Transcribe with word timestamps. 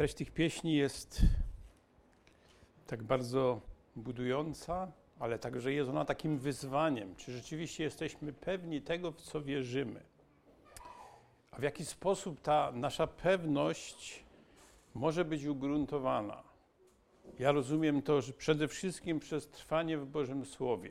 treść 0.00 0.14
tych 0.14 0.30
pieśni 0.30 0.76
jest 0.76 1.22
tak 2.86 3.02
bardzo 3.02 3.60
budująca, 3.96 4.92
ale 5.18 5.38
także 5.38 5.72
jest 5.72 5.90
ona 5.90 6.04
takim 6.04 6.38
wyzwaniem, 6.38 7.16
czy 7.16 7.32
rzeczywiście 7.32 7.84
jesteśmy 7.84 8.32
pewni 8.32 8.82
tego, 8.82 9.12
w 9.12 9.20
co 9.20 9.42
wierzymy. 9.42 10.00
A 11.50 11.58
w 11.58 11.62
jaki 11.62 11.84
sposób 11.84 12.40
ta 12.40 12.72
nasza 12.72 13.06
pewność 13.06 14.24
może 14.94 15.24
być 15.24 15.44
ugruntowana? 15.44 16.42
Ja 17.38 17.52
rozumiem 17.52 18.02
to, 18.02 18.20
że 18.20 18.32
przede 18.32 18.68
wszystkim 18.68 19.20
przez 19.20 19.48
trwanie 19.48 19.98
w 19.98 20.06
Bożym 20.06 20.44
Słowie, 20.44 20.90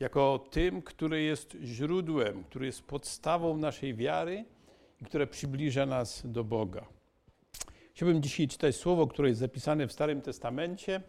jako 0.00 0.46
tym, 0.50 0.82
który 0.82 1.22
jest 1.22 1.56
źródłem, 1.62 2.44
który 2.44 2.66
jest 2.66 2.82
podstawą 2.82 3.56
naszej 3.56 3.94
wiary 3.94 4.44
i 5.00 5.04
które 5.04 5.26
przybliża 5.26 5.86
nas 5.86 6.22
do 6.24 6.44
Boga. 6.44 6.95
Chciałbym 7.96 8.22
dzisiaj 8.22 8.48
czytać 8.48 8.76
słowo, 8.76 9.06
które 9.06 9.28
jest 9.28 9.40
zapisane 9.40 9.86
w 9.86 9.92
Starym 9.92 10.22
Testamencie, 10.22 11.02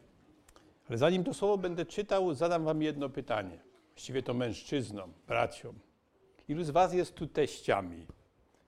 ale 0.90 0.98
zanim 0.98 1.24
to 1.24 1.34
słowo 1.34 1.58
będę 1.58 1.86
czytał, 1.86 2.34
zadam 2.34 2.64
wam 2.64 2.82
jedno 2.82 3.10
pytanie. 3.10 3.60
Właściwie 3.94 4.24
to 4.24 4.34
mężczyznom, 4.34 5.14
braciom. 5.28 5.80
Ilu 6.48 6.64
z 6.64 6.70
was 6.70 6.94
jest 6.94 7.16
tu 7.16 7.28
teściami? 7.28 8.06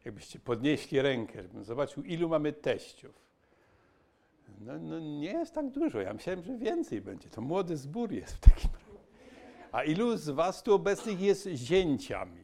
Jakbyście 0.05 0.39
podnieśli 0.39 1.01
rękę, 1.01 1.43
żebym 1.43 1.63
zobaczył, 1.63 2.03
ilu 2.03 2.29
mamy 2.29 2.53
teściów. 2.53 3.15
No, 4.61 4.79
no, 4.79 4.99
nie 4.99 5.31
jest 5.31 5.53
tak 5.53 5.69
dużo. 5.69 6.01
Ja 6.01 6.13
myślałem, 6.13 6.43
że 6.43 6.57
więcej 6.57 7.01
będzie. 7.01 7.29
To 7.29 7.41
młody 7.41 7.77
zbór 7.77 8.11
jest 8.11 8.33
w 8.33 8.39
takim 8.39 8.69
razie. 8.73 8.99
A 9.71 9.83
ilu 9.83 10.17
z 10.17 10.29
was 10.29 10.63
tu 10.63 10.73
obecnych 10.73 11.21
jest 11.21 11.47
zięciami? 11.47 12.43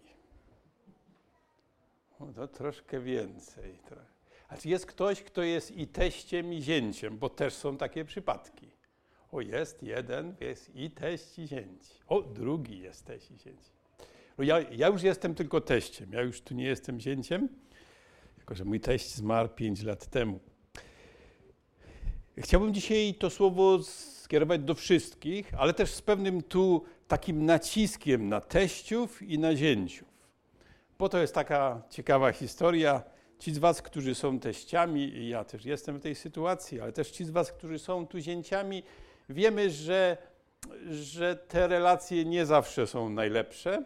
O, 2.19 2.25
to 2.25 2.47
troszkę 2.47 2.99
więcej. 2.99 3.80
A 3.91 4.14
czy 4.62 4.70
jest 4.70 4.85
ktoś, 4.85 5.23
kto 5.23 5.44
jest 5.44 5.77
i 5.77 5.88
teściem, 5.88 6.53
i 6.53 6.62
zięciem? 6.62 7.17
Bo 7.17 7.30
też 7.30 7.53
są 7.53 7.77
takie 7.77 8.05
przypadki. 8.05 8.72
O, 9.31 9.42
jest 9.42 9.83
jeden, 9.83 10.36
jest 10.42 10.75
i 10.75 10.92
teść, 10.92 11.39
i 11.39 11.47
zięć. 11.47 11.81
O, 12.08 12.22
drugi 12.22 12.80
jest 12.80 13.06
teść 13.06 13.31
i 13.31 13.38
zięć. 13.38 13.59
No 14.38 14.44
ja, 14.44 14.59
ja 14.59 14.88
już 14.88 15.03
jestem 15.03 15.36
tylko 15.36 15.61
teściem, 15.61 16.14
ja 16.14 16.22
już 16.22 16.42
tu 16.42 16.53
nie 16.53 16.66
jestem 16.66 17.00
zięciem, 17.00 17.50
jako 18.38 18.56
że 18.56 18.66
mój 18.66 18.80
teść 18.80 19.16
zmarł 19.16 19.50
5 19.50 19.84
lat 19.84 20.08
temu. 20.08 20.39
Chciałbym 22.38 22.73
dzisiaj 22.73 23.16
to 23.19 23.30
słowo 23.30 23.84
skierować 23.84 24.62
do 24.62 24.75
wszystkich, 24.75 25.53
ale 25.58 25.73
też 25.73 25.94
z 25.94 26.02
pewnym 26.02 26.41
tu 26.41 26.84
takim 27.08 27.45
naciskiem 27.45 28.30
na 28.30 28.41
teściów 28.41 29.22
i 29.22 29.39
na 29.39 29.56
zięciów. 29.56 30.08
Po 30.97 31.09
to 31.09 31.17
jest 31.17 31.36
taka 31.36 31.81
ciekawa 31.89 32.31
historia. 32.31 33.14
Ci 33.45 33.53
z 33.53 33.57
Was, 33.57 33.81
którzy 33.81 34.15
są 34.15 34.39
teściami, 34.39 35.29
ja 35.29 35.43
też 35.43 35.65
jestem 35.65 35.97
w 35.97 36.01
tej 36.01 36.15
sytuacji, 36.15 36.81
ale 36.81 36.91
też 36.91 37.11
ci 37.11 37.25
z 37.25 37.29
Was, 37.29 37.51
którzy 37.51 37.79
są 37.79 38.07
tu 38.07 38.19
zięciami, 38.19 38.83
wiemy, 39.29 39.69
że, 39.69 40.17
że 40.89 41.35
te 41.35 41.67
relacje 41.67 42.25
nie 42.25 42.45
zawsze 42.45 42.88
są 42.88 43.09
najlepsze, 43.09 43.83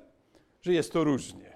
że 0.61 0.73
jest 0.73 0.93
to 0.93 1.03
różnie. 1.03 1.53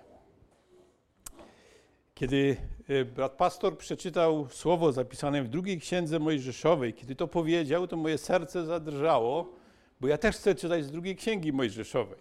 Kiedy 2.16 2.58
e, 2.88 3.06
brat 3.06 3.32
pastor 3.32 3.78
przeczytał 3.78 4.48
słowo 4.50 4.92
zapisane 4.92 5.44
w 5.44 5.48
drugiej 5.48 5.80
księdze 5.80 6.20
Mojżeszowej, 6.20 6.94
kiedy 6.94 7.16
to 7.16 7.28
powiedział, 7.28 7.88
to 7.88 7.98
moje 7.98 8.18
serce 8.18 8.66
zadrżało, 8.66 9.54
bo 10.02 10.08
ja 10.08 10.18
też 10.18 10.36
chcę 10.36 10.56
czytać 10.56 10.86
z 10.86 10.92
drugiej 10.92 11.16
księgi 11.16 11.54
Mojżeszowej. 11.54 12.20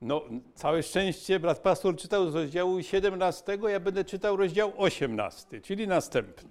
No, 0.00 0.22
całe 0.54 0.82
szczęście 0.82 1.40
brat 1.40 1.58
pastor 1.58 1.96
czytał 1.96 2.30
z 2.30 2.34
rozdziału 2.34 2.82
17, 2.82 3.58
ja 3.68 3.80
będę 3.80 4.04
czytał 4.04 4.36
rozdział 4.36 4.72
18, 4.76 5.60
czyli 5.60 5.88
następny. 5.88 6.50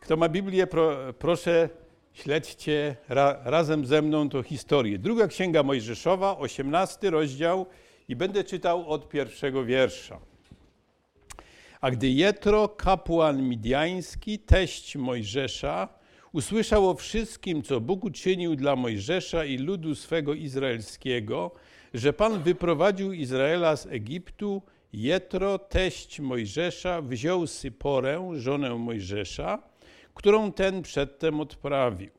Kto 0.00 0.16
ma 0.16 0.28
Biblię, 0.28 0.66
pro, 0.66 0.96
proszę 1.18 1.68
śledźcie 2.12 2.96
ra, 3.08 3.40
razem 3.44 3.86
ze 3.86 4.02
mną 4.02 4.28
tą 4.28 4.42
historię. 4.42 4.98
Druga 4.98 5.26
księga 5.28 5.62
Mojżeszowa, 5.62 6.38
18 6.38 7.10
rozdział 7.10 7.66
i 8.08 8.16
będę 8.16 8.44
czytał 8.44 8.88
od 8.88 9.08
pierwszego 9.08 9.64
wiersza. 9.64 10.20
A 11.80 11.90
gdy 11.90 12.08
Jetro, 12.08 12.68
kapłan 12.68 13.42
midiański, 13.42 14.38
teść 14.38 14.96
Mojżesza, 14.96 15.88
usłyszał 16.32 16.90
o 16.90 16.94
wszystkim, 16.94 17.62
co 17.62 17.80
Bóg 17.80 18.04
uczynił 18.04 18.56
dla 18.56 18.76
Mojżesza 18.76 19.44
i 19.44 19.58
ludu 19.58 19.94
swego 19.94 20.34
izraelskiego, 20.34 21.50
że 21.94 22.12
Pan 22.12 22.42
wyprowadził 22.42 23.12
Izraela 23.12 23.76
z 23.76 23.86
Egiptu, 23.86 24.62
Jetro, 24.92 25.58
teść 25.58 26.20
Mojżesza, 26.20 27.02
wziął 27.02 27.46
Syporę, 27.46 28.30
żonę 28.34 28.74
Mojżesza, 28.74 29.62
którą 30.14 30.52
ten 30.52 30.82
przedtem 30.82 31.40
odprawił. 31.40 32.10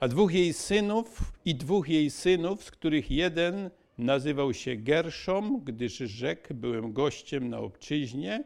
A 0.00 0.08
dwóch 0.08 0.34
jej 0.34 0.52
synów 0.52 1.32
i 1.44 1.54
dwóch 1.54 1.88
jej 1.88 2.10
synów, 2.10 2.64
z 2.64 2.70
których 2.70 3.10
jeden 3.10 3.70
nazywał 3.98 4.54
się 4.54 4.76
Gerszom, 4.76 5.60
gdyż 5.64 5.96
rzekł, 5.96 6.54
byłem 6.54 6.92
gościem 6.92 7.48
na 7.48 7.58
obczyźnie, 7.58 8.44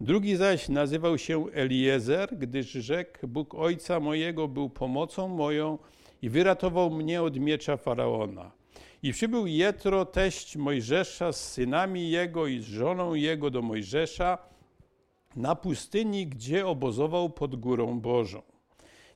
drugi 0.00 0.36
zaś 0.36 0.68
nazywał 0.68 1.18
się 1.18 1.46
Eliezer, 1.52 2.36
gdyż 2.38 2.70
rzekł, 2.70 3.26
Bóg 3.26 3.54
ojca 3.54 4.00
mojego 4.00 4.48
był 4.48 4.70
pomocą 4.70 5.28
moją 5.28 5.78
i 6.22 6.30
wyratował 6.30 6.90
mnie 6.90 7.22
od 7.22 7.36
miecza 7.36 7.76
Faraona. 7.76 8.59
I 9.02 9.12
przybył 9.12 9.46
Jetro, 9.46 10.04
teść 10.04 10.56
Mojżesza, 10.56 11.32
z 11.32 11.52
synami 11.52 12.10
jego 12.10 12.46
i 12.46 12.60
z 12.60 12.64
żoną 12.64 13.14
jego 13.14 13.50
do 13.50 13.62
Mojżesza, 13.62 14.38
na 15.36 15.54
pustyni, 15.56 16.26
gdzie 16.26 16.66
obozował 16.66 17.30
pod 17.30 17.56
górą 17.56 18.00
Bożą. 18.00 18.42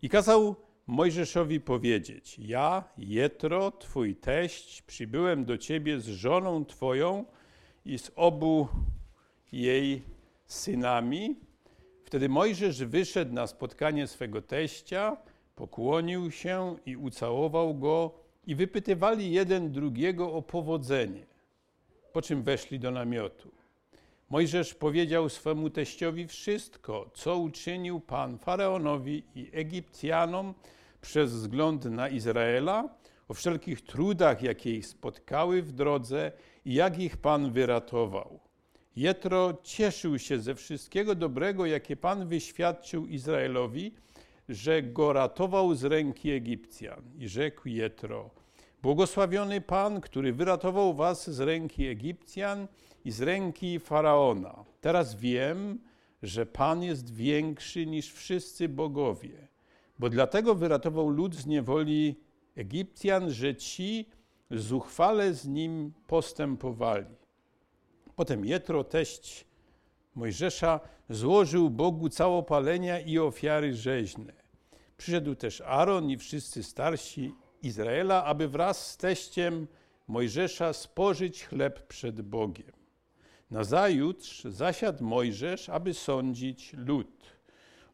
I 0.02 0.08
kazał 0.08 0.56
Mojżeszowi 0.86 1.60
powiedzieć: 1.60 2.38
Ja, 2.38 2.84
Jetro, 2.98 3.70
twój 3.70 4.16
teść, 4.16 4.82
przybyłem 4.82 5.44
do 5.44 5.58
ciebie 5.58 6.00
z 6.00 6.06
żoną 6.06 6.64
twoją 6.64 7.24
i 7.84 7.98
z 7.98 8.10
obu 8.16 8.68
jej 9.52 10.02
synami. 10.46 11.36
Wtedy 12.04 12.28
Mojżesz 12.28 12.84
wyszedł 12.84 13.34
na 13.34 13.46
spotkanie 13.46 14.06
swego 14.06 14.42
teścia, 14.42 15.16
pokłonił 15.54 16.30
się 16.30 16.76
i 16.86 16.96
ucałował 16.96 17.74
go, 17.74 18.23
i 18.46 18.54
wypytywali 18.54 19.32
jeden 19.32 19.72
drugiego 19.72 20.32
o 20.32 20.42
powodzenie, 20.42 21.26
po 22.12 22.22
czym 22.22 22.42
weszli 22.42 22.78
do 22.78 22.90
namiotu. 22.90 23.50
Mojżesz 24.30 24.74
powiedział 24.74 25.28
swemu 25.28 25.70
teściowi 25.70 26.26
wszystko, 26.26 27.10
co 27.14 27.38
uczynił 27.38 28.00
Pan 28.00 28.38
Faraonowi 28.38 29.22
i 29.34 29.50
Egipcjanom 29.52 30.54
przez 31.00 31.32
wzgląd 31.32 31.84
na 31.84 32.08
Izraela, 32.08 32.88
o 33.28 33.34
wszelkich 33.34 33.80
trudach, 33.80 34.42
jakie 34.42 34.76
ich 34.76 34.86
spotkały 34.86 35.62
w 35.62 35.72
drodze 35.72 36.32
i 36.64 36.74
jak 36.74 36.98
ich 36.98 37.16
Pan 37.16 37.52
wyratował. 37.52 38.40
Jetro 38.96 39.54
cieszył 39.62 40.18
się 40.18 40.38
ze 40.38 40.54
wszystkiego 40.54 41.14
dobrego, 41.14 41.66
jakie 41.66 41.96
Pan 41.96 42.28
wyświadczył 42.28 43.06
Izraelowi, 43.06 43.94
że 44.48 44.82
go 44.82 45.12
ratował 45.12 45.74
z 45.74 45.84
ręki 45.84 46.30
Egipcjan. 46.30 47.02
I 47.18 47.28
rzekł 47.28 47.68
Jetro, 47.68 48.30
błogosławiony 48.82 49.60
Pan, 49.60 50.00
który 50.00 50.32
wyratował 50.32 50.94
was 50.94 51.30
z 51.30 51.40
ręki 51.40 51.86
Egipcjan 51.86 52.68
i 53.04 53.10
z 53.10 53.22
ręki 53.22 53.80
Faraona. 53.80 54.64
Teraz 54.80 55.14
wiem, 55.14 55.78
że 56.22 56.46
Pan 56.46 56.82
jest 56.82 57.14
większy 57.14 57.86
niż 57.86 58.12
wszyscy 58.12 58.68
bogowie, 58.68 59.48
bo 59.98 60.08
dlatego 60.08 60.54
wyratował 60.54 61.08
lud 61.08 61.34
z 61.34 61.46
niewoli 61.46 62.20
Egipcjan, 62.56 63.30
że 63.30 63.54
ci 63.54 64.08
zuchwale 64.50 65.34
z 65.34 65.46
nim 65.46 65.92
postępowali. 66.06 67.14
Potem 68.16 68.44
Jetro, 68.44 68.84
teść 68.84 69.44
Mojżesza, 70.14 70.80
złożył 71.10 71.70
Bogu 71.70 72.08
całopalenia 72.08 73.00
i 73.00 73.18
ofiary 73.18 73.74
rzeźne. 73.74 74.32
Przyszedł 74.96 75.34
też 75.34 75.60
Aaron 75.60 76.10
i 76.10 76.16
wszyscy 76.16 76.62
starsi 76.62 77.34
Izraela, 77.62 78.24
aby 78.24 78.48
wraz 78.48 78.90
z 78.90 78.96
teściem 78.96 79.66
Mojżesza 80.08 80.72
spożyć 80.72 81.44
chleb 81.44 81.86
przed 81.86 82.22
Bogiem. 82.22 82.72
Nazajutrz 83.50 84.44
zasiadł 84.44 85.04
Mojżesz, 85.04 85.68
aby 85.68 85.94
sądzić 85.94 86.72
lud. 86.72 87.24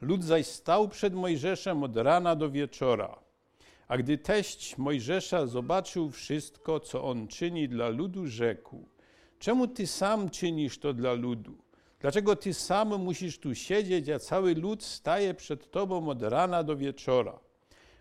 Lud 0.00 0.24
zaś 0.24 0.46
stał 0.46 0.88
przed 0.88 1.14
Mojżeszem 1.14 1.82
od 1.82 1.96
rana 1.96 2.36
do 2.36 2.50
wieczora. 2.50 3.18
A 3.88 3.98
gdy 3.98 4.18
teść 4.18 4.78
Mojżesza 4.78 5.46
zobaczył 5.46 6.10
wszystko, 6.10 6.80
co 6.80 7.04
on 7.04 7.28
czyni 7.28 7.68
dla 7.68 7.88
ludu, 7.88 8.26
rzekł: 8.26 8.88
Czemu 9.38 9.68
ty 9.68 9.86
sam 9.86 10.30
czynisz 10.30 10.78
to 10.78 10.92
dla 10.92 11.12
ludu? 11.12 11.58
Dlaczego 12.00 12.36
ty 12.36 12.54
sam 12.54 13.02
musisz 13.02 13.38
tu 13.38 13.54
siedzieć, 13.54 14.08
a 14.08 14.18
cały 14.18 14.54
lud 14.54 14.84
staje 14.84 15.34
przed 15.34 15.70
tobą 15.70 16.08
od 16.08 16.22
rana 16.22 16.62
do 16.62 16.76
wieczora? 16.76 17.38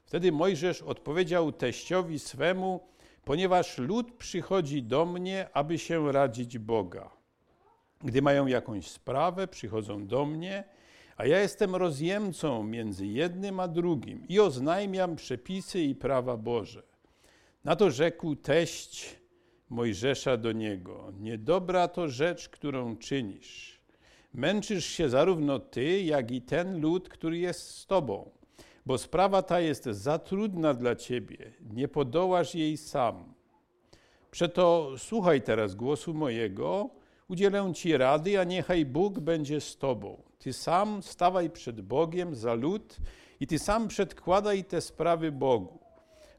Wtedy 0.06 0.32
Mojżesz 0.32 0.82
odpowiedział 0.82 1.52
teściowi 1.52 2.20
swemu, 2.20 2.88
ponieważ 3.26 3.78
lud 3.78 4.12
przychodzi 4.12 4.84
do 4.84 5.06
mnie, 5.06 5.48
aby 5.54 5.78
się 5.78 6.12
radzić 6.12 6.58
Boga. 6.58 7.10
Gdy 8.02 8.22
mają 8.22 8.48
jakąś 8.48 8.88
sprawę, 8.88 9.48
przychodzą 9.48 10.08
do 10.08 10.26
mnie, 10.26 10.64
a 11.18 11.26
ja 11.26 11.40
jestem 11.40 11.76
rozjemcą 11.76 12.64
między 12.64 13.08
jednym 13.08 13.60
a 13.60 13.68
drugim 13.68 14.28
i 14.28 14.40
oznajmiam 14.40 15.16
przepisy 15.16 15.82
i 15.82 15.96
prawa 15.96 16.38
Boże. 16.38 16.84
Na 17.64 17.76
to 17.76 17.92
rzekł 17.92 18.36
teść 18.36 19.16
Mojżesza 19.70 20.38
do 20.38 20.52
niego: 20.52 21.14
Niedobra 21.20 21.88
to 21.88 22.08
rzecz, 22.08 22.50
którą 22.50 22.98
czynisz. 22.98 23.79
Męczysz 24.34 24.86
się 24.86 25.10
zarówno 25.10 25.60
ty, 25.60 26.02
jak 26.02 26.32
i 26.32 26.42
ten 26.42 26.82
lud, 26.82 27.10
który 27.10 27.38
jest 27.38 27.68
z 27.78 27.86
tobą, 27.86 28.30
bo 28.86 28.98
sprawa 28.98 29.42
ta 29.42 29.60
jest 29.60 29.84
za 29.84 30.20
trudna 30.20 30.74
dla 30.74 30.96
ciebie, 30.96 31.38
nie 31.74 31.88
podołasz 31.88 32.56
jej 32.56 32.78
sam. 32.78 33.34
Przeto 34.32 34.92
słuchaj 34.98 35.42
teraz 35.42 35.76
głosu 35.76 36.14
mojego, 36.14 36.90
udzielę 37.28 37.72
ci 37.76 37.98
rady, 37.98 38.40
a 38.40 38.44
niechaj 38.44 38.86
Bóg 38.86 39.20
będzie 39.20 39.62
z 39.62 39.78
tobą. 39.78 40.22
Ty 40.40 40.54
sam 40.54 41.04
stawaj 41.04 41.50
przed 41.50 41.82
Bogiem 41.82 42.36
za 42.36 42.54
lud 42.54 42.98
i 43.40 43.48
ty 43.48 43.60
sam 43.60 43.88
przedkładaj 43.88 44.64
te 44.64 44.82
sprawy 44.82 45.32
Bogu. 45.32 45.80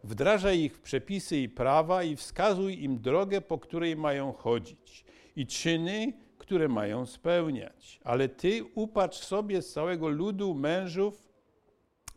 Wdrażaj 0.04 0.58
ich 0.58 0.76
w 0.76 0.80
przepisy 0.80 1.36
i 1.36 1.48
prawa 1.48 2.02
i 2.02 2.16
wskazuj 2.16 2.82
im 2.82 3.00
drogę, 3.00 3.40
po 3.40 3.58
której 3.58 3.96
mają 3.96 4.32
chodzić 4.32 5.04
i 5.36 5.46
czyny, 5.46 6.12
które 6.50 6.68
mają 6.68 7.06
spełniać. 7.06 8.00
Ale 8.04 8.28
ty 8.28 8.64
upatrz 8.74 9.18
sobie 9.18 9.62
z 9.62 9.72
całego 9.72 10.08
ludu 10.08 10.54
mężów 10.54 11.28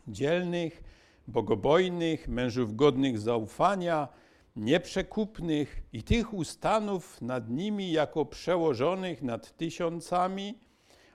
dzielnych, 0.08 0.84
bogobojnych, 1.28 2.28
mężów 2.28 2.76
godnych 2.76 3.20
zaufania, 3.20 4.08
nieprzekupnych 4.56 5.84
i 5.94 6.04
tych 6.04 6.34
ustanów 6.34 7.22
nad 7.22 7.50
nimi 7.50 7.92
jako 7.92 8.26
przełożonych 8.26 9.22
nad 9.22 9.58
tysiącami, 9.58 10.58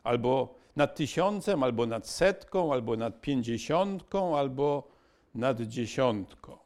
albo 0.02 0.54
nad 0.76 0.96
tysiącem, 0.96 1.62
albo 1.62 1.86
nad 1.86 2.08
setką, 2.08 2.72
albo 2.72 2.96
nad 2.96 3.20
pięćdziesiątką, 3.20 4.38
albo 4.38 4.88
nad 5.34 5.60
dziesiątką, 5.60 6.57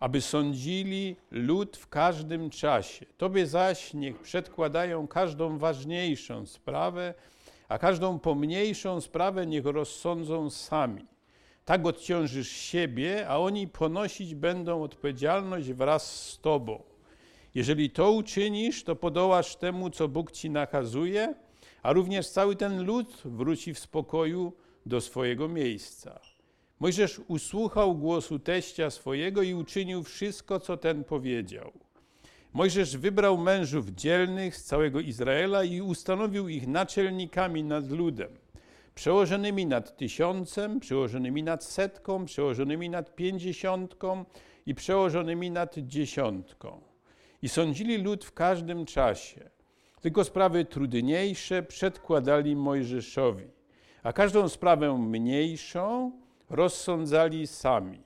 aby 0.00 0.20
sądzili 0.20 1.16
lud 1.30 1.76
w 1.76 1.88
każdym 1.88 2.50
czasie. 2.50 3.06
Tobie 3.16 3.46
zaś 3.46 3.94
niech 3.94 4.18
przedkładają 4.18 5.08
każdą 5.08 5.58
ważniejszą 5.58 6.46
sprawę, 6.46 7.14
a 7.68 7.78
każdą 7.78 8.18
pomniejszą 8.18 9.00
sprawę 9.00 9.46
niech 9.46 9.64
rozsądzą 9.64 10.50
sami. 10.50 11.06
Tak 11.64 11.86
odciążysz 11.86 12.48
siebie, 12.48 13.28
a 13.28 13.38
oni 13.38 13.68
ponosić 13.68 14.34
będą 14.34 14.82
odpowiedzialność 14.82 15.72
wraz 15.72 16.30
z 16.30 16.40
Tobą. 16.40 16.82
Jeżeli 17.54 17.90
to 17.90 18.12
uczynisz, 18.12 18.84
to 18.84 18.96
podołasz 18.96 19.56
temu, 19.56 19.90
co 19.90 20.08
Bóg 20.08 20.32
Ci 20.32 20.50
nakazuje, 20.50 21.34
a 21.82 21.92
również 21.92 22.28
cały 22.28 22.56
ten 22.56 22.84
lud 22.84 23.22
wróci 23.24 23.74
w 23.74 23.78
spokoju 23.78 24.52
do 24.86 25.00
swojego 25.00 25.48
miejsca. 25.48 26.20
Mojżesz 26.80 27.20
usłuchał 27.28 27.94
głosu 27.94 28.38
teścia 28.38 28.90
swojego 28.90 29.42
i 29.42 29.54
uczynił 29.54 30.02
wszystko, 30.02 30.60
co 30.60 30.76
ten 30.76 31.04
powiedział. 31.04 31.72
Mojżesz 32.52 32.96
wybrał 32.96 33.38
mężów 33.38 33.88
dzielnych 33.88 34.56
z 34.56 34.64
całego 34.64 35.00
Izraela 35.00 35.64
i 35.64 35.80
ustanowił 35.80 36.48
ich 36.48 36.66
naczelnikami 36.66 37.64
nad 37.64 37.90
ludem, 37.90 38.28
przełożonymi 38.94 39.66
nad 39.66 39.96
tysiącem, 39.96 40.80
przełożonymi 40.80 41.42
nad 41.42 41.64
setką, 41.64 42.24
przełożonymi 42.24 42.90
nad 42.90 43.14
pięćdziesiątką 43.14 44.24
i 44.66 44.74
przełożonymi 44.74 45.50
nad 45.50 45.78
dziesiątką. 45.78 46.80
I 47.42 47.48
sądzili 47.48 47.98
lud 47.98 48.24
w 48.24 48.32
każdym 48.32 48.86
czasie. 48.86 49.50
Tylko 50.00 50.24
sprawy 50.24 50.64
trudniejsze 50.64 51.62
przedkładali 51.62 52.56
Mojżeszowi, 52.56 53.44
a 54.02 54.12
każdą 54.12 54.48
sprawę 54.48 54.98
mniejszą 54.98 56.12
rozsądzali 56.50 57.46
sami. 57.46 58.02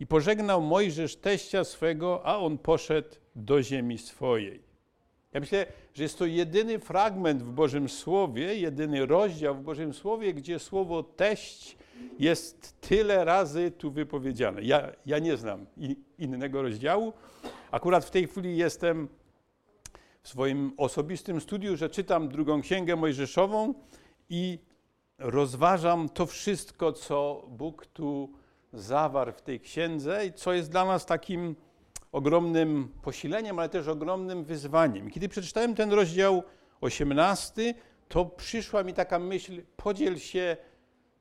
I 0.00 0.06
pożegnał 0.06 0.62
Mojżesz 0.62 1.16
teścia 1.16 1.64
swego, 1.64 2.26
a 2.26 2.38
on 2.38 2.58
poszedł 2.58 3.08
do 3.36 3.62
ziemi 3.62 3.98
swojej. 3.98 4.62
Ja 5.32 5.40
myślę, 5.40 5.66
że 5.94 6.02
jest 6.02 6.18
to 6.18 6.26
jedyny 6.26 6.78
fragment 6.78 7.42
w 7.42 7.50
Bożym 7.50 7.88
Słowie, 7.88 8.56
jedyny 8.56 9.06
rozdział 9.06 9.54
w 9.54 9.62
Bożym 9.62 9.94
Słowie, 9.94 10.34
gdzie 10.34 10.58
słowo 10.58 11.02
teść 11.02 11.76
jest 12.18 12.80
tyle 12.80 13.24
razy 13.24 13.70
tu 13.70 13.90
wypowiedziane. 13.90 14.62
Ja, 14.62 14.92
ja 15.06 15.18
nie 15.18 15.36
znam 15.36 15.66
innego 16.18 16.62
rozdziału. 16.62 17.12
Akurat 17.70 18.04
w 18.04 18.10
tej 18.10 18.26
chwili 18.26 18.56
jestem 18.56 19.08
w 20.22 20.28
swoim 20.28 20.72
osobistym 20.76 21.40
studiu, 21.40 21.76
że 21.76 21.90
czytam 21.90 22.28
drugą 22.28 22.62
księgę 22.62 22.96
Mojżeszową 22.96 23.74
i 24.30 24.58
rozważam 25.24 26.08
to 26.08 26.26
wszystko, 26.26 26.92
co 26.92 27.46
Bóg 27.48 27.86
tu 27.86 28.32
zawarł 28.72 29.32
w 29.32 29.42
tej 29.42 29.60
księdze 29.60 30.26
i 30.26 30.32
co 30.32 30.52
jest 30.52 30.70
dla 30.70 30.84
nas 30.84 31.06
takim 31.06 31.56
ogromnym 32.12 32.88
posileniem, 33.02 33.58
ale 33.58 33.68
też 33.68 33.88
ogromnym 33.88 34.44
wyzwaniem. 34.44 35.10
Kiedy 35.10 35.28
przeczytałem 35.28 35.74
ten 35.74 35.92
rozdział 35.92 36.42
18, 36.80 37.74
to 38.08 38.24
przyszła 38.24 38.82
mi 38.82 38.94
taka 38.94 39.18
myśl, 39.18 39.62
podziel 39.76 40.18
się 40.18 40.56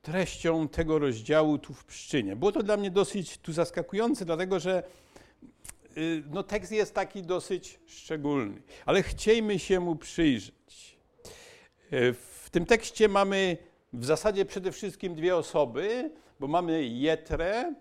treścią 0.01 0.67
tego 0.67 0.99
rozdziału 0.99 1.57
tu 1.57 1.73
w 1.73 1.85
Pszczynie. 1.85 2.35
Było 2.35 2.51
to 2.51 2.63
dla 2.63 2.77
mnie 2.77 2.91
dosyć 2.91 3.37
tu 3.37 3.53
zaskakujące, 3.53 4.25
dlatego 4.25 4.59
że 4.59 4.83
y, 5.97 6.23
no, 6.29 6.43
tekst 6.43 6.71
jest 6.71 6.93
taki 6.93 7.21
dosyć 7.21 7.79
szczególny, 7.85 8.61
ale 8.85 9.03
chciejmy 9.03 9.59
się 9.59 9.79
mu 9.79 9.95
przyjrzeć. 9.95 10.97
Y, 11.93 12.13
w 12.13 12.49
tym 12.51 12.65
tekście 12.65 13.07
mamy 13.09 13.57
w 13.93 14.05
zasadzie 14.05 14.45
przede 14.45 14.71
wszystkim 14.71 15.15
dwie 15.15 15.35
osoby, 15.35 16.11
bo 16.39 16.47
mamy 16.47 16.85
Jetrę 16.85 17.73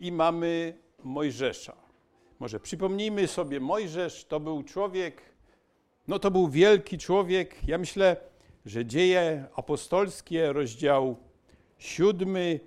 i 0.00 0.12
mamy 0.12 0.78
Mojżesza. 1.02 1.76
Może 2.38 2.60
przypomnijmy 2.60 3.26
sobie, 3.26 3.60
Mojżesz 3.60 4.24
to 4.24 4.40
był 4.40 4.62
człowiek, 4.62 5.22
no 6.08 6.18
to 6.18 6.30
był 6.30 6.48
wielki 6.48 6.98
człowiek. 6.98 7.68
Ja 7.68 7.78
myślę, 7.78 8.16
że 8.66 8.86
dzieje 8.86 9.44
apostolskie, 9.56 10.52
rozdział 10.52 11.16
siódmy, 11.78 12.60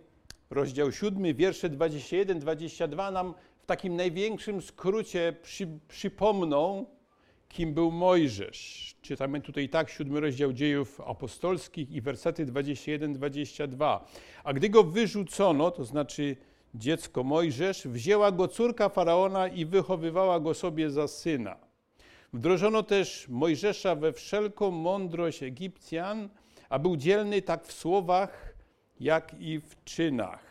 rozdział 0.50 0.91
siódmy, 0.91 1.33
wiersze 1.33 1.69
21-22 1.69 3.13
nam 3.13 3.33
w 3.59 3.65
takim 3.65 3.95
największym 3.95 4.62
skrócie 4.62 5.35
przy, 5.41 5.67
przypomną, 5.88 6.85
kim 7.56 7.74
był 7.74 7.92
Mojżesz. 7.92 8.96
Czytamy 9.02 9.42
tutaj 9.42 9.69
tak, 9.69 9.90
siódmy 9.90 10.19
rozdział 10.19 10.54
dziejów 10.54 11.02
apostolskich 11.02 11.92
i 11.92 12.02
wersety 12.02 12.46
21-22. 12.46 14.00
A 14.44 14.54
gdy 14.54 14.69
go 14.69 14.84
wyrzucono, 14.84 15.72
to 15.72 15.84
znaczy 15.84 16.36
dziecko 16.74 17.24
Mojżesz, 17.24 17.88
wzięła 17.88 18.32
go 18.32 18.48
córka 18.48 18.89
Faraona 18.89 19.48
i 19.48 19.65
wychowywała 19.65 20.39
go 20.39 20.53
sobie 20.53 20.89
za 20.89 21.08
syna. 21.08 21.58
Wdrożono 22.34 22.84
też 22.84 23.27
Mojżesza 23.29 23.96
we 23.96 24.13
wszelką 24.13 24.72
mądrość 24.72 25.44
Egipcjan, 25.44 26.29
a 26.70 26.79
był 26.79 26.98
dzielny 26.98 27.41
tak 27.41 27.65
w 27.65 27.74
słowach, 27.74 28.53
jak 29.00 29.36
i 29.39 29.60
w 29.60 29.84
czynach. 29.84 30.44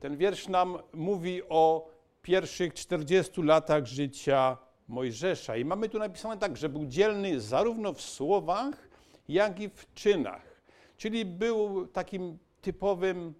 Ten 0.00 0.16
wiersz 0.16 0.48
nam 0.48 0.78
mówi 0.92 1.42
o 1.48 1.90
pierwszych 2.22 2.74
40 2.74 3.42
latach 3.42 3.86
życia 3.86 4.56
Mojżesza. 4.88 5.56
I 5.56 5.64
mamy 5.64 5.88
tu 5.88 5.98
napisane 5.98 6.38
tak, 6.38 6.56
że 6.56 6.68
był 6.68 6.86
dzielny 6.86 7.40
zarówno 7.40 7.92
w 7.92 8.00
słowach, 8.00 8.88
jak 9.28 9.60
i 9.60 9.68
w 9.68 9.94
czynach. 9.94 10.60
Czyli 10.96 11.24
był 11.24 11.86
takim 11.86 12.38
typowym 12.60 13.34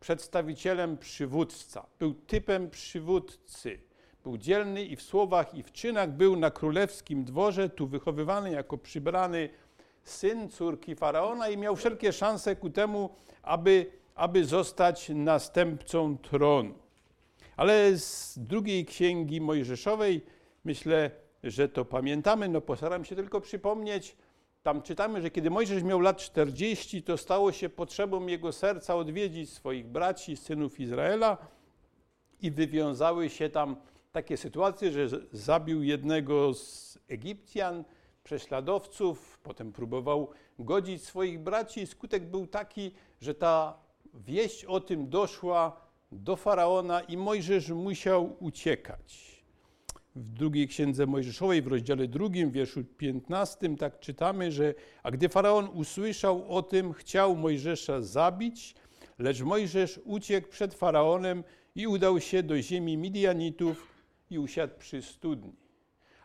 przedstawicielem 0.00 0.98
przywódca, 0.98 1.86
był 1.98 2.14
typem 2.14 2.70
przywódcy. 2.70 3.80
Był 4.24 4.38
dzielny 4.38 4.84
i 4.84 4.96
w 4.96 5.02
słowach, 5.02 5.54
i 5.54 5.62
w 5.62 5.72
czynach, 5.72 6.10
był 6.10 6.36
na 6.36 6.50
królewskim 6.50 7.24
dworze, 7.24 7.68
tu 7.68 7.86
wychowywany 7.86 8.50
jako 8.50 8.78
przybrany 8.78 9.48
syn 10.04 10.48
córki 10.50 10.94
faraona 10.94 11.48
i 11.48 11.56
miał 11.56 11.76
wszelkie 11.76 12.12
szanse 12.12 12.56
ku 12.56 12.70
temu, 12.70 13.10
aby, 13.42 13.86
aby 14.14 14.44
zostać 14.44 15.08
następcą 15.14 16.18
tronu. 16.18 16.74
Ale 17.56 17.96
z 17.96 18.38
drugiej 18.38 18.84
księgi 18.84 19.40
Mojżeszowej 19.40 20.22
Myślę, 20.64 21.10
że 21.42 21.68
to 21.68 21.84
pamiętamy. 21.84 22.48
No 22.48 22.60
postaram 22.60 23.04
się 23.04 23.16
tylko 23.16 23.40
przypomnieć. 23.40 24.16
Tam 24.62 24.82
czytamy, 24.82 25.22
że 25.22 25.30
kiedy 25.30 25.50
Mojżesz 25.50 25.82
miał 25.82 26.00
lat 26.00 26.16
40, 26.16 27.02
to 27.02 27.16
stało 27.16 27.52
się 27.52 27.68
potrzebą 27.68 28.26
jego 28.26 28.52
serca 28.52 28.96
odwiedzić 28.96 29.50
swoich 29.50 29.86
braci, 29.86 30.36
synów 30.36 30.80
Izraela 30.80 31.38
i 32.40 32.50
wywiązały 32.50 33.30
się 33.30 33.48
tam 33.48 33.76
takie 34.12 34.36
sytuacje, 34.36 34.92
że 34.92 35.08
zabił 35.32 35.82
jednego 35.82 36.54
z 36.54 36.98
Egipcjan, 37.08 37.84
prześladowców, 38.24 39.38
potem 39.42 39.72
próbował 39.72 40.30
godzić 40.58 41.04
swoich 41.04 41.40
braci. 41.40 41.86
Skutek 41.86 42.26
był 42.26 42.46
taki, 42.46 42.92
że 43.20 43.34
ta 43.34 43.78
wieść 44.14 44.64
o 44.64 44.80
tym 44.80 45.08
doszła 45.08 45.80
do 46.12 46.36
faraona 46.36 47.00
i 47.00 47.16
Mojżesz 47.16 47.68
musiał 47.70 48.36
uciekać. 48.40 49.39
W 50.16 50.32
drugiej 50.32 50.68
księdze 50.68 51.06
Mojżeszowej, 51.06 51.62
w 51.62 51.66
rozdziale 51.66 52.08
drugim, 52.08 52.50
wierszu 52.50 52.84
15, 52.84 53.76
tak 53.76 54.00
czytamy, 54.00 54.52
że 54.52 54.74
a 55.02 55.10
gdy 55.10 55.28
faraon 55.28 55.68
usłyszał 55.74 56.56
o 56.56 56.62
tym, 56.62 56.92
chciał 56.92 57.36
Mojżesza 57.36 58.02
zabić, 58.02 58.74
lecz 59.18 59.40
Mojżesz 59.40 60.00
uciekł 60.04 60.48
przed 60.48 60.74
faraonem 60.74 61.44
i 61.74 61.86
udał 61.86 62.20
się 62.20 62.42
do 62.42 62.62
ziemi 62.62 62.96
Midianitów 62.96 64.04
i 64.30 64.38
usiadł 64.38 64.74
przy 64.78 65.02
studni. 65.02 65.52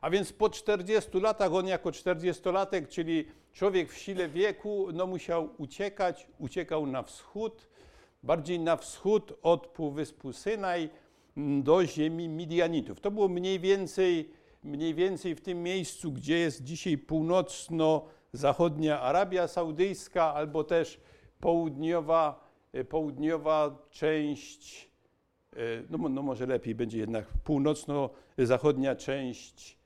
A 0.02 0.10
więc 0.10 0.34
po 0.34 0.50
40 0.50 1.20
latach, 1.20 1.54
on 1.54 1.68
jako 1.68 1.90
40-latek, 1.90 2.88
czyli 2.88 3.28
człowiek 3.54 3.92
w 3.92 3.98
sile 3.98 4.30
wieku, 4.30 4.88
no 4.94 5.08
musiał 5.08 5.50
uciekać, 5.58 6.28
uciekał 6.40 6.88
na 6.88 7.04
wschód, 7.04 7.68
bardziej 8.24 8.60
na 8.60 8.78
wschód 8.78 9.34
od 9.42 9.68
Półwyspu 9.68 10.34
Synaj 10.34 10.90
do 11.38 11.86
ziemi 11.86 12.30
Midianitów. 12.30 13.00
To 13.00 13.12
było 13.12 13.28
mniej 13.28 13.60
więcej, 13.60 14.30
mniej 14.64 14.94
więcej 14.94 15.36
w 15.36 15.42
tym 15.42 15.64
miejscu, 15.64 16.12
gdzie 16.12 16.38
jest 16.38 16.64
dzisiaj 16.64 16.98
północno-zachodnia 16.98 19.02
Arabia 19.02 19.48
Saudyjska, 19.48 20.34
albo 20.34 20.64
też 20.64 21.00
południowa, 21.40 22.50
e, 22.74 22.84
południowa 22.84 23.88
część, 23.90 24.90
e, 25.54 25.58
no, 25.90 26.10
no 26.10 26.22
może 26.22 26.46
lepiej 26.46 26.76
będzie 26.76 26.98
jednak 26.98 27.26
północno-zachodnia 27.44 28.96
część 28.96 29.78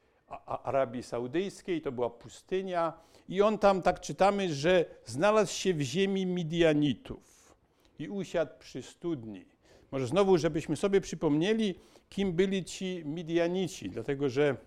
Arabii 0.46 1.04
Saudyjskiej, 1.04 1.82
to 1.82 1.92
była 1.92 2.10
pustynia. 2.10 2.94
I 3.30 3.42
on 3.42 3.58
tam, 3.58 3.82
tak 3.82 4.00
czytamy, 4.00 4.54
że 4.54 4.86
znalazł 5.06 5.54
się 5.54 5.74
w 5.74 5.82
ziemi 5.82 6.26
Midianitów 6.26 7.56
i 8.00 8.10
usiadł 8.10 8.52
przy 8.60 8.82
studni. 8.82 9.46
Może 9.92 10.08
znowu, 10.08 10.38
żebyśmy 10.38 10.76
sobie 10.76 11.02
przypomnieli, 11.02 11.76
kim 12.10 12.34
byli 12.34 12.66
ci 12.66 13.02
Midianici, 13.06 13.90
dlatego 13.90 14.30
że 14.30 14.58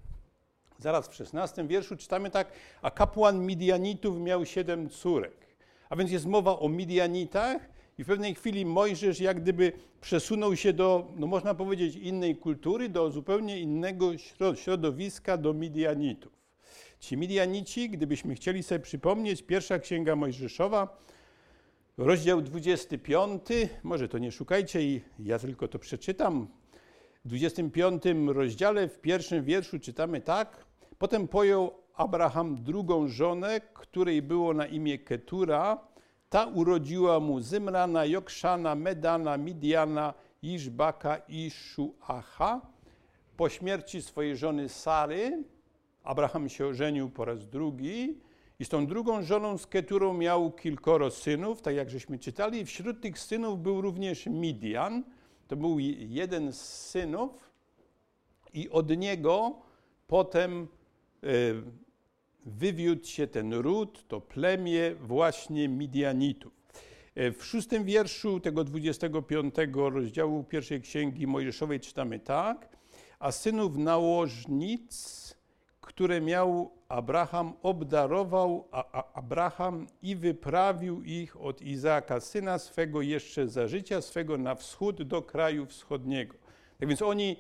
zaraz 0.79 1.09
w 1.09 1.21
XVI 1.35 1.69
wierszu 1.69 1.97
czytamy 1.97 2.31
tak, 2.31 2.53
a 2.83 2.91
kapłan 2.91 3.47
Midianitów 3.47 4.21
miał 4.21 4.47
siedem 4.47 4.89
córek. 4.91 5.47
A 5.91 5.97
więc 5.97 6.11
jest 6.11 6.27
mowa 6.27 6.59
o 6.59 6.69
Midianitach 6.69 7.69
i 7.99 8.05
w 8.05 8.07
pewnej 8.07 8.35
chwili 8.35 8.67
Mojżesz 8.67 9.21
jak 9.21 9.41
gdyby 9.41 9.73
przesunął 10.01 10.57
się 10.57 10.73
do, 10.73 11.13
no 11.17 11.27
można 11.27 11.55
powiedzieć, 11.55 11.97
innej 11.97 12.37
kultury, 12.37 12.89
do 12.89 13.11
zupełnie 13.11 13.61
innego 13.61 14.13
środowiska, 14.55 15.37
do 15.37 15.55
Midianitów. 15.55 16.33
Ci 17.01 17.17
Midianici, 17.17 17.91
gdybyśmy 17.91 18.35
chcieli 18.35 18.63
sobie 18.63 18.81
przypomnieć, 18.81 19.43
pierwsza 19.43 19.79
księga 19.79 20.17
Mojżeszowa, 20.17 20.97
Rozdział 22.05 22.43
25, 22.43 23.43
może 23.83 24.09
to 24.09 24.19
nie 24.19 24.33
szukajcie 24.33 24.83
i 24.83 25.01
ja 25.19 25.39
tylko 25.39 25.69
to 25.69 25.79
przeczytam. 25.79 26.49
W 27.25 27.29
25 27.29 28.03
rozdziale, 28.27 28.89
w 28.89 29.01
pierwszym 29.01 29.45
wierszu 29.45 29.79
czytamy 29.79 30.21
tak. 30.21 30.67
Potem 30.99 31.29
pojął 31.29 31.73
Abraham 31.95 32.63
drugą 32.63 33.09
żonę, 33.09 33.61
której 33.75 34.23
było 34.23 34.55
na 34.55 34.67
imię 34.67 34.99
Ketura. 34.99 35.79
Ta 36.31 36.47
urodziła 36.47 37.21
mu 37.21 37.41
Zymrana, 37.41 38.05
Jokszana, 38.05 38.75
Medana, 38.75 39.37
Midiana, 39.37 40.15
Iżbaka 40.43 41.17
i 41.29 41.51
Szuacha. 41.51 42.61
Po 43.37 43.49
śmierci 43.49 44.03
swojej 44.03 44.37
żony 44.37 44.69
Sary 44.69 45.45
Abraham 46.05 46.49
się 46.49 46.67
ożenił 46.67 47.11
po 47.11 47.25
raz 47.25 47.49
drugi 47.49 48.19
i 48.59 48.65
z 48.65 48.69
tą 48.69 48.87
drugą 48.87 49.23
żoną, 49.23 49.59
z 49.59 49.67
Keturą 49.67 50.15
miał 50.15 50.53
kilkoro 50.53 51.11
synów, 51.11 51.63
tak 51.63 51.75
jak 51.75 51.91
żeśmy 51.91 52.19
czytali. 52.19 52.65
Wśród 52.65 53.01
tych 53.01 53.19
synów 53.19 53.63
był 53.63 53.81
również 53.81 54.27
Midian. 54.27 55.05
To 55.49 55.57
był 55.57 55.79
jeden 55.99 56.53
z 56.53 56.61
synów 56.61 57.51
i 58.55 58.71
od 58.71 58.99
niego 58.99 59.63
potem 60.07 60.69
e, 61.23 61.27
wywiódł 62.47 63.07
się 63.07 63.27
ten 63.27 63.55
ród, 63.55 64.09
to 64.09 64.21
plemię 64.21 64.95
właśnie 65.01 65.69
Midianitów. 65.69 66.53
E, 67.15 67.33
w 67.33 67.45
szóstym 67.45 67.85
wierszu 67.85 68.41
tego 68.41 68.65
25 68.65 69.55
rozdziału 69.75 70.45
pierwszej 70.45 70.81
księgi 70.81 71.27
Mojżeszowej 71.27 71.81
czytamy 71.81 72.21
tak. 72.21 72.69
A 73.19 73.33
synów 73.33 73.77
nałożnic 73.77 75.42
które 75.83 76.21
miał 76.21 76.71
Abraham, 76.89 77.53
obdarował 77.63 78.69
Abraham 79.15 79.87
i 80.03 80.17
wyprawił 80.17 81.03
ich 81.03 81.41
od 81.41 81.63
Izaaka, 81.63 82.21
syna 82.21 82.59
swego, 82.59 83.03
jeszcze 83.03 83.49
za 83.49 83.69
życia 83.69 84.01
swego 84.01 84.39
na 84.39 84.55
wschód 84.55 85.03
do 85.03 85.23
kraju 85.23 85.67
wschodniego. 85.67 86.35
Tak 86.79 86.89
więc 86.89 87.03
oni 87.03 87.37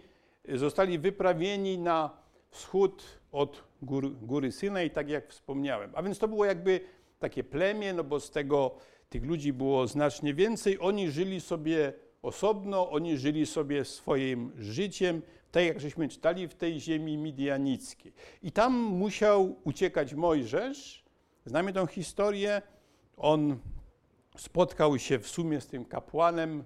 zostali 0.48 0.98
wyprawieni 0.98 1.78
na 1.78 2.10
wschód 2.50 3.04
od 3.32 3.64
góry, 3.82 4.10
góry 4.10 4.52
Synaj, 4.52 4.90
tak 4.90 5.08
jak 5.08 5.28
wspomniałem. 5.28 5.90
A 5.94 6.02
więc 6.02 6.18
to 6.18 6.28
było 6.28 6.44
jakby 6.44 6.80
takie 7.18 7.44
plemię, 7.44 7.92
no 7.92 8.04
bo 8.04 8.20
z 8.20 8.30
tego 8.30 8.74
tych 9.08 9.24
ludzi 9.24 9.52
było 9.52 9.86
znacznie 9.86 10.34
więcej. 10.34 10.78
Oni 10.80 11.10
żyli 11.10 11.40
sobie 11.40 11.92
osobno, 12.22 12.90
oni 12.90 13.18
żyli 13.18 13.46
sobie 13.46 13.84
swoim 13.84 14.52
życiem, 14.58 15.22
tak 15.52 15.64
jak 15.64 15.80
żeśmy 15.80 16.08
czytali 16.08 16.48
w 16.48 16.54
tej 16.54 16.80
ziemi 16.80 17.16
midianickiej. 17.16 18.12
I 18.42 18.52
tam 18.52 18.72
musiał 18.80 19.56
uciekać 19.64 20.14
Mojżesz. 20.14 21.04
Znamy 21.46 21.72
tą 21.72 21.86
historię. 21.86 22.62
On 23.16 23.58
spotkał 24.36 24.98
się 24.98 25.18
w 25.18 25.28
sumie 25.28 25.60
z 25.60 25.66
tym 25.66 25.84
kapłanem 25.84 26.64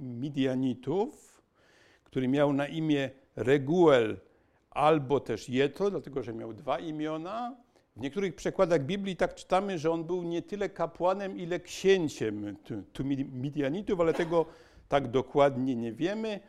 Midianitów, 0.00 1.42
który 2.04 2.28
miał 2.28 2.52
na 2.52 2.66
imię 2.66 3.10
Reguel 3.36 4.20
albo 4.70 5.20
też 5.20 5.48
Jetro, 5.48 5.90
dlatego 5.90 6.22
że 6.22 6.32
miał 6.32 6.52
dwa 6.52 6.78
imiona. 6.78 7.56
W 7.96 8.00
niektórych 8.00 8.34
przekładach 8.34 8.82
Biblii 8.84 9.16
tak 9.16 9.34
czytamy, 9.34 9.78
że 9.78 9.90
on 9.90 10.04
był 10.04 10.22
nie 10.22 10.42
tyle 10.42 10.68
kapłanem, 10.68 11.38
ile 11.38 11.60
księciem 11.60 12.56
tu, 12.92 13.04
Midianitów, 13.32 14.00
ale 14.00 14.14
tego 14.14 14.46
tak 14.88 15.10
dokładnie 15.10 15.76
nie 15.76 15.92
wiemy. 15.92 16.40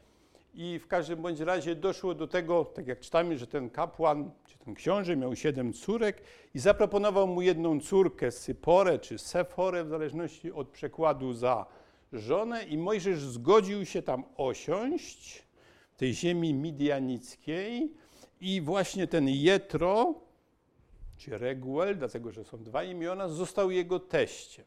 I 0.53 0.79
w 0.79 0.87
każdym 0.87 1.21
bądź 1.21 1.39
razie 1.39 1.75
doszło 1.75 2.13
do 2.13 2.27
tego, 2.27 2.65
tak 2.65 2.87
jak 2.87 2.99
czytamy, 2.99 3.37
że 3.37 3.47
ten 3.47 3.69
kapłan, 3.69 4.31
czy 4.45 4.57
ten 4.57 4.73
książę 4.73 5.15
miał 5.15 5.35
siedem 5.35 5.73
córek 5.73 6.21
i 6.53 6.59
zaproponował 6.59 7.27
mu 7.27 7.41
jedną 7.41 7.79
córkę, 7.79 8.31
Syporę 8.31 8.99
czy 8.99 9.17
Seforę, 9.17 9.83
w 9.83 9.89
zależności 9.89 10.51
od 10.51 10.69
przekładu 10.69 11.33
za 11.33 11.65
żonę 12.13 12.63
i 12.63 12.77
Mojżesz 12.77 13.19
zgodził 13.19 13.85
się 13.85 14.01
tam 14.01 14.23
osiąść 14.37 15.43
w 15.91 15.95
tej 15.95 16.13
ziemi 16.13 16.53
midianickiej 16.53 17.93
i 18.41 18.61
właśnie 18.61 19.07
ten 19.07 19.29
Jetro, 19.29 20.24
czy 21.17 21.37
Reguel, 21.37 21.97
dlatego 21.97 22.31
że 22.31 22.43
są 22.43 22.63
dwa 22.63 22.83
imiona, 22.83 23.27
został 23.27 23.71
jego 23.71 23.99
teściem 23.99 24.65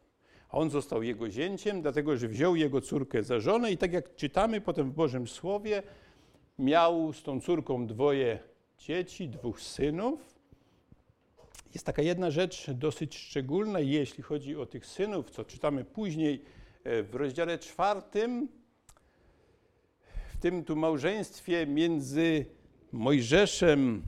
a 0.49 0.57
on 0.57 0.69
został 0.69 1.03
jego 1.03 1.29
zięciem, 1.29 1.81
dlatego 1.81 2.17
że 2.17 2.27
wziął 2.27 2.55
jego 2.55 2.81
córkę 2.81 3.23
za 3.23 3.39
żonę 3.39 3.71
i 3.71 3.77
tak 3.77 3.93
jak 3.93 4.15
czytamy 4.15 4.61
potem 4.61 4.91
w 4.91 4.93
Bożym 4.93 5.27
Słowie, 5.27 5.83
miał 6.59 7.13
z 7.13 7.23
tą 7.23 7.41
córką 7.41 7.87
dwoje 7.87 8.39
dzieci, 8.77 9.29
dwóch 9.29 9.61
synów. 9.61 10.39
Jest 11.73 11.85
taka 11.85 12.01
jedna 12.01 12.31
rzecz 12.31 12.71
dosyć 12.71 13.17
szczególna, 13.17 13.79
jeśli 13.79 14.23
chodzi 14.23 14.55
o 14.55 14.65
tych 14.65 14.85
synów, 14.85 15.29
co 15.29 15.45
czytamy 15.45 15.85
później 15.85 16.43
e, 16.83 17.03
w 17.03 17.15
rozdziale 17.15 17.59
czwartym. 17.59 18.47
W 20.33 20.37
tym 20.37 20.63
tu 20.63 20.75
małżeństwie 20.75 21.67
między 21.67 22.45
Mojżeszem 22.91 24.03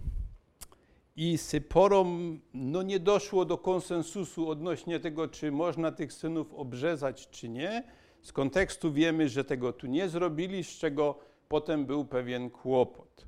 i 1.22 1.38
Syporom 1.38 2.40
no 2.54 2.82
nie 2.82 3.00
doszło 3.00 3.46
do 3.46 3.58
konsensusu 3.58 4.50
odnośnie 4.50 5.00
tego, 5.00 5.28
czy 5.28 5.52
można 5.52 5.92
tych 5.92 6.14
synów 6.14 6.54
obrzezać, 6.54 7.30
czy 7.30 7.50
nie. 7.50 7.84
Z 8.22 8.34
kontekstu 8.34 8.94
wiemy, 8.94 9.30
że 9.30 9.44
tego 9.44 9.74
tu 9.74 9.88
nie 9.88 10.10
zrobili, 10.10 10.64
z 10.64 10.68
czego 10.68 11.20
potem 11.48 11.86
był 11.86 12.06
pewien 12.06 12.50
kłopot. 12.50 13.26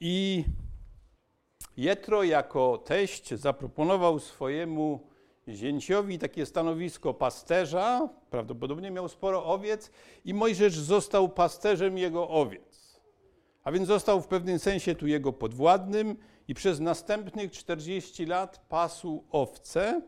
I 0.00 0.44
Jetro 1.76 2.22
jako 2.22 2.78
teść 2.78 3.34
zaproponował 3.34 4.18
swojemu 4.18 5.00
zięciowi 5.48 6.18
takie 6.18 6.46
stanowisko 6.46 7.14
pasterza, 7.14 8.08
prawdopodobnie 8.30 8.90
miał 8.90 9.08
sporo 9.08 9.44
owiec 9.44 9.90
i 10.24 10.34
Mojżesz 10.34 10.78
został 10.78 11.28
pasterzem 11.28 11.98
jego 11.98 12.28
owiec. 12.28 13.00
A 13.64 13.72
więc 13.72 13.88
został 13.88 14.20
w 14.20 14.26
pewnym 14.26 14.58
sensie 14.58 14.94
tu 14.94 15.06
jego 15.06 15.32
podwładnym 15.32 16.16
i 16.50 16.54
przez 16.54 16.80
następnych 16.80 17.52
40 17.52 18.26
lat 18.26 18.64
pasł 18.68 19.24
owce. 19.30 20.02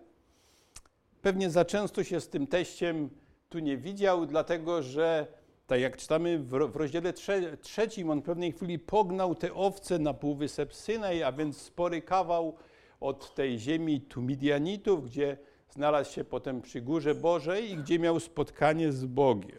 Pewnie 1.23 1.51
za 1.51 1.65
często 1.65 2.05
się 2.05 2.21
z 2.21 2.29
tym 2.29 2.47
teściem 2.47 3.11
tu 3.49 3.59
nie 3.59 3.77
widział, 3.77 4.27
dlatego 4.27 4.83
że, 4.83 5.27
tak 5.67 5.81
jak 5.81 5.97
czytamy 5.97 6.39
w, 6.39 6.53
rozdziale 6.53 7.13
trze 7.13 7.57
trzecim, 7.57 8.11
on 8.11 8.21
w 8.21 8.25
pewnej 8.25 8.53
chwili 8.53 8.79
pognał 8.79 9.35
te 9.35 9.55
owce 9.55 9.99
na 9.99 10.15
półwysep 10.15 10.75
Synaj, 10.75 11.23
a 11.23 11.33
więc 11.33 11.57
spory 11.57 12.03
kawał 12.03 12.57
od 13.01 13.35
tej 13.35 13.59
ziemi 13.59 14.01
Tumidianitów, 14.01 15.05
gdzie 15.05 15.37
znalazł 15.71 16.13
się 16.13 16.25
potem 16.25 16.63
przy 16.63 16.81
Górze 16.81 17.15
Bożej 17.15 17.71
i 17.71 17.77
gdzie 17.77 17.99
miał 17.99 18.21
spotkanie 18.21 18.93
z 18.93 19.05
Bogiem. 19.05 19.59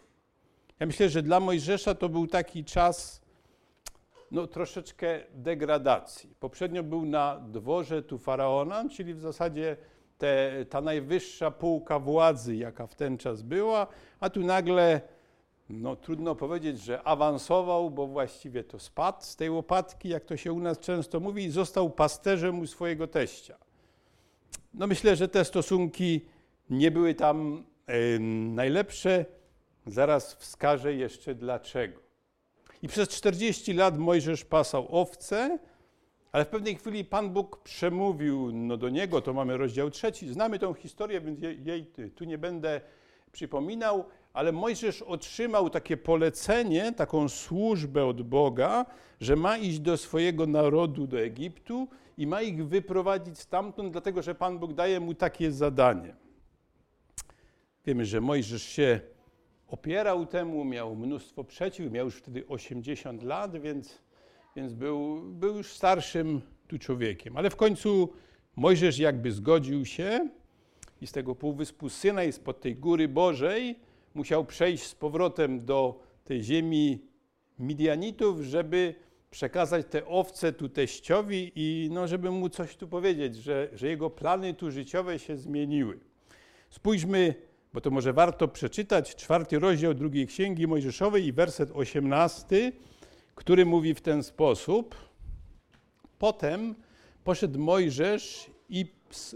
Ja 0.80 0.86
myślę, 0.86 1.08
że 1.08 1.22
dla 1.22 1.40
Mojżesza 1.40 1.94
to 1.94 2.08
był 2.08 2.26
taki 2.26 2.64
czas 2.64 3.23
no, 4.34 4.46
troszeczkę 4.46 5.20
degradacji. 5.34 6.34
Poprzednio 6.40 6.82
był 6.82 7.06
na 7.06 7.40
dworze 7.40 8.02
tu 8.02 8.18
faraona, 8.18 8.88
czyli 8.88 9.14
w 9.14 9.20
zasadzie 9.20 9.76
te, 10.18 10.52
ta 10.70 10.80
najwyższa 10.80 11.50
półka 11.50 11.98
władzy, 11.98 12.56
jaka 12.56 12.86
w 12.86 12.94
ten 12.94 13.18
czas 13.18 13.42
była, 13.42 13.86
a 14.20 14.30
tu 14.30 14.40
nagle, 14.40 15.00
no 15.68 15.96
trudno 15.96 16.34
powiedzieć, 16.34 16.80
że 16.80 17.02
awansował, 17.02 17.90
bo 17.90 18.06
właściwie 18.06 18.64
to 18.64 18.78
spadł 18.78 19.22
z 19.22 19.36
tej 19.36 19.50
łopatki, 19.50 20.08
jak 20.08 20.24
to 20.24 20.36
się 20.36 20.52
u 20.52 20.60
nas 20.60 20.78
często 20.78 21.20
mówi, 21.20 21.44
i 21.44 21.50
został 21.50 21.90
pasterzem 21.90 22.60
u 22.60 22.66
swojego 22.66 23.06
teścia. 23.06 23.58
No 24.74 24.86
myślę, 24.86 25.16
że 25.16 25.28
te 25.28 25.44
stosunki 25.44 26.20
nie 26.70 26.90
były 26.90 27.14
tam 27.14 27.64
e, 27.86 28.18
najlepsze. 28.54 29.24
Zaraz 29.86 30.34
wskażę 30.34 30.94
jeszcze 30.94 31.34
dlaczego. 31.34 32.03
I 32.84 32.88
przez 32.88 33.08
40 33.08 33.72
lat 33.72 33.98
Mojżesz 33.98 34.44
pasał 34.44 34.86
owce, 34.90 35.58
ale 36.32 36.44
w 36.44 36.48
pewnej 36.48 36.76
chwili 36.76 37.04
Pan 37.04 37.30
Bóg 37.30 37.62
przemówił 37.62 38.52
no, 38.52 38.76
do 38.76 38.88
niego, 38.88 39.20
to 39.20 39.32
mamy 39.32 39.56
rozdział 39.56 39.90
trzeci. 39.90 40.32
Znamy 40.32 40.58
tą 40.58 40.74
historię, 40.74 41.20
więc 41.20 41.40
jej 41.66 41.86
tu 42.14 42.24
nie 42.24 42.38
będę 42.38 42.80
przypominał, 43.32 44.04
ale 44.32 44.52
Mojżesz 44.52 45.02
otrzymał 45.02 45.70
takie 45.70 45.96
polecenie, 45.96 46.92
taką 46.92 47.28
służbę 47.28 48.06
od 48.06 48.22
Boga, 48.22 48.86
że 49.20 49.36
ma 49.36 49.56
iść 49.56 49.78
do 49.78 49.96
swojego 49.96 50.46
narodu, 50.46 51.06
do 51.06 51.20
Egiptu 51.20 51.88
i 52.18 52.26
ma 52.26 52.42
ich 52.42 52.66
wyprowadzić 52.66 53.38
stamtąd, 53.38 53.92
dlatego 53.92 54.22
że 54.22 54.34
Pan 54.34 54.58
Bóg 54.58 54.72
daje 54.72 55.00
mu 55.00 55.14
takie 55.14 55.52
zadanie. 55.52 56.14
Wiemy, 57.86 58.06
że 58.06 58.20
Mojżesz 58.20 58.62
się 58.62 59.00
opierał 59.74 60.26
temu, 60.26 60.64
miał 60.64 60.96
mnóstwo 60.96 61.44
przeciw, 61.44 61.92
miał 61.92 62.04
już 62.04 62.16
wtedy 62.16 62.46
80 62.46 63.22
lat, 63.22 63.60
więc, 63.60 63.98
więc 64.56 64.72
był, 64.72 65.20
był 65.22 65.56
już 65.56 65.72
starszym 65.72 66.40
tu 66.68 66.78
człowiekiem. 66.78 67.36
Ale 67.36 67.50
w 67.50 67.56
końcu 67.56 68.12
Mojżesz 68.56 68.98
jakby 68.98 69.32
zgodził 69.32 69.84
się 69.84 70.28
i 71.00 71.06
z 71.06 71.12
tego 71.12 71.34
półwyspu 71.34 71.88
Syna 71.88 72.24
i 72.24 72.32
spod 72.32 72.60
tej 72.60 72.76
góry 72.76 73.08
Bożej 73.08 73.78
musiał 74.14 74.44
przejść 74.44 74.84
z 74.84 74.94
powrotem 74.94 75.64
do 75.64 76.00
tej 76.24 76.42
ziemi 76.42 76.98
Midianitów, 77.58 78.40
żeby 78.40 78.94
przekazać 79.30 79.86
te 79.90 80.06
owce 80.06 80.52
tu 80.52 80.68
teściowi 80.68 81.52
i 81.54 81.88
no, 81.92 82.06
żeby 82.06 82.30
mu 82.30 82.48
coś 82.48 82.76
tu 82.76 82.88
powiedzieć, 82.88 83.36
że, 83.36 83.68
że 83.72 83.88
jego 83.88 84.10
plany 84.10 84.54
tu 84.54 84.70
życiowe 84.70 85.18
się 85.18 85.36
zmieniły. 85.36 86.00
Spójrzmy 86.70 87.34
bo 87.74 87.80
to 87.80 87.90
może 87.90 88.12
warto 88.12 88.48
przeczytać 88.48 89.16
czwarty 89.16 89.58
rozdział 89.58 89.94
drugiej 89.94 90.26
Księgi 90.26 90.66
Mojżeszowej 90.66 91.24
i 91.24 91.32
werset 91.32 91.70
osiemnasty, 91.74 92.72
który 93.34 93.66
mówi 93.66 93.94
w 93.94 94.00
ten 94.00 94.22
sposób. 94.22 94.94
Potem 96.18 96.74
poszedł 97.24 97.58
Mojżesz 97.58 98.50
i 98.68 98.86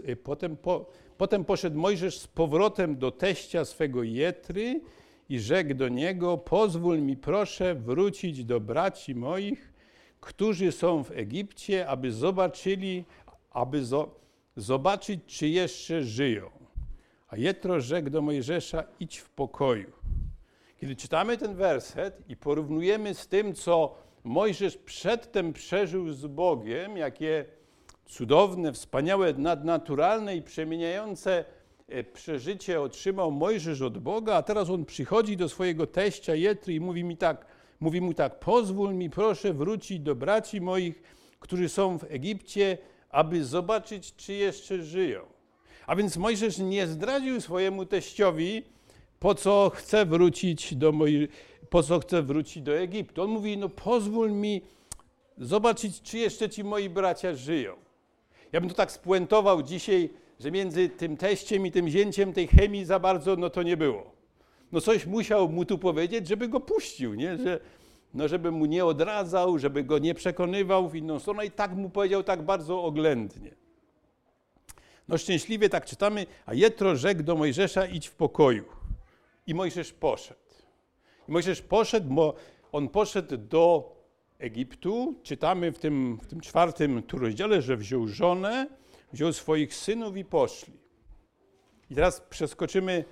y, 0.07 0.15
potem, 0.15 0.57
po, 0.57 0.89
potem 1.17 1.45
poszedł 1.45 1.79
Mojżesz 1.79 2.19
z 2.19 2.27
powrotem 2.27 2.97
do 2.97 3.11
teścia 3.11 3.65
swego 3.65 4.03
Jetry 4.03 4.81
i 5.29 5.39
rzekł 5.39 5.73
do 5.73 5.87
niego, 5.87 6.37
pozwól 6.37 7.01
mi 7.01 7.17
proszę 7.17 7.75
wrócić 7.75 8.45
do 8.45 8.59
braci 8.59 9.15
moich, 9.15 9.73
którzy 10.19 10.71
są 10.71 11.03
w 11.03 11.11
Egipcie, 11.11 11.87
aby 11.87 12.11
zobaczyli, 12.11 13.05
aby 13.51 13.85
zo, 13.85 14.15
zobaczyć, 14.55 15.19
czy 15.27 15.47
jeszcze 15.47 16.03
żyją. 16.03 16.58
A 17.29 17.37
Jetro 17.37 17.81
rzekł 17.81 18.09
do 18.09 18.21
Mojżesza, 18.21 18.83
idź 18.99 19.17
w 19.17 19.29
pokoju. 19.29 19.91
Kiedy 20.77 20.95
czytamy 20.95 21.37
ten 21.37 21.55
werset 21.55 22.29
i 22.29 22.35
porównujemy 22.35 23.13
z 23.13 23.27
tym, 23.27 23.53
co 23.55 23.95
Mojżesz 24.23 24.77
przedtem 24.77 25.53
przeżył 25.53 26.13
z 26.13 26.25
Bogiem, 26.25 26.97
jakie 26.97 27.45
cudowne, 28.05 28.73
wspaniałe, 28.73 29.33
nadnaturalne 29.33 30.35
i 30.35 30.41
przemieniające 30.41 31.45
e, 31.87 32.03
przeżycie 32.03 32.81
otrzymał 32.81 33.31
Mojżesz 33.31 33.81
od 33.81 33.97
Boga, 33.97 34.35
a 34.35 34.43
teraz 34.43 34.69
on 34.69 34.85
przychodzi 34.85 35.37
do 35.37 35.49
swojego 35.49 35.87
teścia 35.87 36.35
Jetry 36.35 36.73
i 36.73 36.79
mówi 36.79 37.03
mi 37.03 37.17
tak, 37.17 37.45
mówi 37.79 38.01
mu 38.01 38.13
tak, 38.13 38.39
pozwól 38.39 38.95
mi 38.95 39.09
proszę 39.09 39.53
wrócić 39.53 39.99
do 39.99 40.15
braci 40.15 40.61
moich, 40.61 41.01
którzy 41.39 41.69
są 41.69 41.99
w 41.99 42.03
Egipcie, 42.03 42.77
aby 43.09 43.45
zobaczyć, 43.45 44.15
czy 44.15 44.33
jeszcze 44.33 44.83
żyją. 44.83 45.38
A 45.89 45.95
więc 45.95 46.17
Mojżesz 46.17 46.57
nie 46.57 46.87
zdradził 46.87 47.41
swojemu 47.41 47.85
teściowi, 47.85 48.63
po 49.19 49.35
co 49.35 49.71
chce 49.75 50.05
wrócić 50.05 50.75
do, 50.75 50.91
moj... 50.91 51.27
po 51.69 51.83
co 51.83 51.99
chce 51.99 52.23
wrócić 52.23 52.63
do 52.63 52.77
Egiptu. 52.77 53.21
On 53.21 53.29
mówi, 53.29 53.57
no 53.57 53.69
pozwól 53.69 54.31
mi 54.31 54.61
zobaczyć, 55.37 56.01
czy 56.01 56.17
jeszcze 56.17 56.49
ci 56.49 56.63
moi 56.63 56.89
bracia 56.89 57.33
żyją. 57.33 57.75
Ja 58.51 58.61
bym 58.61 58.69
to 58.69 58.75
tak 58.75 58.91
spuentował 58.91 59.63
dzisiaj, 59.63 60.09
że 60.39 60.51
między 60.51 60.89
tym 60.89 61.17
teściem 61.17 61.65
i 61.65 61.71
tym 61.71 61.89
zięciem 61.89 62.33
tej 62.33 62.47
chemii 62.47 62.85
za 62.85 62.99
bardzo 62.99 63.35
no 63.35 63.49
to 63.49 63.63
nie 63.63 63.77
było. 63.77 64.11
No 64.71 64.81
coś 64.81 65.05
musiał 65.05 65.49
mu 65.49 65.65
tu 65.65 65.77
powiedzieć, 65.77 66.27
żeby 66.27 66.47
go 66.47 66.59
puścił, 66.59 67.13
nie? 67.13 67.37
Że, 67.37 67.59
no 68.13 68.27
żeby 68.27 68.51
mu 68.51 68.65
nie 68.65 68.85
odradzał, 68.85 69.59
żeby 69.59 69.83
go 69.83 69.99
nie 69.99 70.13
przekonywał 70.13 70.89
w 70.89 70.95
inną 70.95 71.19
stronę 71.19 71.45
i 71.45 71.51
tak 71.51 71.75
mu 71.75 71.89
powiedział 71.89 72.23
tak 72.23 72.41
bardzo 72.41 72.83
oględnie. 72.83 73.68
No 75.09 75.17
szczęśliwie 75.17 75.69
tak 75.69 75.85
czytamy, 75.85 76.25
a 76.45 76.53
Jetro 76.53 76.95
rzekł 76.95 77.23
do 77.23 77.35
Mojżesza, 77.35 77.85
idź 77.85 78.07
w 78.07 78.15
pokoju. 78.15 78.65
I 79.47 79.53
Mojżesz 79.53 79.93
poszedł. 79.93 80.39
I 81.27 81.31
Mojżesz 81.31 81.61
poszedł, 81.61 82.13
bo 82.13 82.35
on 82.71 82.89
poszedł 82.89 83.37
do 83.37 83.95
Egiptu. 84.39 85.15
Czytamy 85.23 85.71
w 85.71 85.79
tym, 85.79 86.19
w 86.21 86.27
tym 86.27 86.41
czwartym 86.41 87.03
tu 87.03 87.17
rozdziale, 87.17 87.61
że 87.61 87.77
wziął 87.77 88.07
żonę, 88.07 88.67
wziął 89.13 89.33
swoich 89.33 89.75
synów 89.75 90.17
i 90.17 90.25
poszli. 90.25 90.73
I 91.89 91.95
teraz 91.95 92.21
przeskoczymy 92.21 93.05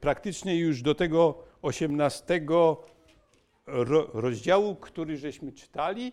praktycznie 0.00 0.58
już 0.58 0.82
do 0.82 0.94
tego 0.94 1.44
osiemnastego 1.62 2.82
rozdziału, 4.12 4.76
który 4.76 5.16
żeśmy 5.16 5.52
czytali. 5.52 6.12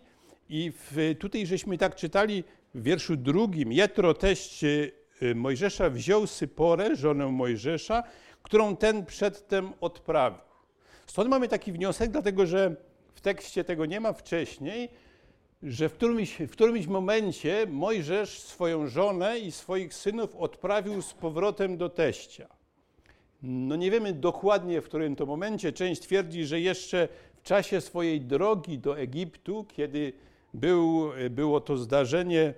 I 0.49 0.71
w, 0.71 1.15
tutaj 1.19 1.45
żeśmy 1.45 1.77
tak 1.77 1.95
czytali 1.95 2.43
w 2.75 2.84
wierszu 2.84 3.17
drugim. 3.17 3.71
Jetro 3.71 4.13
teść 4.13 4.65
Mojżesza 5.36 5.90
wziął 5.90 6.28
Syporę, 6.28 6.96
żonę 6.96 7.28
Mojżesza, 7.28 8.04
którą 8.44 8.76
ten 8.76 9.06
przedtem 9.06 9.74
odprawił. 9.82 10.40
Stąd 11.06 11.30
mamy 11.30 11.48
taki 11.48 11.72
wniosek, 11.72 12.12
dlatego 12.12 12.46
że 12.46 12.76
w 13.14 13.22
tekście 13.22 13.64
tego 13.64 13.86
nie 13.86 14.00
ma 14.00 14.14
wcześniej, 14.14 14.90
że 15.64 15.90
w 15.90 15.94
którymś, 15.94 16.38
w 16.40 16.52
którymś 16.52 16.88
momencie 16.88 17.68
Mojżesz 17.70 18.40
swoją 18.40 18.88
żonę 18.88 19.40
i 19.40 19.52
swoich 19.52 19.94
synów 19.94 20.36
odprawił 20.36 21.02
z 21.02 21.14
powrotem 21.14 21.78
do 21.78 21.90
teścia. 21.90 22.48
No 23.44 23.76
nie 23.76 23.92
wiemy 23.92 24.14
dokładnie, 24.14 24.82
w 24.82 24.86
którym 24.86 25.16
to 25.16 25.26
momencie. 25.26 25.74
Część 25.74 26.02
twierdzi, 26.02 26.46
że 26.46 26.60
jeszcze 26.60 27.08
w 27.36 27.42
czasie 27.42 27.82
swojej 27.82 28.22
drogi 28.22 28.80
do 28.80 29.00
Egiptu, 29.00 29.66
kiedy 29.70 30.14
był, 30.54 31.10
było 31.30 31.62
to 31.62 31.78
zdarzenie 31.78 32.54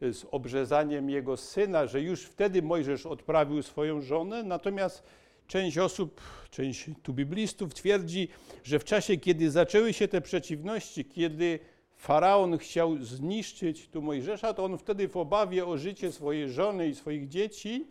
z 0.00 0.26
obrzezaniem 0.30 1.10
jego 1.10 1.36
syna, 1.36 1.86
że 1.86 2.00
już 2.00 2.22
wtedy 2.22 2.62
Mojżesz 2.62 3.06
odprawił 3.06 3.62
swoją 3.62 4.00
żonę, 4.00 4.42
natomiast 4.42 5.02
część 5.46 5.78
osób, 5.78 6.20
część 6.50 6.90
tu 7.02 7.12
biblistów 7.12 7.74
twierdzi, 7.74 8.28
że 8.64 8.78
w 8.78 8.84
czasie, 8.84 9.16
kiedy 9.16 9.50
zaczęły 9.50 9.92
się 9.92 10.08
te 10.08 10.20
przeciwności, 10.20 11.04
kiedy 11.04 11.58
faraon 11.96 12.58
chciał 12.58 12.96
zniszczyć 12.98 13.88
tu 13.88 14.02
Mojżesza, 14.02 14.54
to 14.54 14.64
on 14.64 14.78
wtedy 14.78 15.08
w 15.08 15.16
obawie 15.16 15.66
o 15.66 15.78
życie 15.78 16.12
swojej 16.12 16.50
żony 16.50 16.88
i 16.88 16.94
swoich 16.94 17.28
dzieci 17.28 17.86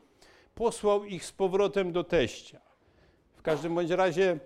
posłał 0.55 1.05
ich 1.05 1.25
z 1.25 1.31
powrotem 1.31 1.91
do 1.91 2.03
teścia. 2.03 2.61
W 3.35 3.41
każdym 3.41 3.75
bądź 3.75 3.89
razie 3.89 4.39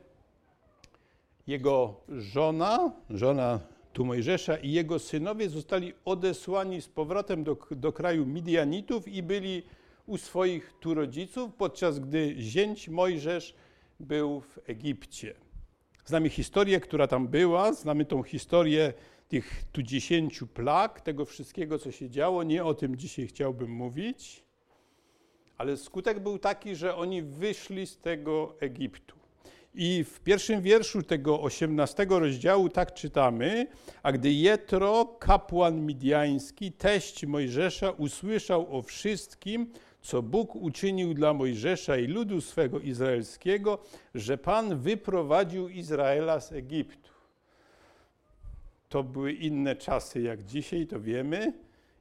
jego 1.48 1.96
żona, 2.10 2.92
żona 3.10 3.60
tu 3.94 4.06
Mojżesza 4.06 4.58
i 4.58 4.72
jego 4.72 5.00
synowie 5.00 5.50
zostali 5.50 5.94
odesłani 6.06 6.82
z 6.82 6.88
powrotem 6.88 7.44
do, 7.44 7.58
do 7.72 7.94
kraju 7.94 8.26
Midianitów 8.26 9.08
i 9.08 9.24
byli 9.24 9.64
u 10.06 10.18
swoich 10.18 10.74
tu 10.80 10.94
rodziców, 10.94 11.54
podczas 11.54 12.00
gdy 12.00 12.36
zięć 12.40 12.90
Mojżesz 12.90 13.56
był 14.00 14.42
w 14.42 14.60
Egipcie. 14.70 15.36
Znamy 16.06 16.30
historię, 16.30 16.80
która 16.80 17.08
tam 17.08 17.28
była, 17.28 17.74
znamy 17.74 18.06
tą 18.06 18.24
historię 18.24 18.94
tych 19.28 19.64
tu 19.72 19.84
dziesięciu 19.84 20.48
plag, 20.48 21.02
tego 21.02 21.26
wszystkiego, 21.26 21.80
co 21.80 21.92
się 21.92 22.10
działo. 22.10 22.44
Nie 22.44 22.66
o 22.66 22.74
tym 22.74 22.96
dzisiaj 22.96 23.28
chciałbym 23.28 23.72
mówić, 23.72 24.44
ale 25.58 25.78
skutek 25.78 26.20
był 26.20 26.40
taki, 26.40 26.76
że 26.76 26.96
oni 26.96 27.22
wyszli 27.22 27.88
z 27.88 27.98
tego 27.98 28.56
Egiptu. 28.60 29.19
I 29.76 30.04
w 30.04 30.20
pierwszym 30.20 30.62
wierszu 30.62 31.04
tego 31.04 31.42
18 31.42 32.06
rozdziału 32.10 32.70
tak 32.70 32.94
czytamy, 32.94 33.68
a 34.04 34.12
gdy 34.12 34.34
Jetro, 34.34 35.06
kapłan 35.06 35.86
midiański, 35.86 36.72
teść 36.72 37.26
Mojżesza, 37.26 37.92
usłyszał 37.92 38.78
o 38.78 38.82
wszystkim, 38.82 39.74
co 40.02 40.22
Bóg 40.22 40.56
uczynił 40.56 41.14
dla 41.14 41.34
Mojżesza 41.34 41.98
i 41.98 42.08
ludu 42.08 42.42
swego 42.42 42.80
izraelskiego, 42.80 43.80
że 44.16 44.38
Pan 44.38 44.80
wyprowadził 44.80 45.70
Izraela 45.70 46.40
z 46.40 46.52
Egiptu. 46.52 47.10
to 48.90 49.04
były 49.04 49.34
inne 49.34 49.76
czasy 49.76 50.22
jak 50.22 50.44
dzisiaj, 50.46 50.88
to 50.88 51.00
wiemy. 51.00 51.54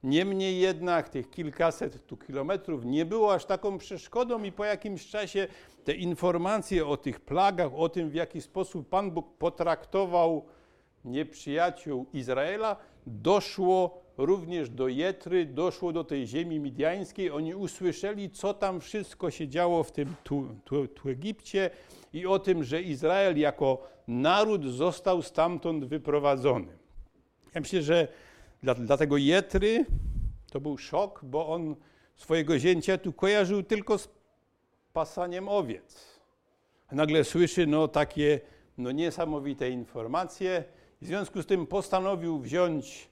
Niemniej 0.02 0.60
jednak 0.60 1.08
tych 1.08 1.30
kilkaset 1.30 2.06
tu 2.06 2.16
kilometrów 2.16 2.84
nie 2.84 3.04
było 3.04 3.34
aż 3.34 3.44
taką 3.44 3.78
przeszkodą 3.78 4.42
i 4.42 4.52
po 4.52 4.64
jakimś 4.64 5.06
czasie 5.06 5.48
te 5.84 5.92
informacje 5.92 6.86
o 6.86 6.96
tych 6.96 7.20
plagach, 7.20 7.74
o 7.74 7.88
tym 7.88 8.10
w 8.10 8.14
jaki 8.14 8.40
sposób 8.40 8.88
Pan 8.88 9.10
Bóg 9.10 9.36
potraktował 9.38 10.44
nieprzyjaciół 11.04 12.06
Izraela, 12.12 12.76
doszło 13.06 14.02
również 14.16 14.70
do 14.70 14.88
Jetry, 14.88 15.46
doszło 15.46 15.92
do 15.92 16.04
tej 16.04 16.26
ziemi 16.26 16.60
midiańskiej. 16.60 17.30
Oni 17.30 17.54
usłyszeli, 17.54 18.30
co 18.30 18.54
tam 18.54 18.80
wszystko 18.80 19.30
się 19.30 19.48
działo 19.48 19.82
w 19.82 19.92
tym 19.92 20.14
tu, 20.24 20.48
tu, 20.64 20.88
tu 20.88 21.08
Egipcie 21.08 21.70
i 22.12 22.26
o 22.26 22.38
tym, 22.38 22.64
że 22.64 22.82
Izrael 22.82 23.38
jako 23.38 23.82
naród 24.08 24.64
został 24.64 25.22
stamtąd 25.22 25.84
wyprowadzony. 25.84 26.78
Ja 27.54 27.60
myślę, 27.60 27.82
że 27.82 28.08
dla, 28.62 28.74
dla 28.74 28.96
tego 28.96 29.16
Jetry 29.16 29.86
to 30.50 30.60
był 30.60 30.78
szok, 30.78 31.20
bo 31.24 31.48
on 31.48 31.76
swojego 32.16 32.58
zięcia 32.58 32.98
tu 32.98 33.12
kojarzył 33.12 33.62
tylko 33.62 33.98
z 33.98 34.08
pasaniem 34.92 35.48
owiec. 35.48 36.20
A 36.88 36.94
nagle 36.94 37.24
słyszy 37.24 37.66
no, 37.66 37.88
takie 37.88 38.40
no, 38.78 38.92
niesamowite 38.92 39.70
informacje. 39.70 40.64
W 41.00 41.06
związku 41.06 41.42
z 41.42 41.46
tym 41.46 41.66
postanowił 41.66 42.38
wziąć 42.38 43.08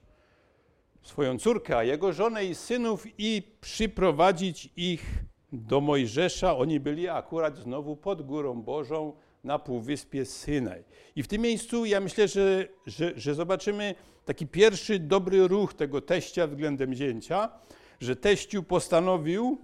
swoją 1.03 1.39
córkę, 1.39 1.77
a 1.77 1.85
jego 1.85 2.13
żonę 2.13 2.45
i 2.45 2.55
synów 2.55 3.05
i 3.19 3.43
przyprowadzić 3.61 4.73
ich 4.77 5.05
do 5.53 5.81
Mojżesza. 5.81 6.57
Oni 6.57 6.81
byli 6.81 7.09
akurat 7.09 7.57
znowu 7.57 7.97
pod 7.97 8.23
Górą 8.23 8.63
Bożą 8.63 9.13
na 9.47 9.59
Półwyspie 9.59 10.25
Synaj. 10.25 10.85
I 11.17 11.23
w 11.23 11.29
tym 11.29 11.43
miejscu 11.43 11.85
ja 11.85 12.01
myślę, 12.01 12.29
że, 12.29 12.69
że, 12.87 13.13
że 13.17 13.35
zobaczymy 13.35 13.95
taki 14.25 14.47
pierwszy 14.47 14.99
dobry 14.99 15.49
ruch 15.49 15.75
tego 15.75 16.01
teścia 16.01 16.47
względem 16.47 16.95
zięcia, 16.95 17.49
że 18.01 18.17
teściu 18.17 18.63
postanowił, 18.63 19.59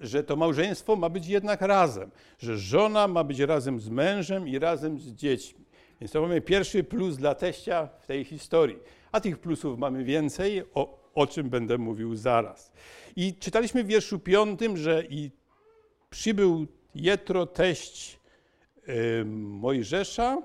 że 0.00 0.22
to 0.22 0.36
małżeństwo 0.36 0.96
ma 0.96 1.08
być 1.08 1.26
jednak 1.26 1.60
razem, 1.60 2.10
że 2.38 2.58
żona 2.58 3.08
ma 3.08 3.24
być 3.24 3.38
razem 3.38 3.80
z 3.80 3.88
mężem 3.88 4.48
i 4.48 4.58
razem 4.58 4.98
z 5.00 5.12
dziećmi. 5.12 5.64
Więc 6.00 6.12
to 6.12 6.20
mamy 6.20 6.40
pierwszy 6.40 6.84
plus 6.84 7.16
dla 7.16 7.34
teścia 7.34 7.88
w 7.98 8.06
tej 8.06 8.24
historii. 8.24 8.78
A 9.12 9.20
tych 9.20 9.38
plusów 9.38 9.78
mamy 9.78 10.04
więcej, 10.04 10.62
o, 10.74 10.98
o 11.14 11.26
czym 11.26 11.50
będę 11.50 11.78
mówił 11.78 12.16
zaraz. 12.16 12.72
I 13.16 13.34
czytaliśmy 13.34 13.84
w 13.84 13.86
wierszu 13.86 14.18
piątym, 14.18 14.76
że 14.76 15.04
i 15.10 15.30
przybył 16.10 16.66
Jetro, 16.94 17.46
teść 17.46 18.17
Mojżesza 19.24 20.42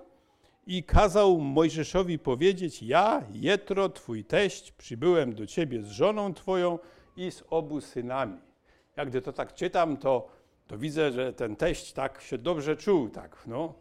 i 0.67 0.83
kazał 0.83 1.37
Mojżeszowi 1.39 2.19
powiedzieć, 2.19 2.83
ja, 2.83 3.23
Jetro, 3.31 3.89
twój 3.89 4.25
teść, 4.25 4.71
przybyłem 4.71 5.33
do 5.35 5.47
ciebie 5.47 5.83
z 5.83 5.87
żoną 5.87 6.33
twoją 6.33 6.79
i 7.17 7.31
z 7.31 7.43
obu 7.49 7.81
synami. 7.81 8.37
Jak 8.97 9.09
gdy 9.09 9.21
to 9.21 9.33
tak 9.33 9.53
czytam, 9.53 9.97
to, 9.97 10.27
to 10.67 10.77
widzę, 10.77 11.11
że 11.11 11.33
ten 11.33 11.55
teść 11.55 11.93
tak 11.93 12.21
się 12.21 12.37
dobrze 12.37 12.77
czuł, 12.77 13.09
tak, 13.09 13.43
no. 13.47 13.73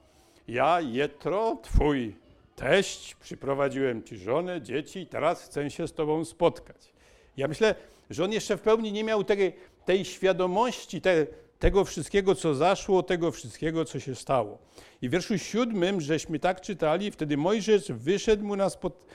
Ja, 0.48 0.80
Jetro, 0.80 1.56
twój 1.62 2.16
teść, 2.56 3.14
przyprowadziłem 3.14 4.02
ci 4.02 4.16
żonę, 4.16 4.62
dzieci 4.62 4.98
i 5.00 5.06
teraz 5.06 5.44
chcę 5.44 5.70
się 5.70 5.88
z 5.88 5.92
tobą 5.92 6.24
spotkać. 6.24 6.92
Ja 7.36 7.48
myślę, 7.48 7.74
że 8.10 8.24
on 8.24 8.32
jeszcze 8.32 8.56
w 8.56 8.60
pełni 8.60 8.92
nie 8.92 9.04
miał 9.04 9.24
tej, 9.24 9.56
tej 9.84 10.04
świadomości 10.04 11.00
te, 11.00 11.26
tego 11.62 11.84
wszystkiego, 11.84 12.34
co 12.34 12.54
zaszło, 12.54 13.02
tego 13.02 13.30
wszystkiego, 13.30 13.84
co 13.84 14.00
się 14.00 14.14
stało. 14.14 14.58
I 15.02 15.08
w 15.08 15.12
wierszu 15.12 15.38
siódmym, 15.38 16.00
żeśmy 16.00 16.38
tak 16.38 16.60
czytali, 16.60 17.10
wtedy 17.10 17.36
Mojżesz 17.36 17.92
wyszedł, 17.92 18.44
mu 18.44 18.56
na, 18.56 18.70
spot, 18.70 19.06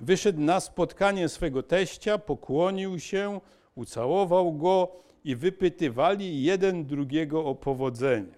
wyszedł 0.00 0.40
na 0.40 0.60
spotkanie 0.60 1.28
swego 1.28 1.62
teścia, 1.62 2.18
pokłonił 2.18 3.00
się, 3.00 3.40
ucałował 3.74 4.52
go 4.52 4.92
i 5.24 5.36
wypytywali 5.36 6.42
jeden 6.42 6.84
drugiego 6.84 7.44
o 7.44 7.54
powodzenie. 7.54 8.34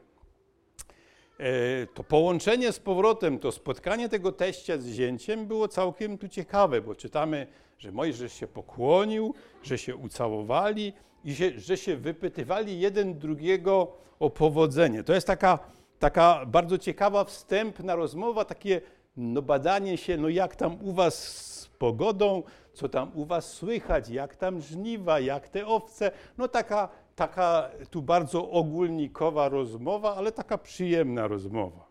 E, 1.38 1.86
to 1.86 2.04
połączenie 2.04 2.72
z 2.72 2.78
powrotem, 2.78 3.38
to 3.38 3.52
spotkanie 3.52 4.08
tego 4.08 4.32
teścia 4.32 4.78
z 4.78 4.86
zięciem 4.86 5.46
było 5.46 5.68
całkiem 5.68 6.18
tu 6.18 6.28
ciekawe, 6.28 6.80
bo 6.80 6.94
czytamy, 6.94 7.46
że 7.78 7.92
Mojżesz 7.92 8.32
się 8.32 8.46
pokłonił, 8.46 9.34
że 9.62 9.78
się 9.78 9.96
ucałowali 9.96 10.92
i 11.24 11.34
się, 11.34 11.52
że 11.56 11.76
się 11.76 11.96
wypytywali 11.96 12.80
jeden 12.80 13.18
drugiego 13.18 13.92
o 14.18 14.30
powodzenie. 14.30 15.02
To 15.02 15.14
jest 15.14 15.26
taka, 15.26 15.58
taka 15.98 16.46
bardzo 16.46 16.78
ciekawa 16.78 17.24
wstępna 17.24 17.94
rozmowa, 17.94 18.44
takie 18.44 18.80
no 19.16 19.42
badanie 19.42 19.96
się, 19.96 20.16
no 20.16 20.28
jak 20.28 20.56
tam 20.56 20.78
u 20.82 20.92
was 20.92 21.14
z 21.18 21.68
pogodą, 21.68 22.42
co 22.72 22.88
tam 22.88 23.10
u 23.14 23.24
was 23.24 23.52
słychać, 23.52 24.08
jak 24.08 24.36
tam 24.36 24.60
żniwa, 24.60 25.20
jak 25.20 25.48
te 25.48 25.66
owce, 25.66 26.10
no 26.38 26.48
taka 26.48 26.88
taka 27.18 27.70
tu 27.90 28.02
bardzo 28.02 28.50
ogólnikowa 28.50 29.48
rozmowa, 29.48 30.16
ale 30.16 30.32
taka 30.32 30.58
przyjemna 30.58 31.26
rozmowa. 31.26 31.88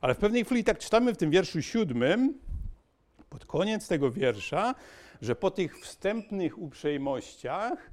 Ale 0.00 0.14
w 0.14 0.18
pewnej 0.18 0.44
chwili 0.44 0.64
tak 0.64 0.78
czytamy 0.78 1.14
w 1.14 1.16
tym 1.16 1.30
wierszu 1.30 1.62
siódmym, 1.62 2.34
pod 3.28 3.46
koniec 3.46 3.88
tego 3.88 4.10
wiersza, 4.10 4.74
że 5.22 5.36
po 5.36 5.50
tych 5.50 5.80
wstępnych 5.80 6.58
uprzejmościach 6.58 7.90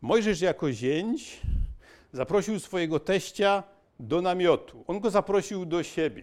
Mojżesz 0.00 0.40
jako 0.40 0.72
zięć 0.72 1.40
zaprosił 2.12 2.60
swojego 2.60 3.00
teścia 3.00 3.62
do 4.00 4.20
namiotu. 4.20 4.84
On 4.86 5.00
go 5.00 5.10
zaprosił 5.10 5.66
do 5.66 5.82
siebie. 5.82 6.22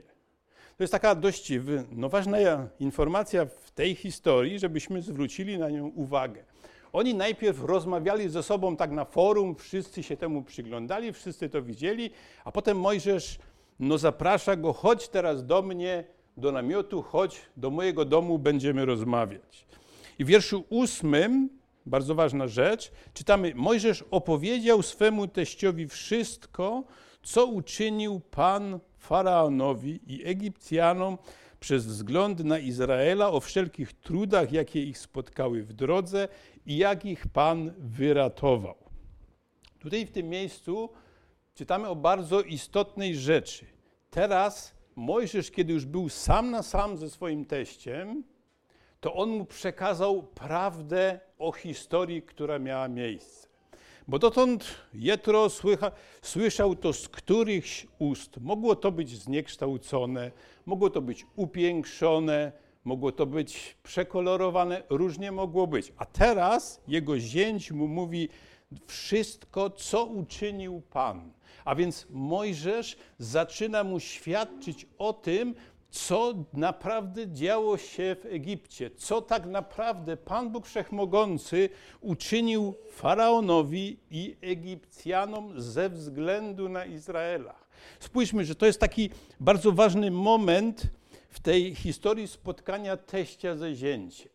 To 0.78 0.84
jest 0.84 0.92
taka 0.92 1.16
dość 1.16 1.52
no, 1.92 2.10
ważna 2.10 2.38
informacja 2.80 3.46
w 3.46 3.72
tej 3.72 3.96
historii, 3.96 4.60
żebyśmy 4.60 5.02
zwrócili 5.02 5.58
na 5.58 5.70
nią 5.70 5.88
uwagę. 5.88 6.44
Oni 6.94 7.16
najpierw 7.16 7.64
rozmawiali 7.64 8.30
ze 8.30 8.44
sobą 8.44 8.78
tak 8.78 8.92
na 8.92 9.06
forum, 9.06 9.56
wszyscy 9.56 10.04
się 10.04 10.18
temu 10.18 10.44
przyglądali, 10.44 11.14
wszyscy 11.14 11.50
to 11.50 11.62
widzieli, 11.62 12.10
a 12.46 12.52
potem 12.52 12.80
Mojżesz 12.80 13.40
no 13.80 13.98
zaprasza 13.98 14.56
go, 14.56 14.74
chodź 14.74 15.08
teraz 15.08 15.46
do 15.46 15.62
mnie, 15.62 16.04
do 16.38 16.52
namiotu, 16.52 17.02
chodź 17.02 17.42
do 17.58 17.70
mojego 17.70 18.06
domu, 18.06 18.40
będziemy 18.40 18.86
rozmawiać. 18.86 19.66
I 20.20 20.26
w 20.26 20.28
wierszu 20.28 20.66
ósmym, 20.70 21.50
bardzo 21.86 22.16
ważna 22.16 22.48
rzecz, 22.48 22.92
czytamy, 23.14 23.54
Mojżesz 23.56 24.04
opowiedział 24.12 24.82
swemu 24.82 25.28
teściowi 25.28 25.88
wszystko, 25.88 26.84
co 27.24 27.46
uczynił 27.46 28.20
Pan 28.20 28.80
Faraonowi 28.98 30.00
i 30.08 30.26
Egipcjanom 30.26 31.18
przez 31.60 31.86
wzgląd 31.86 32.44
na 32.44 32.60
Izraela 32.60 33.32
o 33.32 33.40
wszelkich 33.40 33.94
trudach, 33.94 34.52
jakie 34.52 34.84
ich 34.84 34.98
spotkały 34.98 35.64
w 35.64 35.74
drodze 35.74 36.28
i 36.66 36.78
jak 36.78 37.06
ich 37.06 37.28
Pan 37.28 37.74
wyratował. 37.78 38.76
Tutaj 39.80 40.06
w 40.06 40.12
tym 40.12 40.30
miejscu 40.30 40.90
czytamy 41.56 41.88
o 41.88 41.96
bardzo 41.96 42.42
istotnej 42.42 43.16
rzeczy. 43.16 43.66
Teraz 44.10 44.76
Mojżesz, 44.96 45.52
kiedy 45.52 45.74
już 45.74 45.86
był 45.86 46.10
sam 46.10 46.52
na 46.52 46.64
sam 46.64 46.98
ze 46.98 47.10
swoim 47.10 47.46
teściem, 47.46 48.24
to 49.04 49.14
on 49.14 49.30
mu 49.30 49.46
przekazał 49.46 50.24
prawdę 50.24 51.20
o 51.40 51.52
historii, 51.52 52.22
która 52.22 52.60
miała 52.60 52.88
miejsce. 52.88 53.48
Bo 54.08 54.20
dotąd 54.20 54.76
Jetro 54.94 55.50
słycha, 55.50 55.92
słyszał 56.22 56.76
to 56.76 56.94
z 56.94 57.10
którychś 57.10 57.88
ust. 58.00 58.38
Mogło 58.42 58.76
to 58.76 58.92
być 58.92 59.10
zniekształcone, 59.18 60.32
mogło 60.66 60.90
to 60.90 61.02
być 61.02 61.26
upiększone, 61.36 62.52
mogło 62.84 63.12
to 63.12 63.26
być 63.26 63.78
przekolorowane, 63.84 64.84
różnie 64.90 65.32
mogło 65.32 65.68
być. 65.68 65.94
A 65.98 66.06
teraz 66.06 66.82
jego 66.88 67.20
zięć 67.20 67.72
mu 67.72 67.88
mówi 67.88 68.30
wszystko, 68.88 69.70
co 69.70 70.06
uczynił 70.06 70.82
Pan. 70.82 71.32
A 71.66 71.76
więc 71.76 72.08
Mojżesz 72.10 72.98
zaczyna 73.18 73.84
mu 73.84 74.00
świadczyć 74.00 74.88
o 74.98 75.14
tym, 75.14 75.56
co 75.94 76.34
naprawdę 76.54 77.32
działo 77.32 77.78
się 77.78 78.16
w 78.22 78.26
Egipcie, 78.26 78.92
co 78.92 79.22
tak 79.22 79.46
naprawdę 79.46 80.18
Pan 80.18 80.50
Bóg 80.50 80.68
Wszechmogący 80.68 81.70
uczynił 82.02 82.74
faraonowi 82.92 83.98
i 84.12 84.36
Egipcjanom 84.42 85.62
ze 85.62 85.90
względu 85.90 86.70
na 86.70 86.86
Izraela. 86.86 87.56
Spójrzmy, 88.00 88.46
że 88.46 88.56
to 88.56 88.66
jest 88.66 88.80
taki 88.80 89.10
bardzo 89.40 89.72
ważny 89.72 90.12
moment 90.12 90.84
w 91.30 91.40
tej 91.40 91.76
historii 91.76 92.28
spotkania 92.28 92.98
teścia 92.98 93.56
ze 93.56 93.76
zięciem. 93.76 94.33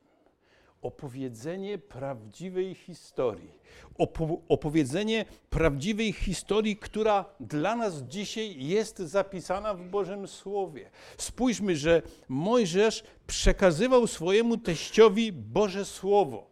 Opowiedzenie 0.83 1.79
prawdziwej 1.79 2.75
historii. 2.75 3.59
Opo 3.99 4.41
opowiedzenie 4.49 5.25
prawdziwej 5.51 6.13
historii, 6.13 6.77
która 6.77 7.25
dla 7.41 7.77
nas 7.77 8.03
dzisiaj 8.03 8.65
jest 8.65 8.99
zapisana 8.99 9.75
w 9.75 9.83
Bożym 9.83 10.29
Słowie. 10.29 10.91
Spójrzmy, 11.19 11.77
że 11.77 12.03
Mojżesz 12.29 13.05
przekazywał 13.27 14.07
swojemu 14.07 14.57
teściowi 14.57 15.33
Boże 15.33 15.85
Słowo. 15.85 16.51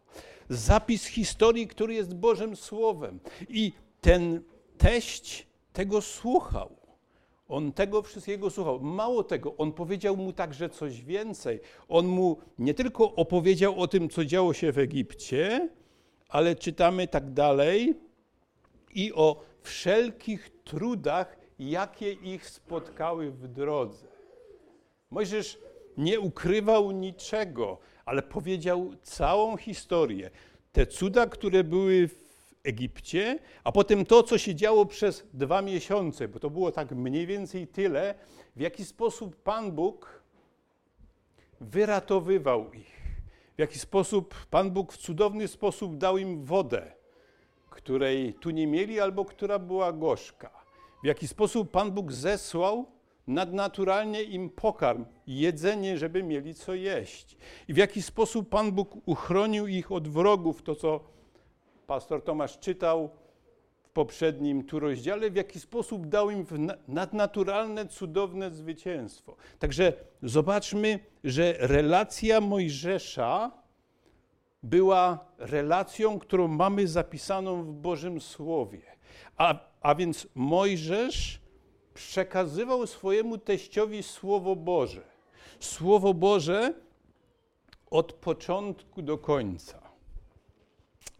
Zapis 0.48 1.04
historii, 1.06 1.66
który 1.66 1.94
jest 1.94 2.14
Bożym 2.14 2.56
Słowem. 2.56 3.20
I 3.48 3.72
ten 4.00 4.42
teść 4.78 5.46
tego 5.72 6.02
słuchał. 6.02 6.85
On 7.48 7.72
tego 7.72 8.02
wszystkiego 8.02 8.50
słuchał. 8.50 8.80
Mało 8.80 9.24
tego, 9.24 9.56
on 9.56 9.72
powiedział 9.72 10.16
mu 10.16 10.32
także 10.32 10.68
coś 10.68 11.02
więcej. 11.02 11.60
On 11.88 12.06
mu 12.06 12.38
nie 12.58 12.74
tylko 12.74 13.14
opowiedział 13.14 13.80
o 13.80 13.88
tym, 13.88 14.08
co 14.08 14.24
działo 14.24 14.52
się 14.52 14.72
w 14.72 14.78
Egipcie, 14.78 15.68
ale 16.28 16.56
czytamy 16.56 17.08
tak 17.08 17.32
dalej 17.32 17.94
i 18.94 19.12
o 19.12 19.42
wszelkich 19.60 20.50
trudach, 20.64 21.36
jakie 21.58 22.12
ich 22.12 22.46
spotkały 22.46 23.30
w 23.30 23.48
drodze. 23.48 24.06
Mojżesz 25.10 25.58
nie 25.96 26.20
ukrywał 26.20 26.90
niczego, 26.90 27.78
ale 28.04 28.22
powiedział 28.22 28.90
całą 29.02 29.56
historię. 29.56 30.30
Te 30.72 30.86
cuda, 30.86 31.26
które 31.26 31.64
były 31.64 32.08
w 32.08 32.25
Egipcie, 32.66 33.38
a 33.64 33.72
potem 33.72 34.06
to, 34.06 34.22
co 34.22 34.38
się 34.38 34.54
działo 34.54 34.86
przez 34.86 35.24
dwa 35.34 35.62
miesiące, 35.62 36.28
bo 36.28 36.38
to 36.38 36.50
było 36.50 36.72
tak 36.72 36.92
mniej 36.92 37.26
więcej 37.26 37.66
tyle, 37.66 38.14
w 38.56 38.60
jaki 38.60 38.84
sposób 38.84 39.36
Pan 39.36 39.72
Bóg 39.72 40.22
wyratowywał 41.60 42.72
ich. 42.72 42.96
W 43.56 43.58
jaki 43.58 43.78
sposób 43.78 44.34
Pan 44.50 44.70
Bóg 44.70 44.92
w 44.92 44.96
cudowny 44.96 45.48
sposób 45.48 45.96
dał 45.96 46.18
im 46.18 46.44
wodę, 46.44 46.92
której 47.70 48.34
tu 48.34 48.50
nie 48.50 48.66
mieli 48.66 49.00
albo 49.00 49.24
która 49.24 49.58
była 49.58 49.92
gorzka. 49.92 50.50
W 51.02 51.06
jaki 51.06 51.28
sposób 51.28 51.70
Pan 51.70 51.90
Bóg 51.92 52.12
zesłał 52.12 52.86
nadnaturalnie 53.26 54.22
im 54.22 54.50
pokarm, 54.50 55.04
jedzenie, 55.26 55.98
żeby 55.98 56.22
mieli 56.22 56.54
co 56.54 56.74
jeść. 56.74 57.36
I 57.68 57.74
w 57.74 57.76
jaki 57.76 58.02
sposób 58.02 58.48
Pan 58.48 58.72
Bóg 58.72 58.96
uchronił 59.06 59.66
ich 59.66 59.92
od 59.92 60.08
wrogów, 60.08 60.62
to 60.62 60.74
co 60.74 61.15
pastor 61.86 62.24
Tomasz 62.24 62.58
czytał 62.58 63.10
w 63.82 63.88
poprzednim 63.88 64.64
tu 64.64 64.80
rozdziale, 64.80 65.30
w 65.30 65.36
jaki 65.36 65.60
sposób 65.60 66.06
dał 66.06 66.30
im 66.30 66.46
nadnaturalne, 66.88 67.86
cudowne 67.86 68.50
zwycięstwo. 68.50 69.36
Także 69.58 69.92
zobaczmy, 70.22 70.98
że 71.24 71.54
relacja 71.58 72.40
Mojżesza 72.40 73.50
była 74.62 75.18
relacją, 75.38 76.18
którą 76.18 76.48
mamy 76.48 76.88
zapisaną 76.88 77.62
w 77.62 77.72
Bożym 77.72 78.20
Słowie. 78.20 78.82
A, 79.36 79.58
a 79.80 79.94
więc 79.94 80.26
Mojżesz 80.34 81.40
przekazywał 81.94 82.86
swojemu 82.86 83.38
teściowi 83.38 84.02
Słowo 84.02 84.56
Boże. 84.56 85.02
Słowo 85.60 86.14
Boże 86.14 86.74
od 87.90 88.12
początku 88.12 89.02
do 89.02 89.18
końca. 89.18 89.85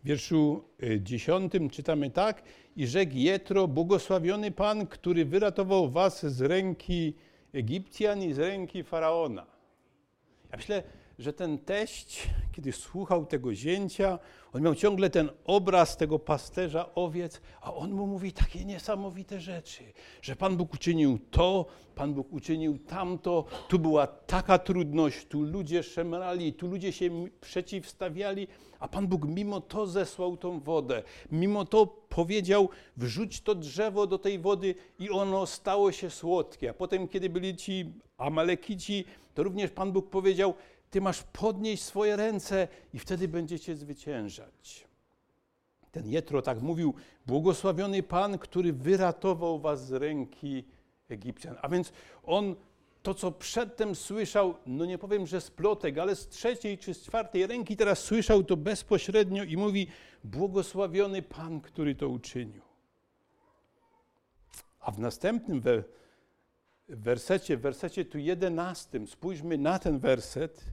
W 0.07 0.09
wierszu 0.09 0.65
y, 0.83 1.01
dziesiątym 1.01 1.71
czytamy 1.71 2.11
tak: 2.11 2.43
I 2.77 2.87
rzekł 2.87 3.13
Jetro, 3.15 3.69
błogosławiony 3.69 4.51
Pan, 4.51 4.87
który 4.87 5.25
wyratował 5.25 5.91
was 5.91 6.27
z 6.27 6.41
ręki 6.41 7.15
Egipcjan 7.53 8.23
i 8.23 8.33
z 8.33 8.39
ręki 8.39 8.85
Faraona. 8.85 9.47
Ja 10.51 10.57
myślę, 10.57 10.83
że 11.19 11.33
ten 11.33 11.59
teść, 11.59 12.29
kiedy 12.53 12.73
słuchał 12.73 13.27
tego 13.27 13.55
zięcia, 13.55 14.19
on 14.53 14.63
miał 14.63 14.75
ciągle 14.75 15.11
ten 15.11 15.31
obraz 15.45 15.97
tego 15.97 16.19
pasterza 16.19 16.95
owiec, 16.95 17.41
a 17.61 17.75
on 17.75 17.93
mu 17.93 18.07
mówi 18.07 18.33
takie 18.33 18.65
niesamowite 18.65 19.41
rzeczy, 19.41 19.85
że 20.23 20.37
Pan 20.37 20.57
Bóg 20.57 20.75
uczynił 20.75 21.19
to, 21.31 21.67
Pan 21.95 22.15
Bóg 22.15 22.33
uczynił 22.33 22.79
tamto, 22.79 23.45
tu 23.69 23.79
była 23.79 24.07
taka 24.07 24.59
trudność, 24.59 25.27
tu 25.27 25.43
ludzie 25.43 25.83
szemrali, 25.83 26.53
tu 26.53 26.67
ludzie 26.67 26.93
się 26.93 27.11
przeciwstawiali, 27.41 28.49
a 28.79 28.89
Pan 28.89 29.07
Bóg 29.07 29.25
mimo 29.25 29.61
to 29.61 29.87
zesłał 29.87 30.37
tą 30.37 30.61
wodę, 30.61 31.03
mimo 31.33 31.65
to 31.65 31.87
powiedział, 31.87 32.69
wrzuć 32.97 33.41
to 33.41 33.55
drzewo 33.55 34.07
do 34.07 34.19
tej 34.19 34.39
wody 34.39 34.75
i 34.99 35.11
ono 35.11 35.47
stało 35.47 35.93
się 35.93 36.11
słodkie. 36.11 36.71
A 36.71 36.75
potem, 36.75 37.09
kiedy 37.09 37.31
byli 37.31 37.57
ci 37.57 37.93
Amalekici, 38.19 39.05
to 39.35 39.43
również 39.43 39.71
Pan 39.71 39.93
Bóg 39.93 40.11
powiedział, 40.11 40.55
ty 40.91 41.01
masz 41.01 41.23
podnieść 41.23 41.83
swoje 41.83 42.17
ręce 42.17 42.69
i 42.93 42.99
wtedy 42.99 43.29
będziecie 43.29 43.77
zwyciężać. 43.77 44.87
Ten 45.93 46.09
Jetro 46.09 46.43
tak 46.43 46.63
mówił, 46.63 46.95
błogosławiony 47.27 48.03
Pan, 48.03 48.39
który 48.39 48.73
wyratował 48.73 49.59
was 49.59 49.87
z 49.87 49.93
ręki 49.93 50.65
Egipcjan. 51.09 51.57
A 51.63 51.69
więc 51.69 51.93
on 52.23 52.57
to, 53.03 53.15
co 53.15 53.33
przedtem 53.33 53.95
słyszał, 53.95 54.55
no 54.67 54.85
nie 54.85 54.99
powiem, 54.99 55.27
że 55.27 55.41
z 55.41 55.51
plotek, 55.51 55.99
ale 55.99 56.17
z 56.17 56.29
trzeciej 56.29 56.79
czy 56.79 56.95
z 56.95 57.03
czwartej 57.03 57.47
ręki 57.47 57.77
teraz 57.77 57.99
słyszał 57.99 58.45
to 58.45 58.57
bezpośrednio 58.57 59.45
i 59.45 59.57
mówi, 59.57 59.87
błogosławiony 60.25 61.23
Pan, 61.23 61.61
który 61.61 61.95
to 61.95 62.09
uczynił. 62.09 62.63
A 64.81 64.91
w 64.91 64.99
następnym 64.99 65.61
we, 65.61 65.85
wersecie, 66.89 67.57
w 67.57 67.61
wersecie 67.61 68.05
tu 68.05 68.19
jedenastym, 68.19 69.07
spójrzmy 69.07 69.59
na 69.59 69.79
ten 69.79 69.99
werset, 69.99 70.65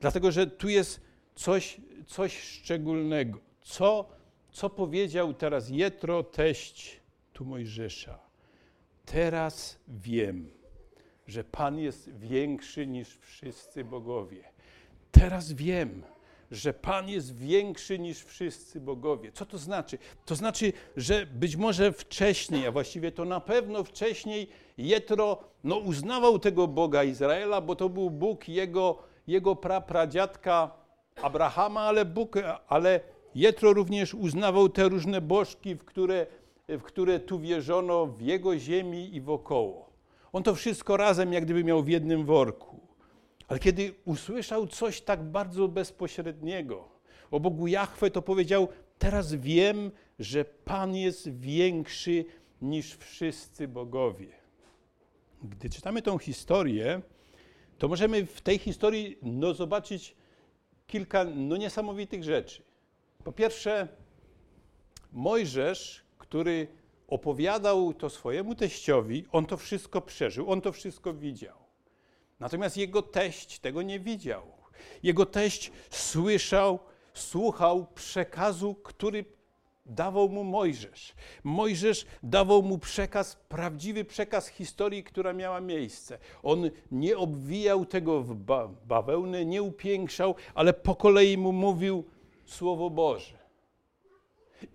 dlatego 0.00 0.32
że 0.32 0.46
tu 0.46 0.68
jest 0.68 1.00
coś, 1.34 1.80
coś 2.06 2.38
szczególnego. 2.38 3.38
Co, 3.62 4.08
co 4.50 4.70
powiedział 4.70 5.34
teraz 5.34 5.68
Jetro, 5.70 6.22
teść 6.22 7.00
tu 7.32 7.44
Mojżesza? 7.44 8.18
Teraz 9.06 9.78
wiem, 9.88 10.50
że 11.26 11.44
Pan 11.44 11.78
jest 11.78 12.10
większy 12.16 12.86
niż 12.86 13.16
wszyscy 13.16 13.84
bogowie. 13.84 14.44
Teraz 15.12 15.52
wiem, 15.52 16.02
że 16.50 16.74
Pan 16.74 17.08
jest 17.08 17.36
większy 17.36 17.98
niż 17.98 18.24
wszyscy 18.24 18.80
bogowie. 18.80 19.32
Co 19.32 19.46
to 19.46 19.58
znaczy? 19.58 19.98
To 20.26 20.34
znaczy, 20.34 20.72
że 20.96 21.26
być 21.26 21.56
może 21.56 21.92
wcześniej, 21.92 22.66
a 22.66 22.72
właściwie 22.72 23.12
to 23.12 23.24
na 23.24 23.40
pewno 23.40 23.84
wcześniej, 23.84 24.48
Jetro 24.78 25.38
no, 25.64 25.76
uznawał 25.76 26.38
tego 26.38 26.68
Boga 26.68 27.04
Izraela, 27.04 27.60
bo 27.60 27.76
to 27.76 27.88
był 27.88 28.10
Bóg 28.10 28.48
jego, 28.48 29.02
jego 29.30 29.56
prapradziadka 29.56 30.70
Abrahama, 31.22 31.80
ale, 31.80 32.04
Bóg, 32.04 32.36
ale 32.68 33.00
Jetro 33.34 33.72
również 33.72 34.14
uznawał 34.14 34.68
te 34.68 34.88
różne 34.88 35.20
bożki, 35.20 35.74
w 35.74 35.84
które, 35.84 36.26
w 36.68 36.82
które 36.82 37.20
tu 37.20 37.38
wierzono 37.38 38.06
w 38.06 38.20
jego 38.20 38.58
ziemi 38.58 39.14
i 39.14 39.20
wokoło. 39.20 39.90
On 40.32 40.42
to 40.42 40.54
wszystko 40.54 40.96
razem 40.96 41.32
jak 41.32 41.44
gdyby 41.44 41.64
miał 41.64 41.82
w 41.82 41.88
jednym 41.88 42.24
worku. 42.24 42.80
Ale 43.48 43.58
kiedy 43.58 43.94
usłyszał 44.04 44.66
coś 44.66 45.00
tak 45.00 45.22
bardzo 45.22 45.68
bezpośredniego 45.68 46.88
o 47.30 47.40
Bogu 47.40 47.66
Jahwe, 47.66 48.10
to 48.10 48.22
powiedział: 48.22 48.68
Teraz 48.98 49.34
wiem, 49.34 49.90
że 50.18 50.44
Pan 50.44 50.96
jest 50.96 51.40
większy 51.40 52.24
niż 52.62 52.96
wszyscy 52.96 53.68
bogowie. 53.68 54.28
Gdy 55.42 55.70
czytamy 55.70 56.02
tą 56.02 56.18
historię, 56.18 57.00
to 57.80 57.88
możemy 57.88 58.26
w 58.26 58.40
tej 58.40 58.58
historii 58.58 59.18
no, 59.22 59.54
zobaczyć 59.54 60.16
kilka 60.86 61.24
no, 61.24 61.56
niesamowitych 61.56 62.24
rzeczy. 62.24 62.62
Po 63.24 63.32
pierwsze, 63.32 63.88
Mojżesz, 65.12 66.04
który 66.18 66.68
opowiadał 67.08 67.94
to 67.94 68.10
swojemu 68.10 68.54
teściowi, 68.54 69.24
on 69.32 69.46
to 69.46 69.56
wszystko 69.56 70.00
przeżył, 70.00 70.50
on 70.50 70.60
to 70.60 70.72
wszystko 70.72 71.14
widział. 71.14 71.56
Natomiast 72.40 72.76
jego 72.76 73.02
teść 73.02 73.58
tego 73.58 73.82
nie 73.82 74.00
widział. 74.00 74.42
Jego 75.02 75.26
teść 75.26 75.72
słyszał, 75.90 76.78
słuchał 77.14 77.86
przekazu, 77.94 78.74
który 78.74 79.24
dawał 79.86 80.28
mu 80.28 80.44
Mojżesz. 80.44 81.14
Mojżesz 81.44 82.06
dawał 82.22 82.62
mu 82.62 82.78
przekaz, 82.78 83.36
prawdziwy 83.48 84.04
przekaz 84.04 84.48
historii, 84.48 85.04
która 85.04 85.32
miała 85.32 85.60
miejsce. 85.60 86.18
On 86.42 86.70
nie 86.90 87.18
obwijał 87.18 87.86
tego 87.86 88.22
w 88.22 88.34
bawełnę, 88.86 89.44
nie 89.44 89.62
upiększał, 89.62 90.34
ale 90.54 90.72
po 90.72 90.94
kolei 90.94 91.38
mu 91.38 91.52
mówił 91.52 92.04
Słowo 92.44 92.90
Boże. 92.90 93.38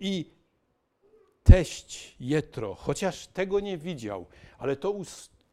I 0.00 0.30
teść 1.44 2.16
Jetro, 2.20 2.74
chociaż 2.74 3.26
tego 3.26 3.60
nie 3.60 3.78
widział, 3.78 4.26
ale 4.58 4.76
to 4.76 4.94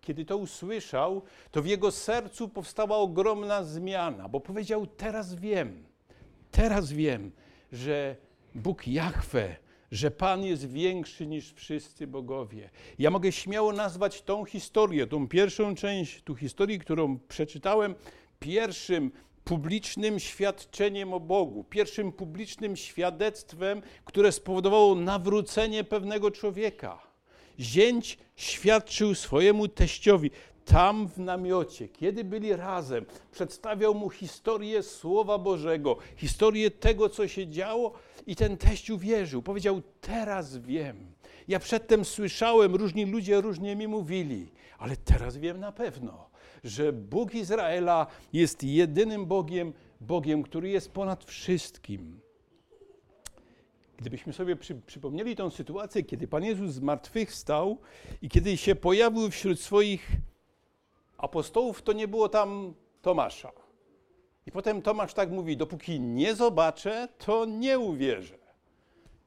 kiedy 0.02 0.26
to 0.26 0.38
usłyszał, 0.38 1.22
to 1.52 1.62
w 1.62 1.66
jego 1.66 1.92
sercu 1.92 2.50
powstała 2.50 2.98
ogromna 2.98 3.64
zmiana, 3.64 4.30
bo 4.30 4.40
powiedział: 4.40 4.88
Teraz 4.88 5.36
wiem, 5.36 5.84
teraz 6.52 6.92
wiem, 6.92 7.32
że 7.72 8.16
Bóg 8.56 8.88
Jahwe, 8.88 9.56
że 9.92 10.12
Pan 10.12 10.44
jest 10.44 10.72
większy 10.72 11.28
niż 11.28 11.54
wszyscy 11.54 12.08
bogowie. 12.08 12.70
Ja 13.00 13.10
mogę 13.10 13.32
śmiało 13.32 13.74
nazwać 13.74 14.22
tą 14.22 14.46
historię, 14.46 15.08
tą 15.08 15.28
pierwszą 15.28 15.76
część, 15.76 16.22
tu 16.24 16.36
historii, 16.36 16.80
którą 16.80 17.20
przeczytałem, 17.20 17.96
pierwszym 18.40 19.12
publicznym 19.44 20.20
świadczeniem 20.20 21.14
o 21.14 21.20
Bogu, 21.20 21.64
pierwszym 21.64 22.12
publicznym 22.12 22.76
świadectwem, 22.76 23.82
które 24.06 24.32
spowodowało 24.32 24.96
nawrócenie 24.96 25.84
pewnego 25.84 26.32
człowieka. 26.32 27.00
Zięć 27.60 28.18
świadczył 28.36 29.16
swojemu 29.16 29.68
teściowi 29.68 30.32
tam 30.66 31.08
w 31.08 31.18
namiocie, 31.18 31.88
kiedy 31.88 32.24
byli 32.24 32.56
razem, 32.56 33.06
przedstawiał 33.32 33.96
mu 33.96 34.10
historię 34.10 34.84
Słowa 34.84 35.38
Bożego, 35.38 35.98
historię 36.16 36.72
tego, 36.72 37.10
co 37.10 37.28
się 37.28 37.48
działo, 37.48 37.94
i 38.28 38.36
ten 38.36 38.58
teść 38.58 38.90
uwierzył. 38.90 39.42
Powiedział: 39.42 39.82
Teraz 40.02 40.58
wiem. 40.58 41.14
Ja 41.48 41.60
przedtem 41.60 42.06
słyszałem, 42.06 42.76
różni 42.76 43.06
ludzie 43.06 43.42
różnie 43.42 43.76
mi 43.76 43.88
mówili, 43.88 44.52
ale 44.78 44.98
teraz 44.98 45.38
wiem 45.38 45.60
na 45.60 45.72
pewno, 45.72 46.30
że 46.64 46.94
Bóg 46.94 47.36
Izraela 47.36 48.08
jest 48.34 48.64
jedynym 48.64 49.26
Bogiem, 49.26 49.74
Bogiem, 50.02 50.44
który 50.44 50.70
jest 50.70 50.92
ponad 50.92 51.24
wszystkim. 51.24 52.20
Gdybyśmy 53.98 54.34
sobie 54.34 54.56
przy, 54.56 54.76
przypomnieli 54.76 55.36
tę 55.36 55.52
sytuację, 55.52 56.04
kiedy 56.04 56.28
Pan 56.28 56.44
Jezus 56.44 56.72
zmartwychwstał 56.72 57.78
i 58.22 58.30
kiedy 58.30 58.58
się 58.58 58.76
pojawił 58.76 59.32
wśród 59.32 59.60
swoich 59.60 60.12
apostołów, 61.24 61.82
to 61.82 61.94
nie 61.94 62.08
było 62.08 62.30
tam 62.30 62.74
Tomasza. 63.02 63.52
I 64.46 64.52
potem 64.52 64.82
Tomasz 64.82 65.14
tak 65.14 65.32
mówi: 65.32 65.58
Dopóki 65.58 66.00
nie 66.00 66.36
zobaczę, 66.36 67.08
to 67.18 67.46
nie 67.46 67.80
uwierzę. 67.80 68.38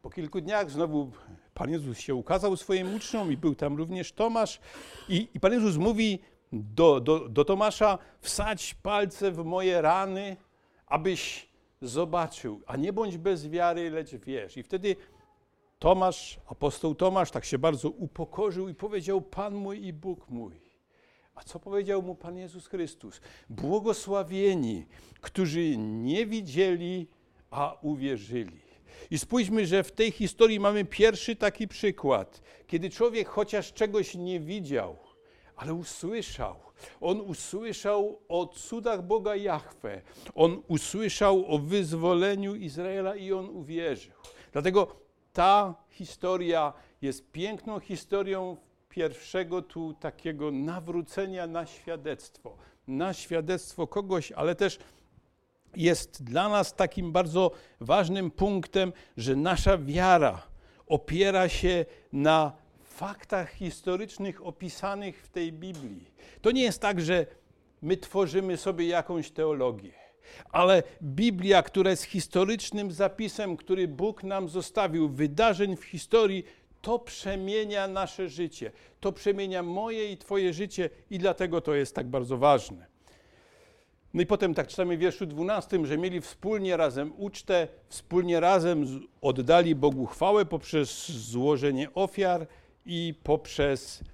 Po 0.02 0.10
kilku 0.10 0.40
dniach 0.40 0.70
znowu 0.70 1.10
Pan 1.54 1.70
Jezus 1.70 1.98
się 1.98 2.14
ukazał 2.14 2.56
swoim 2.56 2.94
uczniom 2.94 3.32
i 3.32 3.36
był 3.36 3.54
tam 3.54 3.76
również 3.76 4.12
Tomasz. 4.12 4.60
I, 5.08 5.28
i 5.34 5.40
Pan 5.40 5.52
Jezus 5.52 5.76
mówi 5.76 6.18
do, 6.52 7.00
do, 7.00 7.28
do 7.28 7.44
Tomasza: 7.44 7.98
Wsadź 8.20 8.74
palce 8.74 9.30
w 9.32 9.44
moje 9.44 9.82
rany, 9.82 10.36
abyś 10.86 11.48
zobaczył, 11.82 12.60
a 12.66 12.76
nie 12.76 12.92
bądź 12.92 13.16
bez 13.16 13.48
wiary, 13.48 13.90
lecz 13.90 14.14
wierz. 14.14 14.56
I 14.56 14.62
wtedy 14.62 14.96
Tomasz, 15.78 16.40
apostoł 16.46 16.94
Tomasz, 16.94 17.30
tak 17.30 17.44
się 17.44 17.58
bardzo 17.58 17.90
upokorzył 17.90 18.68
i 18.68 18.74
powiedział: 18.74 19.20
Pan 19.20 19.54
mój 19.54 19.86
i 19.86 19.92
Bóg 19.92 20.28
mój. 20.28 20.65
A 21.36 21.44
co 21.44 21.60
powiedział 21.60 22.02
mu 22.02 22.14
Pan 22.14 22.36
Jezus 22.36 22.66
Chrystus? 22.66 23.20
Błogosławieni, 23.50 24.86
którzy 25.20 25.76
nie 25.76 26.26
widzieli, 26.26 27.08
a 27.50 27.76
uwierzyli. 27.82 28.60
I 29.10 29.18
spójrzmy, 29.18 29.66
że 29.66 29.84
w 29.84 29.92
tej 29.92 30.10
historii 30.10 30.60
mamy 30.60 30.84
pierwszy 30.84 31.36
taki 31.36 31.68
przykład, 31.68 32.42
kiedy 32.66 32.90
człowiek 32.90 33.28
chociaż 33.28 33.72
czegoś 33.72 34.14
nie 34.14 34.40
widział, 34.40 34.96
ale 35.56 35.74
usłyszał. 35.74 36.56
On 37.00 37.20
usłyszał 37.20 38.18
o 38.28 38.46
cudach 38.46 39.06
Boga 39.06 39.36
Jahwe. 39.36 40.02
On 40.34 40.62
usłyszał 40.68 41.44
o 41.46 41.58
wyzwoleniu 41.58 42.54
Izraela 42.54 43.16
i 43.16 43.32
on 43.32 43.48
uwierzył. 43.48 44.12
Dlatego 44.52 44.96
ta 45.32 45.74
historia 45.90 46.72
jest 47.02 47.32
piękną 47.32 47.80
historią 47.80 48.56
pierwszego 48.96 49.62
tu 49.62 49.94
takiego 49.94 50.50
nawrócenia 50.50 51.46
na 51.46 51.66
świadectwo. 51.66 52.56
Na 52.88 53.12
świadectwo 53.12 53.86
kogoś, 53.86 54.32
ale 54.32 54.54
też 54.54 54.78
jest 55.76 56.24
dla 56.24 56.48
nas 56.48 56.74
takim 56.74 57.12
bardzo 57.12 57.50
ważnym 57.80 58.30
punktem, 58.30 58.92
że 59.16 59.36
nasza 59.36 59.78
wiara 59.78 60.42
opiera 60.86 61.48
się 61.48 61.84
na 62.12 62.52
faktach 62.84 63.52
historycznych 63.52 64.46
opisanych 64.46 65.22
w 65.22 65.28
tej 65.28 65.52
Biblii. 65.52 66.10
To 66.42 66.50
nie 66.50 66.62
jest 66.62 66.80
tak, 66.80 67.00
że 67.00 67.26
my 67.82 67.96
tworzymy 67.96 68.56
sobie 68.56 68.86
jakąś 68.86 69.30
teologię, 69.30 69.92
ale 70.50 70.82
Biblia, 71.02 71.62
która 71.62 71.90
jest 71.90 72.04
historycznym 72.04 72.90
zapisem, 72.90 73.56
który 73.56 73.88
Bóg 73.88 74.22
nam 74.22 74.48
zostawił, 74.48 75.08
wydarzeń 75.08 75.76
w 75.76 75.84
historii, 75.84 76.44
to 76.86 76.98
przemienia 76.98 77.88
nasze 77.88 78.28
życie. 78.28 78.72
To 79.00 79.12
przemienia 79.12 79.62
moje 79.62 80.12
i 80.12 80.16
Twoje 80.16 80.52
życie, 80.52 80.90
i 81.10 81.18
dlatego 81.18 81.60
to 81.60 81.74
jest 81.74 81.94
tak 81.94 82.06
bardzo 82.06 82.38
ważne. 82.38 82.86
No 84.14 84.22
i 84.22 84.26
potem 84.26 84.54
tak 84.54 84.68
czytamy 84.68 84.96
w 84.96 85.00
wierszu 85.00 85.26
12, 85.26 85.86
że 85.86 85.98
mieli 85.98 86.20
wspólnie 86.20 86.76
razem 86.76 87.12
ucztę, 87.16 87.68
wspólnie 87.88 88.40
razem 88.40 89.00
oddali 89.20 89.74
Bogu 89.74 90.06
chwałę 90.06 90.44
poprzez 90.44 91.08
złożenie 91.08 91.94
ofiar 91.94 92.46
i 92.84 93.14
poprzez, 93.22 94.04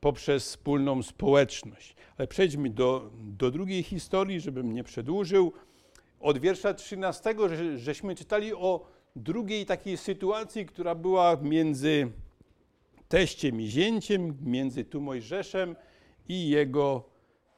poprzez 0.00 0.44
wspólną 0.44 1.02
społeczność. 1.02 1.96
Ale 2.18 2.28
przejdźmy 2.28 2.70
do, 2.70 3.10
do 3.14 3.50
drugiej 3.50 3.82
historii, 3.82 4.40
żebym 4.40 4.72
nie 4.72 4.84
przedłużył. 4.84 5.52
Od 6.20 6.38
wiersza 6.38 6.74
13, 6.74 7.34
że, 7.48 7.78
żeśmy 7.78 8.14
czytali 8.14 8.54
o 8.54 8.97
drugiej 9.18 9.66
takiej 9.66 9.96
sytuacji, 9.96 10.66
która 10.66 10.94
była 10.94 11.36
między 11.36 12.12
teściem 13.08 13.60
i 13.60 13.66
zięciem, 13.66 14.36
między 14.42 14.84
tu 14.84 15.00
Mojżeszem 15.00 15.76
i 16.28 16.48
jego 16.48 17.04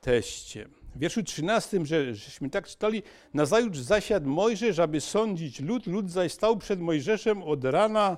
teściem. 0.01 0.70
W 0.94 0.99
wierszu 0.99 1.23
13, 1.23 1.87
że, 1.87 2.14
żeśmy 2.14 2.51
tak 2.51 2.68
czytali, 2.68 3.03
nazajutrz 3.35 3.79
zasiadł 3.79 4.29
Mojżesz, 4.29 4.79
aby 4.79 5.01
sądzić 5.01 5.61
lud, 5.61 5.87
lud 5.87 6.11
zaś 6.11 6.33
stał 6.33 6.57
przed 6.57 6.81
Mojżeszem 6.81 7.42
od 7.42 7.64
rana 7.64 8.16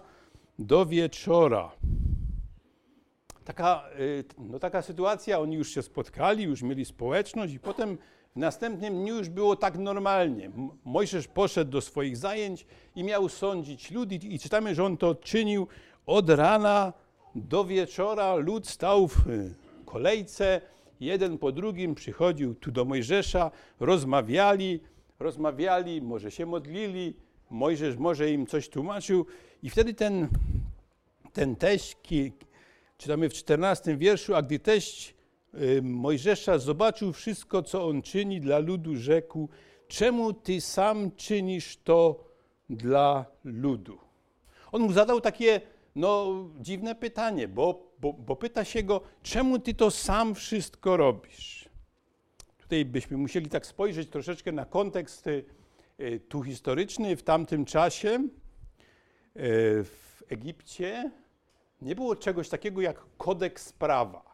do 0.59 0.87
wieczora. 0.87 1.73
Taka, 3.45 3.85
y, 4.01 4.25
no 4.39 4.59
taka 4.59 4.83
sytuacja, 4.83 5.41
oni 5.41 5.57
już 5.57 5.75
się 5.75 5.83
spotkali, 5.83 6.45
już 6.45 6.63
mieli 6.63 6.85
społeczność 6.85 7.55
i 7.55 7.61
potem 7.61 7.99
w 8.33 8.37
następnym 8.37 8.95
dniu 8.95 9.17
już 9.17 9.29
było 9.29 9.57
tak 9.57 9.79
normalnie. 9.79 10.51
Mojżesz 10.85 11.29
poszedł 11.29 11.71
do 11.71 11.81
swoich 11.81 12.17
zajęć 12.17 12.67
i 12.97 13.05
miał 13.05 13.29
sądzić 13.29 13.91
lud 13.91 14.13
i, 14.13 14.39
czytamy, 14.39 14.75
że 14.75 14.85
on 14.85 14.97
to 14.97 15.15
czynił 15.15 15.67
od 16.07 16.31
rana 16.31 16.93
do 17.35 17.65
wieczora. 17.65 18.35
Lud 18.35 18.69
stał 18.69 19.09
w 19.09 19.17
kolejce, 19.87 20.61
jeden 21.01 21.39
po 21.39 21.53
drugim 21.53 21.95
przychodził 21.95 22.55
tu 22.55 22.71
do 22.71 22.85
Mojżesza, 22.85 23.51
rozmawiali, 23.81 24.81
rozmawiali, 25.19 26.03
może 26.03 26.31
się 26.31 26.47
modlili, 26.47 27.15
Mojżesz 27.51 27.97
może 27.97 28.31
im 28.31 28.47
coś 28.47 28.69
tłumaczył 28.69 29.27
i 29.63 29.71
wtedy 29.71 29.95
ten, 29.95 30.29
ten 31.33 31.57
teść, 31.57 31.97
czytamy 32.99 33.29
w 33.29 33.33
14 33.33 33.97
wierszu, 33.97 34.35
a 34.35 34.43
gdy 34.43 34.59
teść 34.59 35.11
y, 35.11 35.15
Mojżesza 35.83 36.59
zobaczył 36.59 37.13
wszystko, 37.13 37.63
co 37.63 37.89
on 37.89 38.03
czyni 38.03 38.41
dla 38.41 38.59
ludu, 38.59 38.97
rzekł, 38.97 39.49
czemu 39.89 40.33
ty 40.33 40.61
sam 40.61 41.11
czynisz 41.17 41.77
to 41.77 42.25
dla 42.71 43.25
ludu? 43.45 43.99
On 44.73 44.83
mu 44.83 44.93
zadał 44.93 45.21
takie 45.21 45.61
no, 45.97 46.35
dziwne 46.61 46.95
pytanie, 46.95 47.49
bo, 47.49 47.93
bo, 48.01 48.13
bo 48.13 48.37
pyta 48.37 48.65
się 48.65 48.83
go, 48.83 49.01
czemu 49.23 49.59
ty 49.59 49.75
to 49.75 49.91
sam 49.91 50.35
wszystko 50.35 50.97
robisz? 50.97 51.69
Tutaj 52.59 52.85
byśmy 52.85 53.17
musieli 53.17 53.49
tak 53.49 53.67
spojrzeć 53.67 54.09
troszeczkę 54.09 54.53
na 54.53 54.65
kontekst 54.65 55.27
y, 55.27 55.45
tu 56.29 56.43
historyczny. 56.43 57.17
W 57.17 57.23
tamtym 57.23 57.65
czasie 57.65 58.11
y, 58.11 58.29
w 59.85 60.23
Egipcie 60.29 61.11
nie 61.83 61.95
było 61.95 62.17
czegoś 62.17 62.49
takiego 62.49 62.81
jak 62.81 63.05
kodeks 63.19 63.73
prawa. 63.73 64.32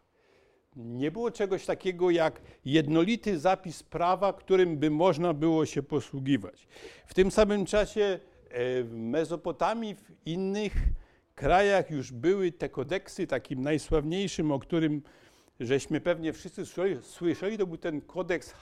Nie 0.76 1.10
było 1.10 1.30
czegoś 1.30 1.66
takiego 1.66 2.10
jak 2.10 2.40
jednolity 2.64 3.38
zapis 3.38 3.82
prawa, 3.82 4.32
którym 4.32 4.76
by 4.76 4.90
można 4.90 5.34
było 5.34 5.66
się 5.66 5.82
posługiwać. 5.82 6.68
W 7.06 7.14
tym 7.14 7.30
samym 7.30 7.66
czasie 7.66 8.02
e, 8.50 8.82
w 8.82 8.94
Mezopotamii, 8.94 9.94
w 9.94 10.26
innych 10.26 10.72
krajach 11.34 11.90
już 11.90 12.12
były 12.12 12.52
te 12.52 12.68
kodeksy, 12.68 13.26
takim 13.26 13.62
najsławniejszym, 13.62 14.52
o 14.52 14.58
którym 14.58 15.02
żeśmy 15.60 16.00
pewnie 16.00 16.32
wszyscy 16.32 16.62
słyszeli, 17.02 17.58
to 17.58 17.66
był 17.66 17.76
ten 17.76 18.00
kodeks 18.00 18.54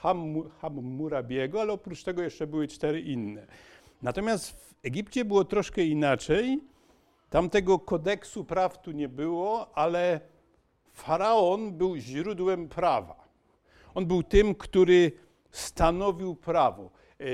Hammurabiego, 0.61 1.61
ale 1.61 1.73
oprócz 1.73 2.05
tego 2.05 2.23
jeszcze 2.23 2.47
były 2.47 2.69
cztery 2.69 3.01
inne. 3.01 3.47
Natomiast 4.03 4.51
w 4.51 4.75
Egipcie 4.83 5.25
było 5.25 5.45
troszkę 5.45 5.85
inaczej. 5.85 6.61
Tamtego 7.31 7.79
kodeksu 7.79 8.45
praw 8.45 8.83
tu 8.83 8.91
nie 8.93 9.09
było, 9.09 9.79
ale 9.79 10.21
faraon 10.97 11.73
był 11.73 11.97
źródłem 11.97 12.69
prawa. 12.69 13.25
On 13.95 14.07
był 14.07 14.23
tym, 14.23 14.55
który 14.55 15.13
stanowił 15.51 16.35
prawo. 16.35 16.91
E, 17.21 17.25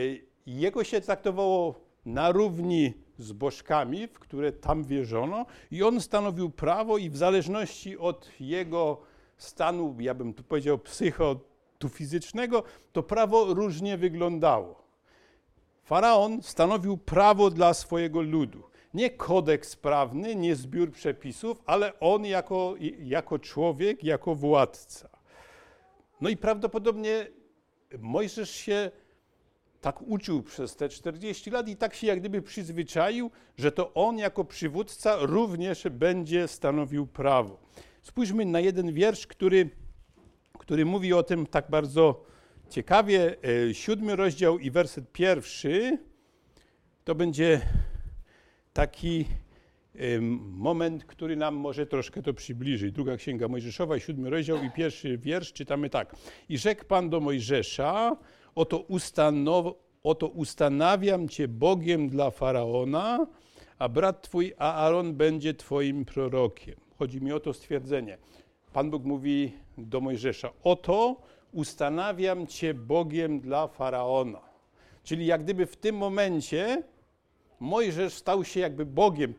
jego 0.46 0.84
się 0.84 1.00
traktowało 1.00 1.74
na 2.06 2.32
równi 2.32 2.94
z 3.18 3.32
bożkami, 3.32 4.06
w 4.06 4.18
które 4.18 4.52
tam 4.52 4.84
wierzono, 4.84 5.46
i 5.70 5.82
on 5.82 6.00
stanowił 6.00 6.50
prawo, 6.50 6.98
i 6.98 7.10
w 7.10 7.16
zależności 7.16 7.98
od 7.98 8.30
jego 8.40 9.00
stanu, 9.36 9.96
ja 10.00 10.14
bym 10.14 10.34
tu 10.34 10.42
powiedział 10.42 10.78
psycho, 10.78 11.36
tu 11.78 11.88
fizycznego, 11.88 12.62
to 12.92 13.02
prawo 13.02 13.54
różnie 13.54 13.96
wyglądało. 13.96 14.82
Faraon 15.84 16.42
stanowił 16.42 16.96
prawo 16.96 17.50
dla 17.50 17.74
swojego 17.74 18.22
ludu. 18.22 18.71
Nie 18.94 19.10
kodeks 19.10 19.76
prawny, 19.76 20.36
nie 20.36 20.56
zbiór 20.56 20.92
przepisów, 20.92 21.62
ale 21.66 22.00
on 22.00 22.24
jako, 22.24 22.74
jako 22.98 23.38
człowiek, 23.38 24.04
jako 24.04 24.34
władca. 24.34 25.08
No 26.20 26.28
i 26.28 26.36
prawdopodobnie 26.36 27.26
Mojżesz 27.98 28.50
się 28.50 28.90
tak 29.80 30.02
uczył 30.02 30.42
przez 30.42 30.76
te 30.76 30.88
40 30.88 31.50
lat 31.50 31.68
i 31.68 31.76
tak 31.76 31.94
się 31.94 32.06
jak 32.06 32.20
gdyby 32.20 32.42
przyzwyczaił, 32.42 33.30
że 33.56 33.72
to 33.72 33.94
on 33.94 34.18
jako 34.18 34.44
przywódca 34.44 35.16
również 35.20 35.88
będzie 35.90 36.48
stanowił 36.48 37.06
prawo. 37.06 37.60
Spójrzmy 38.02 38.44
na 38.44 38.60
jeden 38.60 38.92
wiersz, 38.92 39.26
który, 39.26 39.70
który 40.58 40.84
mówi 40.84 41.12
o 41.12 41.22
tym 41.22 41.46
tak 41.46 41.70
bardzo 41.70 42.24
ciekawie. 42.70 43.36
E, 43.68 43.74
siódmy 43.74 44.16
rozdział 44.16 44.58
i 44.58 44.70
werset 44.70 45.12
pierwszy 45.12 45.98
to 47.04 47.14
będzie 47.14 47.60
taki 48.72 49.24
moment, 50.40 51.04
który 51.04 51.36
nam 51.36 51.54
może 51.54 51.86
troszkę 51.86 52.22
to 52.22 52.34
przybliżyć. 52.34 52.92
Druga 52.92 53.16
Księga 53.16 53.48
Mojżeszowa, 53.48 53.98
siódmy 53.98 54.30
rozdział 54.30 54.62
i 54.64 54.70
pierwszy 54.70 55.18
wiersz 55.18 55.52
czytamy 55.52 55.90
tak. 55.90 56.16
I 56.48 56.58
rzekł 56.58 56.84
Pan 56.84 57.10
do 57.10 57.20
Mojżesza, 57.20 58.16
oto, 58.54 58.78
ustanow, 58.78 59.74
oto 60.02 60.28
ustanawiam 60.28 61.28
Cię 61.28 61.48
Bogiem 61.48 62.08
dla 62.08 62.30
Faraona, 62.30 63.26
a 63.78 63.88
brat 63.88 64.22
Twój 64.22 64.52
Aaron 64.58 65.14
będzie 65.14 65.54
Twoim 65.54 66.04
prorokiem. 66.04 66.74
Chodzi 66.98 67.20
mi 67.20 67.32
o 67.32 67.40
to 67.40 67.52
stwierdzenie. 67.52 68.18
Pan 68.72 68.90
Bóg 68.90 69.04
mówi 69.04 69.52
do 69.78 70.00
Mojżesza, 70.00 70.50
oto 70.64 71.22
ustanawiam 71.52 72.46
Cię 72.46 72.74
Bogiem 72.74 73.40
dla 73.40 73.68
Faraona. 73.68 74.40
Czyli 75.04 75.26
jak 75.26 75.42
gdyby 75.42 75.66
w 75.66 75.76
tym 75.76 75.96
momencie 75.96 76.82
Mojżesz 77.62 78.14
stał 78.14 78.44
się 78.44 78.60
jakby 78.60 78.86
Bogiem, 78.86 79.34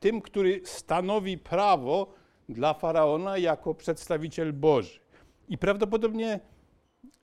tym, 0.00 0.20
który 0.20 0.60
stanowi 0.64 1.38
prawo 1.38 2.14
dla 2.48 2.74
faraona 2.74 3.38
jako 3.38 3.74
przedstawiciel 3.74 4.52
Boży. 4.52 5.00
I 5.48 5.58
prawdopodobnie 5.58 6.40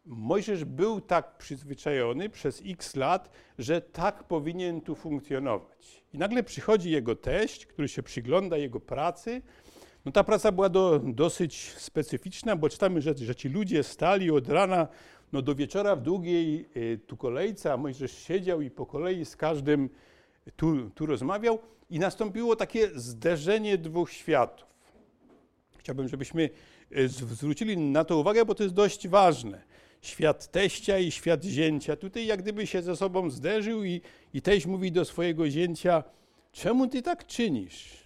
Mojżesz 0.06 0.66
był 0.66 1.02
tak 1.02 1.38
przyzwyczajony 1.38 2.30
przez 2.30 2.64
x 2.66 2.96
lat, 2.96 3.30
że 3.60 3.82
tak 3.82 4.24
powinien 4.24 4.82
tu 4.82 4.96
funkcjonować. 4.96 6.04
I 6.14 6.18
nagle 6.18 6.44
przychodzi 6.44 6.92
jego 6.92 7.16
teść, 7.16 7.66
który 7.66 7.88
się 7.88 8.04
przygląda 8.04 8.58
jego 8.58 8.80
pracy. 8.80 9.42
No 10.06 10.12
ta 10.12 10.24
praca 10.24 10.52
była 10.52 10.70
do, 10.70 11.00
dosyć 11.04 11.74
specyficzna, 11.78 12.56
bo 12.56 12.70
czytamy, 12.70 13.02
że, 13.02 13.18
że 13.18 13.36
ci 13.36 13.50
ludzie 13.50 13.84
stali 13.84 14.32
od 14.32 14.50
rana 14.50 14.88
no 15.34 15.42
do 15.42 15.56
wieczora 15.56 15.96
w 15.96 16.02
długiej 16.02 16.70
y, 16.78 17.00
tu 17.08 17.18
kolejce, 17.18 17.74
a 17.74 17.78
Mojżesz 17.78 18.18
siedział 18.18 18.62
i 18.62 18.70
po 18.70 18.86
kolei 18.86 19.26
z 19.26 19.36
każdym 19.36 19.90
tu, 20.56 20.90
tu 20.90 21.06
rozmawiał 21.06 21.60
i 21.90 22.00
nastąpiło 22.00 22.56
takie 22.56 22.90
zderzenie 22.96 23.78
dwóch 23.78 24.12
światów. 24.12 24.68
Chciałbym, 25.78 26.08
żebyśmy 26.08 26.50
e, 26.92 27.08
zwrócili 27.08 27.78
na 27.78 28.04
to 28.04 28.18
uwagę, 28.18 28.46
bo 28.46 28.56
to 28.56 28.64
jest 28.64 28.76
dość 28.76 29.08
ważne. 29.08 29.62
Świat 30.02 30.52
teścia 30.52 31.00
i 31.00 31.12
świat 31.12 31.44
zięcia. 31.44 31.96
Tutaj 31.96 32.26
jak 32.26 32.42
gdyby 32.42 32.68
się 32.68 32.82
ze 32.82 32.96
sobą 32.96 33.30
zderzył 33.30 33.84
i, 33.84 34.02
i 34.34 34.42
teść 34.42 34.66
mówi 34.66 34.92
do 34.92 35.06
swojego 35.06 35.50
zięcia, 35.50 36.04
czemu 36.52 36.88
ty 36.88 37.02
tak 37.02 37.28
czynisz? 37.28 38.04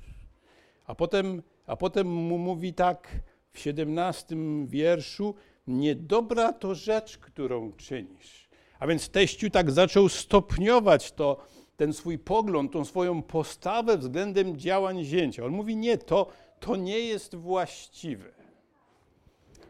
A 0.86 0.96
potem, 0.96 1.42
a 1.68 1.76
potem 1.76 2.08
mu 2.08 2.38
mówi 2.38 2.74
tak 2.74 3.08
w 3.52 3.60
17 3.60 4.36
wierszu, 4.66 5.36
niedobra 5.68 6.54
to 6.54 6.76
rzecz, 6.76 7.18
którą 7.18 7.72
czynisz. 7.72 8.50
A 8.80 8.88
więc 8.88 9.10
teściu 9.10 9.50
tak 9.50 9.72
zaczął 9.72 10.10
stopniować 10.10 11.12
to, 11.12 11.46
ten 11.82 11.94
swój 11.94 12.20
pogląd, 12.20 12.72
tą 12.72 12.86
swoją 12.86 13.22
postawę 13.22 13.98
względem 13.98 14.58
działań 14.58 15.04
zięcia. 15.04 15.46
On 15.46 15.52
mówi: 15.52 15.76
Nie, 15.76 15.98
to, 15.98 16.28
to 16.60 16.76
nie 16.76 17.00
jest 17.00 17.36
właściwe. 17.36 18.30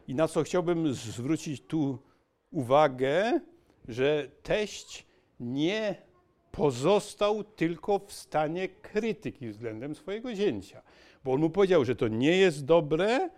I 0.07 0.15
na 0.15 0.27
co 0.27 0.43
chciałbym 0.43 0.93
zwrócić 0.93 1.61
tu 1.61 1.99
uwagę, 2.51 3.39
że 3.87 4.27
teść 4.43 5.05
nie 5.39 5.95
pozostał 6.51 7.43
tylko 7.43 7.99
w 7.99 8.13
stanie 8.13 8.69
krytyki 8.69 9.49
względem 9.49 9.95
swojego 9.95 10.35
zięcia. 10.35 10.81
Bo 11.23 11.33
on 11.33 11.41
mu 11.41 11.49
powiedział, 11.49 11.85
że 11.85 11.95
to 11.95 12.07
nie 12.07 12.37
jest 12.37 12.65
dobre, 12.65 13.29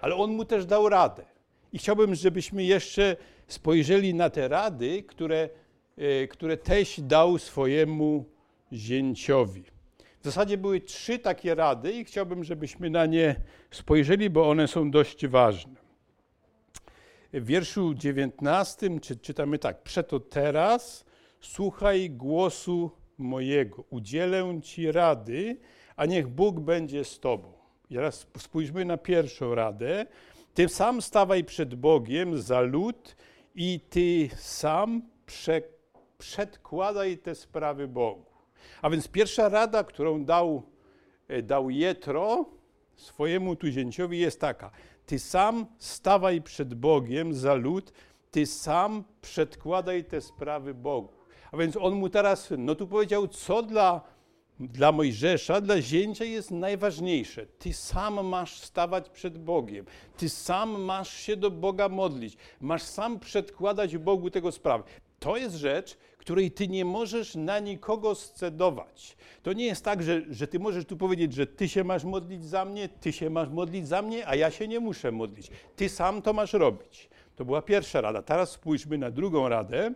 ale 0.00 0.14
on 0.14 0.30
mu 0.30 0.44
też 0.44 0.66
dał 0.66 0.88
radę. 0.88 1.24
I 1.72 1.78
chciałbym, 1.78 2.14
żebyśmy 2.14 2.64
jeszcze 2.64 3.16
spojrzeli 3.46 4.14
na 4.14 4.30
te 4.30 4.48
rady, 4.48 5.02
które 5.02 5.48
które 6.30 6.56
teść 6.56 7.00
dał 7.00 7.38
swojemu 7.38 8.24
zięciowi. 8.72 9.64
W 10.20 10.24
zasadzie 10.24 10.58
były 10.58 10.80
trzy 10.80 11.18
takie 11.18 11.54
rady 11.54 11.92
i 11.92 12.04
chciałbym, 12.04 12.44
żebyśmy 12.44 12.90
na 12.90 13.06
nie 13.06 13.36
spojrzeli, 13.70 14.30
bo 14.30 14.50
one 14.50 14.68
są 14.68 14.90
dość 14.90 15.26
ważne. 15.26 15.74
W 17.32 17.46
wierszu 17.46 17.94
19 17.94 19.00
czytamy 19.22 19.58
tak: 19.58 19.82
Przeto 19.82 20.20
teraz 20.20 21.04
słuchaj 21.40 22.10
głosu 22.10 22.90
mojego, 23.18 23.84
udzielę 23.90 24.60
ci 24.62 24.92
rady, 24.92 25.56
a 25.96 26.06
niech 26.06 26.28
Bóg 26.28 26.60
będzie 26.60 27.04
z 27.04 27.20
tobą. 27.20 27.52
I 27.90 27.94
teraz 27.94 28.26
spójrzmy 28.38 28.84
na 28.84 28.96
pierwszą 28.96 29.54
radę. 29.54 30.06
Ty 30.54 30.68
sam 30.68 31.02
stawaj 31.02 31.44
przed 31.44 31.74
Bogiem 31.74 32.38
za 32.38 32.60
lud 32.60 33.16
i 33.54 33.80
ty 33.90 34.28
sam 34.36 35.02
przekonaj 35.26 35.81
przedkładaj 36.22 37.18
te 37.18 37.34
sprawy 37.34 37.88
Bogu. 37.88 38.24
A 38.82 38.90
więc 38.90 39.08
pierwsza 39.08 39.48
rada, 39.48 39.84
którą 39.84 40.24
dał, 40.24 40.62
e, 41.28 41.42
dał 41.42 41.70
Jetro 41.70 42.44
swojemu 42.96 43.56
tuzięciowi 43.56 44.18
jest 44.18 44.40
taka. 44.40 44.70
Ty 45.06 45.18
sam 45.18 45.66
stawaj 45.78 46.42
przed 46.42 46.74
Bogiem 46.74 47.34
za 47.34 47.54
lud, 47.54 47.92
ty 48.30 48.46
sam 48.46 49.04
przedkładaj 49.20 50.04
te 50.04 50.20
sprawy 50.20 50.74
Bogu. 50.74 51.12
A 51.52 51.56
więc 51.56 51.76
on 51.76 51.94
mu 51.94 52.08
teraz, 52.08 52.52
no 52.58 52.74
tu 52.74 52.86
powiedział, 52.86 53.28
co 53.28 53.62
dla, 53.62 54.00
dla 54.60 54.92
Mojżesza, 54.92 55.60
dla 55.60 55.80
zięcia 55.80 56.24
jest 56.24 56.50
najważniejsze. 56.50 57.46
Ty 57.46 57.72
sam 57.72 58.26
masz 58.26 58.60
stawać 58.60 59.10
przed 59.10 59.38
Bogiem. 59.38 59.86
Ty 60.16 60.28
sam 60.28 60.82
masz 60.82 61.12
się 61.12 61.36
do 61.36 61.50
Boga 61.50 61.88
modlić. 61.88 62.36
Masz 62.60 62.82
sam 62.82 63.20
przedkładać 63.20 63.98
Bogu 63.98 64.30
tego 64.30 64.52
sprawy. 64.52 64.84
To 65.22 65.36
jest 65.36 65.56
rzecz, 65.56 65.98
której 66.22 66.50
ty 66.50 66.68
nie 66.68 66.84
możesz 66.84 67.34
na 67.34 67.58
nikogo 67.58 68.14
scedować. 68.14 69.16
To 69.42 69.52
nie 69.52 69.64
jest 69.64 69.84
tak, 69.84 70.02
że, 70.02 70.22
że 70.30 70.46
ty 70.46 70.58
możesz 70.58 70.84
tu 70.84 70.96
powiedzieć, 70.96 71.32
że 71.32 71.46
ty 71.46 71.68
się 71.68 71.84
masz 71.84 72.04
modlić 72.04 72.44
za 72.44 72.64
mnie, 72.64 72.88
ty 72.88 73.12
się 73.12 73.30
masz 73.30 73.48
modlić 73.48 73.88
za 73.88 74.02
mnie, 74.02 74.26
a 74.28 74.34
ja 74.34 74.50
się 74.50 74.68
nie 74.68 74.80
muszę 74.80 75.12
modlić. 75.12 75.50
Ty 75.76 75.88
sam 75.88 76.22
to 76.22 76.32
masz 76.32 76.52
robić. 76.52 77.08
To 77.36 77.44
była 77.44 77.62
pierwsza 77.62 78.00
rada. 78.00 78.22
Teraz 78.22 78.50
spójrzmy 78.50 78.98
na 78.98 79.10
drugą 79.10 79.48
radę, 79.48 79.94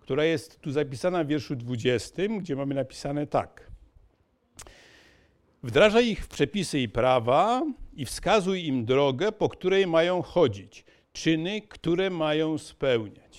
która 0.00 0.24
jest 0.24 0.60
tu 0.60 0.70
zapisana 0.72 1.24
w 1.24 1.26
wierszu 1.26 1.56
20, 1.56 2.22
gdzie 2.40 2.56
mamy 2.56 2.74
napisane 2.74 3.26
tak. 3.26 3.70
Wdrażaj 5.62 6.08
ich 6.08 6.24
w 6.24 6.28
przepisy 6.28 6.78
i 6.80 6.88
prawa 6.88 7.62
i 7.96 8.04
wskazuj 8.04 8.66
im 8.66 8.84
drogę, 8.84 9.32
po 9.32 9.48
której 9.48 9.86
mają 9.86 10.22
chodzić, 10.22 10.84
czyny, 11.12 11.60
które 11.60 12.10
mają 12.10 12.58
spełniać. 12.58 13.29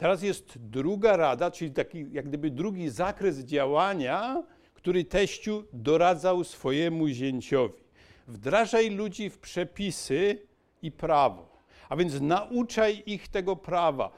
Teraz 0.00 0.22
jest 0.22 0.58
druga 0.58 1.16
rada, 1.16 1.50
czyli 1.50 1.70
taki 1.70 2.06
jak 2.12 2.28
gdyby 2.28 2.50
drugi 2.50 2.88
zakres 2.88 3.38
działania, 3.38 4.42
który 4.74 5.04
teściu 5.04 5.64
doradzał 5.72 6.44
swojemu 6.44 7.08
zięciowi. 7.08 7.82
Wdrażaj 8.28 8.90
ludzi 8.90 9.30
w 9.30 9.38
przepisy 9.38 10.38
i 10.82 10.92
prawo. 10.92 11.58
A 11.88 11.96
więc 11.96 12.20
nauczaj 12.20 13.02
ich 13.06 13.28
tego 13.28 13.56
prawa. 13.56 14.10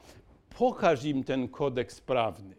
Pokaż 0.57 1.03
im 1.03 1.23
ten 1.23 1.47
kodeks 1.47 2.01
prawny. 2.01 2.55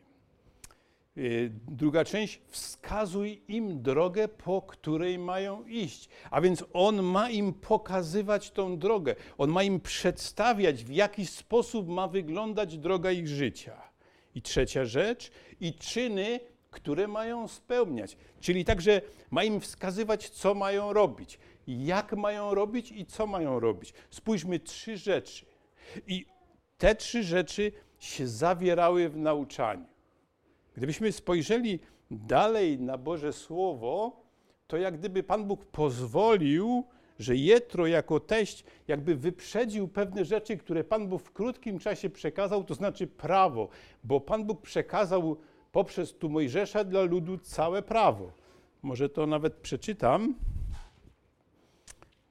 Y, 1.18 1.50
druga 1.68 2.04
część, 2.04 2.40
wskazuj 2.48 3.42
im 3.48 3.82
drogę, 3.82 4.28
po 4.28 4.62
której 4.62 5.18
mają 5.18 5.64
iść. 5.64 6.08
A 6.30 6.40
więc 6.40 6.64
on 6.72 7.02
ma 7.02 7.30
im 7.30 7.52
pokazywać 7.52 8.50
tą 8.50 8.78
drogę. 8.78 9.14
On 9.38 9.50
ma 9.50 9.62
im 9.62 9.80
przedstawiać, 9.80 10.84
w 10.84 10.90
jaki 10.90 11.26
sposób 11.26 11.88
ma 11.88 12.08
wyglądać 12.08 12.78
droga 12.78 13.12
ich 13.12 13.28
życia. 13.28 13.82
I 14.34 14.42
trzecia 14.42 14.84
rzecz, 14.84 15.30
i 15.60 15.74
czyny, 15.74 16.40
które 16.70 17.08
mają 17.08 17.48
spełniać. 17.48 18.16
Czyli 18.40 18.64
także 18.64 19.00
ma 19.30 19.44
im 19.44 19.60
wskazywać, 19.60 20.28
co 20.28 20.54
mają 20.54 20.92
robić, 20.92 21.38
jak 21.66 22.12
mają 22.12 22.54
robić 22.54 22.92
i 22.92 23.06
co 23.06 23.26
mają 23.26 23.60
robić. 23.60 23.94
Spójrzmy, 24.10 24.60
trzy 24.60 24.96
rzeczy. 24.96 25.46
I 26.06 26.26
te 26.78 26.94
trzy 26.94 27.22
rzeczy 27.22 27.72
się 27.98 28.26
zawierały 28.28 29.08
w 29.08 29.16
nauczaniu. 29.16 29.93
Gdybyśmy 30.74 31.12
spojrzeli 31.12 31.80
dalej 32.10 32.78
na 32.80 32.98
Boże 32.98 33.32
Słowo, 33.32 34.24
to 34.66 34.76
jak 34.76 34.98
gdyby 34.98 35.22
Pan 35.22 35.44
Bóg 35.44 35.64
pozwolił, 35.64 36.84
że 37.18 37.36
Jetro 37.36 37.86
jako 37.86 38.20
teść 38.20 38.64
jakby 38.88 39.16
wyprzedził 39.16 39.88
pewne 39.88 40.24
rzeczy, 40.24 40.56
które 40.56 40.84
Pan 40.84 41.08
Bóg 41.08 41.22
w 41.22 41.32
krótkim 41.32 41.78
czasie 41.78 42.10
przekazał, 42.10 42.64
to 42.64 42.74
znaczy 42.74 43.06
prawo, 43.06 43.68
bo 44.04 44.20
Pan 44.20 44.44
Bóg 44.44 44.60
przekazał 44.60 45.36
poprzez 45.72 46.14
tu 46.18 46.28
Mojżesza 46.28 46.84
dla 46.84 47.02
ludu 47.02 47.38
całe 47.38 47.82
prawo. 47.82 48.32
Może 48.82 49.08
to 49.08 49.26
nawet 49.26 49.54
przeczytam. 49.54 50.34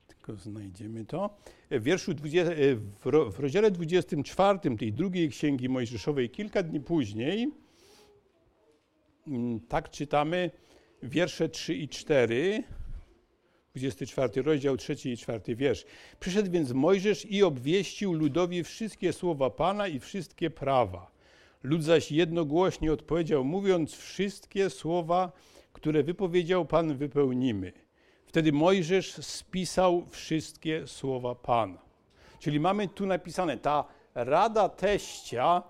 Tylko 0.08 0.36
znajdziemy 0.36 1.06
to. 1.06 1.30
W 1.72 1.84
wierszu 1.84 2.14
20, 2.14 2.52
w 3.32 3.40
rozdziale 3.40 3.72
24 3.72 4.60
tej 4.78 4.94
drugiej 4.94 5.30
księgi 5.30 5.70
Mojżeszowej, 5.70 6.30
kilka 6.30 6.64
dni 6.64 6.80
później, 6.80 7.52
tak 9.70 9.90
czytamy 9.90 10.52
wiersze 11.04 11.50
3 11.50 11.76
i 11.76 11.90
4, 11.90 12.64
24 13.76 14.42
rozdział, 14.42 14.78
3 14.78 14.96
i 15.06 15.18
4 15.18 15.56
wiersz. 15.56 15.86
Przyszedł 16.20 16.52
więc 16.52 16.72
Mojżesz 16.72 17.26
i 17.26 17.44
obwieścił 17.44 18.14
ludowi 18.14 18.64
wszystkie 18.64 19.14
słowa 19.14 19.50
Pana 19.50 19.88
i 19.88 20.00
wszystkie 20.00 20.50
prawa. 20.50 21.12
Lud 21.64 21.84
zaś 21.84 22.12
jednogłośnie 22.12 22.94
odpowiedział, 22.94 23.44
mówiąc 23.44 23.96
wszystkie 23.96 24.70
słowa 24.70 25.32
które 25.74 26.04
wypowiedział 26.04 26.66
Pan, 26.66 26.98
wypełnimy. 26.98 27.74
Wtedy 28.26 28.52
Mojżesz 28.52 29.14
spisał 29.14 30.06
wszystkie 30.10 30.88
słowa 30.88 31.36
Pana. 31.36 31.78
Czyli 32.40 32.60
mamy 32.60 32.88
tu 32.88 33.06
napisane, 33.06 33.58
ta 33.58 33.86
rada 34.16 34.70
teścia, 34.70 35.64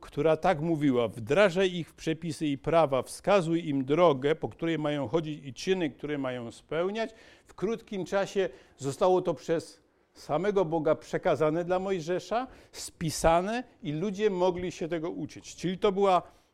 która 0.00 0.36
tak 0.36 0.60
mówiła, 0.60 1.08
wdrażaj 1.08 1.72
ich 1.72 1.88
w 1.88 1.94
przepisy 1.94 2.46
i 2.46 2.58
prawa, 2.58 3.02
wskazuj 3.02 3.68
im 3.68 3.84
drogę, 3.84 4.34
po 4.34 4.48
której 4.48 4.78
mają 4.78 5.08
chodzić 5.08 5.46
i 5.46 5.54
czyny, 5.54 5.90
które 5.90 6.18
mają 6.18 6.52
spełniać. 6.52 7.10
W 7.46 7.54
krótkim 7.54 8.04
czasie 8.04 8.48
zostało 8.76 9.22
to 9.22 9.34
przez 9.34 9.80
samego 10.14 10.64
Boga 10.64 10.94
przekazane 10.94 11.64
dla 11.64 11.78
Mojżesza, 11.78 12.46
spisane 12.72 13.64
i 13.82 13.92
ludzie 13.92 14.30
mogli 14.30 14.72
się 14.72 14.88
tego 14.88 15.10
uczyć. 15.10 15.56
Czyli 15.56 15.78
to 15.78 15.92
był 15.92 16.06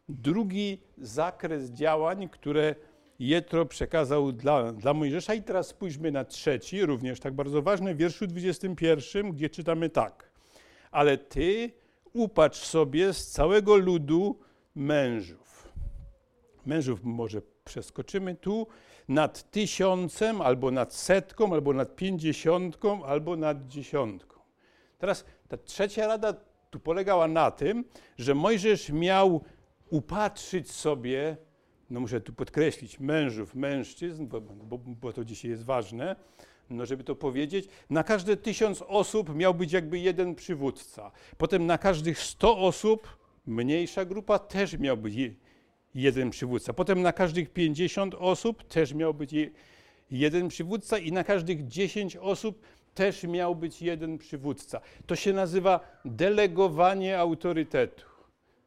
drugi 0.08 0.80
zakres 0.98 1.70
działań, 1.70 2.28
które 2.28 2.74
Jetro 3.18 3.66
przekazał 3.66 4.32
dla, 4.32 4.72
dla 4.72 4.94
Mojżesza. 4.94 5.34
I 5.34 5.42
teraz 5.42 5.66
spójrzmy 5.66 6.12
na 6.12 6.24
trzeci, 6.24 6.86
również 6.86 7.20
tak 7.20 7.34
bardzo 7.34 7.62
ważny, 7.62 7.94
w 7.94 7.98
wierszu 7.98 8.26
21, 8.26 9.32
gdzie 9.32 9.50
czytamy 9.50 9.88
tak. 9.88 10.32
Ale 10.90 11.18
ty 11.18 11.72
upatrz 12.12 12.58
sobie 12.58 13.12
z 13.12 13.26
całego 13.26 13.76
ludu 13.76 14.38
mężów. 14.74 15.72
Mężów 16.66 17.04
może 17.04 17.42
przeskoczymy 17.64 18.34
tu 18.34 18.66
nad 19.08 19.50
tysiącem, 19.50 20.40
albo 20.40 20.70
nad 20.70 20.94
setką, 20.94 21.52
albo 21.52 21.72
nad 21.72 21.96
pięćdziesiątką, 21.96 23.04
albo 23.04 23.36
nad 23.36 23.66
dziesiątką. 23.66 24.40
Teraz 24.98 25.24
ta 25.48 25.56
trzecia 25.56 26.06
rada 26.06 26.34
tu 26.70 26.80
polegała 26.80 27.28
na 27.28 27.50
tym, 27.50 27.84
że 28.18 28.34
Mojżesz 28.34 28.90
miał 28.90 29.44
upatrzyć 29.90 30.72
sobie, 30.72 31.36
no 31.90 32.00
muszę 32.00 32.20
tu 32.20 32.32
podkreślić, 32.32 33.00
mężów, 33.00 33.54
mężczyzn, 33.54 34.26
bo, 34.26 34.40
bo, 34.40 34.78
bo 34.78 35.12
to 35.12 35.24
dzisiaj 35.24 35.50
jest 35.50 35.64
ważne, 35.64 36.16
no 36.70 36.86
żeby 36.86 37.04
to 37.04 37.14
powiedzieć, 37.14 37.68
na 37.90 38.04
każde 38.04 38.36
tysiąc 38.36 38.82
osób 38.88 39.34
miał 39.34 39.54
być 39.54 39.72
jakby 39.72 39.98
jeden 39.98 40.34
przywódca. 40.34 41.12
Potem 41.38 41.66
na 41.66 41.78
każdych 41.78 42.18
sto 42.18 42.58
osób, 42.58 43.16
mniejsza 43.46 44.04
grupa, 44.04 44.38
też 44.38 44.78
miał 44.78 44.96
być 44.96 45.14
jeden 45.94 46.30
przywódca. 46.30 46.72
Potem 46.72 47.02
na 47.02 47.12
każdych 47.12 47.50
50 47.50 48.14
osób 48.14 48.62
też 48.62 48.94
miał 48.94 49.14
być 49.14 49.34
jeden 50.10 50.48
przywódca 50.48 50.98
i 50.98 51.12
na 51.12 51.24
każdych 51.24 51.68
10 51.68 52.16
osób 52.16 52.62
też 52.94 53.24
miał 53.24 53.56
być 53.56 53.82
jeden 53.82 54.18
przywódca. 54.18 54.80
To 55.06 55.16
się 55.16 55.32
nazywa 55.32 55.80
delegowanie 56.04 57.18
autorytetu. 57.18 58.04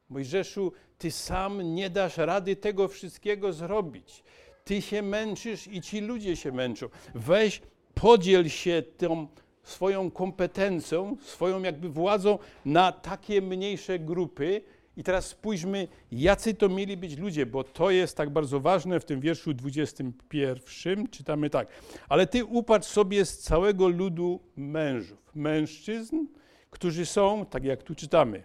Mojżeszu, 0.09 0.71
ty 0.97 1.11
sam 1.11 1.75
nie 1.75 1.89
dasz 1.89 2.17
rady 2.17 2.55
tego 2.55 2.87
wszystkiego 2.87 3.53
zrobić. 3.53 4.23
Ty 4.63 4.81
się 4.81 5.01
męczysz 5.01 5.67
i 5.67 5.81
ci 5.81 6.01
ludzie 6.01 6.35
się 6.35 6.51
męczą. 6.51 6.89
Weź, 7.15 7.61
podziel 7.95 8.49
się 8.49 8.83
tą 8.97 9.27
swoją 9.63 10.11
kompetencją, 10.11 11.17
swoją 11.21 11.61
jakby 11.63 11.89
władzą 11.89 12.39
na 12.65 12.91
takie 12.91 13.41
mniejsze 13.41 13.99
grupy, 13.99 14.61
i 14.97 15.03
teraz 15.03 15.27
spójrzmy, 15.27 15.87
jacy 16.11 16.53
to 16.53 16.69
mieli 16.69 16.97
być 16.97 17.17
ludzie, 17.17 17.45
bo 17.45 17.63
to 17.63 17.91
jest 17.91 18.17
tak 18.17 18.29
bardzo 18.29 18.59
ważne 18.59 18.99
w 18.99 19.05
tym 19.05 19.19
wierszu 19.19 19.53
21. 19.53 21.07
Czytamy 21.07 21.49
tak. 21.49 21.67
Ale 22.09 22.27
ty 22.27 22.45
upatrz 22.45 22.87
sobie 22.87 23.25
z 23.25 23.39
całego 23.39 23.87
ludu 23.87 24.39
mężów, 24.55 25.31
mężczyzn, 25.35 26.25
którzy 26.69 27.05
są, 27.05 27.45
tak 27.45 27.63
jak 27.63 27.83
tu 27.83 27.95
czytamy, 27.95 28.43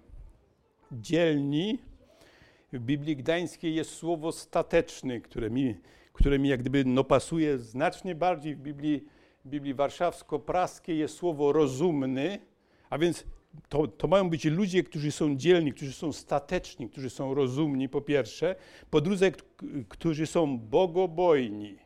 dzielni. 0.92 1.78
W 2.72 2.78
Biblii 2.78 3.16
Gdańskiej 3.16 3.74
jest 3.74 3.90
słowo 3.90 4.32
stateczny, 4.32 5.20
które 5.20 5.50
mi, 5.50 5.74
które 6.12 6.38
mi 6.38 6.48
jak 6.48 6.60
gdyby 6.60 6.84
no 6.84 7.04
pasuje 7.04 7.58
znacznie 7.58 8.14
bardziej. 8.14 8.56
W 8.56 8.60
Biblii, 8.60 9.04
Biblii 9.50 9.74
warszawsko-praskiej 9.74 10.98
jest 10.98 11.16
słowo 11.16 11.52
rozumny, 11.52 12.38
a 12.90 12.98
więc 12.98 13.24
to, 13.68 13.86
to 13.86 14.08
mają 14.08 14.30
być 14.30 14.44
ludzie, 14.44 14.82
którzy 14.82 15.12
są 15.12 15.36
dzielni, 15.36 15.72
którzy 15.72 15.92
są 15.92 16.12
stateczni, 16.12 16.88
którzy 16.88 17.10
są 17.10 17.34
rozumni, 17.34 17.88
po 17.88 18.00
pierwsze. 18.00 18.56
Po 18.90 19.00
drugie, 19.00 19.32
którzy 19.88 20.26
są 20.26 20.58
bogobojni. 20.58 21.78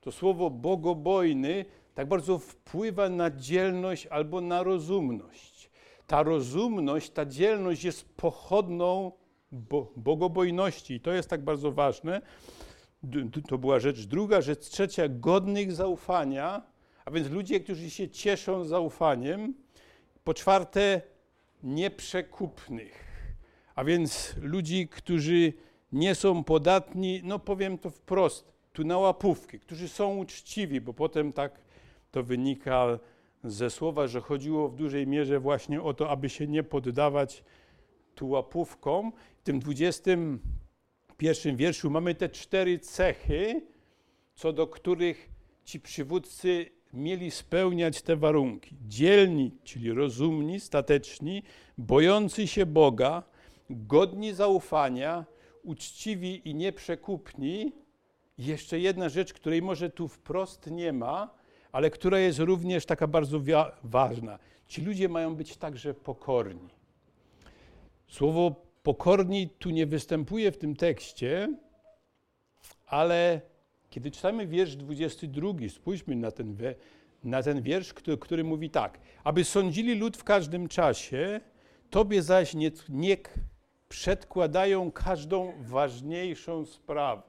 To 0.00 0.12
słowo 0.12 0.50
bogobojny 0.50 1.64
tak 1.94 2.08
bardzo 2.08 2.38
wpływa 2.38 3.08
na 3.08 3.30
dzielność 3.30 4.06
albo 4.06 4.40
na 4.40 4.62
rozumność. 4.62 5.70
Ta 6.06 6.22
rozumność, 6.22 7.10
ta 7.10 7.26
dzielność 7.26 7.84
jest 7.84 8.08
pochodną 8.16 9.12
bo, 9.52 9.92
bogobojności 9.96 10.94
i 10.94 11.00
to 11.00 11.12
jest 11.12 11.30
tak 11.30 11.44
bardzo 11.44 11.72
ważne. 11.72 12.20
To 13.48 13.58
była 13.58 13.80
rzecz 13.80 14.06
druga. 14.06 14.40
Rzecz 14.40 14.68
trzecia, 14.68 15.08
godnych 15.08 15.72
zaufania, 15.72 16.62
a 17.08 17.10
więc 17.10 17.30
ludzie, 17.30 17.60
którzy 17.60 17.90
się 17.90 18.08
cieszą 18.08 18.64
zaufaniem, 18.64 19.54
po 20.24 20.34
czwarte, 20.34 21.02
nieprzekupnych, 21.62 23.04
a 23.74 23.84
więc 23.84 24.34
ludzi, 24.40 24.88
którzy 24.88 25.52
nie 25.92 26.14
są 26.14 26.44
podatni, 26.44 27.20
no 27.24 27.38
powiem 27.38 27.78
to 27.78 27.90
wprost, 27.90 28.52
tu 28.72 28.84
na 28.84 28.98
łapówki, 28.98 29.60
którzy 29.60 29.88
są 29.88 30.16
uczciwi, 30.16 30.80
bo 30.80 30.94
potem 30.94 31.32
tak 31.32 31.60
to 32.10 32.22
wynika 32.22 32.98
ze 33.44 33.70
słowa, 33.70 34.06
że 34.06 34.20
chodziło 34.20 34.68
w 34.68 34.76
dużej 34.76 35.06
mierze 35.06 35.40
właśnie 35.40 35.82
o 35.82 35.94
to, 35.94 36.10
aby 36.10 36.28
się 36.28 36.46
nie 36.46 36.62
poddawać 36.62 37.44
tu 38.14 38.28
łapówkom. 38.28 39.12
W 39.38 39.42
tym 39.42 39.58
21 39.60 41.56
wierszu 41.56 41.90
mamy 41.90 42.14
te 42.14 42.28
cztery 42.28 42.78
cechy, 42.78 43.62
co 44.34 44.52
do 44.52 44.66
których 44.66 45.28
ci 45.64 45.80
przywódcy 45.80 46.77
mieli 46.92 47.30
spełniać 47.30 48.02
te 48.02 48.16
warunki. 48.16 48.76
Dzielni, 48.88 49.50
czyli 49.64 49.92
rozumni, 49.92 50.60
stateczni, 50.60 51.42
bojący 51.78 52.46
się 52.46 52.66
Boga, 52.66 53.22
godni 53.70 54.34
zaufania, 54.34 55.24
uczciwi 55.62 56.48
i 56.48 56.54
nieprzekupni. 56.54 57.72
I 58.38 58.46
jeszcze 58.46 58.78
jedna 58.78 59.08
rzecz, 59.08 59.32
której 59.32 59.62
może 59.62 59.90
tu 59.90 60.08
wprost 60.08 60.70
nie 60.70 60.92
ma, 60.92 61.34
ale 61.72 61.90
która 61.90 62.18
jest 62.18 62.38
również 62.38 62.86
taka 62.86 63.06
bardzo 63.06 63.40
ważna. 63.84 64.38
Ci 64.66 64.82
ludzie 64.82 65.08
mają 65.08 65.34
być 65.34 65.56
także 65.56 65.94
pokorni. 65.94 66.68
Słowo 68.08 68.54
pokorni 68.82 69.48
tu 69.48 69.70
nie 69.70 69.86
występuje 69.86 70.52
w 70.52 70.58
tym 70.58 70.76
tekście, 70.76 71.54
ale 72.86 73.40
kiedy 73.90 74.10
czytamy 74.10 74.46
wiersz 74.46 74.76
22, 74.76 75.52
spójrzmy 75.68 76.16
na 76.16 76.30
ten, 76.30 76.56
na 77.24 77.42
ten 77.42 77.62
wiersz, 77.62 77.94
który, 77.94 78.18
który 78.18 78.44
mówi 78.44 78.70
tak. 78.70 79.00
Aby 79.24 79.44
sądzili 79.44 79.94
lud 79.94 80.16
w 80.16 80.24
każdym 80.24 80.68
czasie, 80.68 81.40
tobie 81.90 82.22
zaś 82.22 82.54
nie, 82.88 83.16
przedkładają 83.88 84.92
każdą 84.92 85.52
ważniejszą 85.60 86.66
sprawę. 86.66 87.22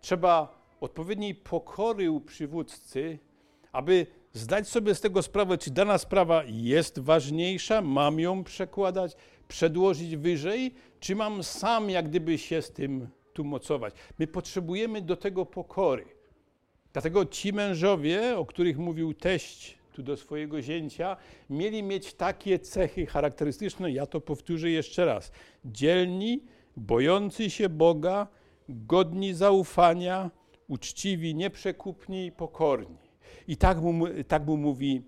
Trzeba 0.00 0.64
odpowiedniej 0.80 1.34
pokory 1.34 2.10
u 2.10 2.20
przywódcy, 2.20 3.18
aby 3.72 4.06
zdać 4.32 4.68
sobie 4.68 4.94
z 4.94 5.00
tego 5.00 5.22
sprawę, 5.22 5.58
czy 5.58 5.70
dana 5.70 5.98
sprawa 5.98 6.42
jest 6.46 6.98
ważniejsza, 6.98 7.82
mam 7.82 8.20
ją 8.20 8.44
przekładać, 8.44 9.16
przedłożyć 9.48 10.16
wyżej, 10.16 10.74
czy 11.00 11.16
mam 11.16 11.42
sam 11.42 11.90
jak 11.90 12.08
gdyby 12.08 12.38
się 12.38 12.62
z 12.62 12.72
tym 12.72 13.08
tu 13.34 13.44
mocować. 13.44 13.94
My 14.18 14.26
potrzebujemy 14.26 15.02
do 15.02 15.16
tego 15.16 15.46
pokory. 15.46 16.04
Dlatego 16.92 17.26
ci 17.26 17.52
mężowie, 17.52 18.38
o 18.38 18.46
których 18.46 18.78
mówił 18.78 19.14
teść 19.14 19.78
tu 19.92 20.02
do 20.02 20.16
swojego 20.16 20.62
zięcia, 20.62 21.16
mieli 21.50 21.82
mieć 21.82 22.14
takie 22.14 22.58
cechy 22.58 23.06
charakterystyczne, 23.06 23.90
ja 23.90 24.06
to 24.06 24.20
powtórzę 24.20 24.70
jeszcze 24.70 25.04
raz. 25.04 25.32
Dzielni, 25.64 26.42
bojący 26.76 27.50
się 27.50 27.68
Boga, 27.68 28.26
godni 28.68 29.34
zaufania, 29.34 30.30
uczciwi, 30.68 31.34
nieprzekupni 31.34 32.26
i 32.26 32.32
pokorni. 32.32 32.98
I 33.48 33.56
tak 33.56 33.80
mu, 33.80 34.06
tak 34.28 34.46
mu 34.46 34.56
mówi 34.56 35.02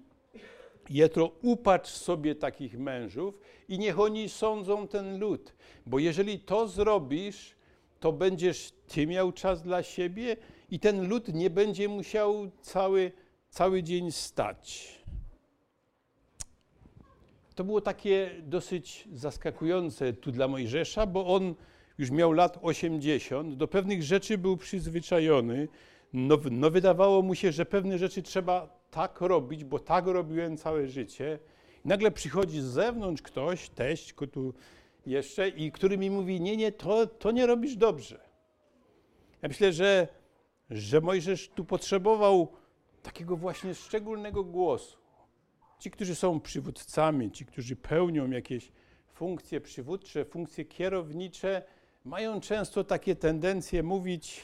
Jetro, 0.91 1.31
upatrz 1.43 1.91
sobie 1.91 2.35
takich 2.35 2.79
mężów 2.79 3.39
i 3.69 3.79
niech 3.79 4.01
oni 4.01 4.29
sądzą 4.29 4.89
ten 4.89 5.19
lud. 5.19 5.55
Bo 5.87 5.99
jeżeli 5.99 6.39
to 6.39 6.69
zrobisz, 6.69 7.56
to 8.01 8.13
będziesz 8.13 8.73
ty 8.89 9.07
miał 9.07 9.33
czas 9.33 9.63
dla 9.63 9.83
siebie 9.83 10.37
i 10.71 10.81
ten 10.81 11.09
lud 11.09 11.35
nie 11.35 11.51
będzie 11.51 11.89
musiał 11.89 12.51
cały, 12.61 13.13
cały 13.51 13.83
dzień 13.83 14.13
stać. 14.13 14.97
To 17.55 17.65
było 17.65 17.81
takie 17.81 18.31
dosyć 18.43 19.09
zaskakujące 19.13 20.13
tu 20.13 20.33
dla 20.33 20.49
Mojżesza, 20.49 21.07
bo 21.07 21.27
on 21.27 21.55
już 21.99 22.11
miał 22.11 22.33
lat 22.33 22.59
80, 22.63 23.55
do 23.55 23.69
pewnych 23.69 24.03
rzeczy 24.03 24.39
był 24.39 24.57
przyzwyczajony. 24.57 25.69
No, 26.13 26.39
no 26.51 26.71
wydawało 26.71 27.23
mu 27.23 27.35
się, 27.35 27.53
że 27.53 27.67
pewne 27.67 27.99
rzeczy 27.99 28.23
trzeba 28.23 28.81
tak 28.91 29.21
robić, 29.21 29.65
bo 29.65 29.79
tak 29.79 30.07
robiłem 30.07 30.57
całe 30.57 30.89
życie. 30.89 31.39
I 31.85 31.89
nagle 31.89 32.11
przychodzi 32.11 32.61
z 32.61 32.65
zewnątrz 32.65 33.23
ktoś, 33.23 33.69
teść, 33.69 34.15
tu 34.33 34.55
jeszcze, 35.07 35.49
i 35.49 35.73
który 35.73 35.99
mi 35.99 36.11
mówi, 36.11 36.41
nie, 36.41 36.57
nie, 36.57 36.73
to, 36.73 37.07
to 37.07 37.31
nie 37.31 37.47
robisz 37.47 37.77
dobrze. 37.77 38.21
Ja 39.43 39.49
myślę, 39.49 39.73
że, 39.73 40.09
że 40.71 41.01
Mojżesz 41.01 41.49
tu 41.49 41.65
potrzebował 41.65 42.53
takiego 43.03 43.37
właśnie 43.37 43.75
szczególnego 43.75 44.45
głosu. 44.45 44.99
Ci, 45.79 45.91
którzy 45.91 46.15
są 46.15 46.41
przywódcami, 46.41 47.31
ci, 47.31 47.47
którzy 47.47 47.77
pełnią 47.77 48.31
jakieś 48.31 48.73
funkcje 49.13 49.61
przywódcze, 49.61 50.25
funkcje 50.25 50.65
kierownicze, 50.65 51.63
mają 52.05 52.41
często 52.41 52.85
takie 52.85 53.17
tendencje 53.17 53.83
mówić, 53.83 54.43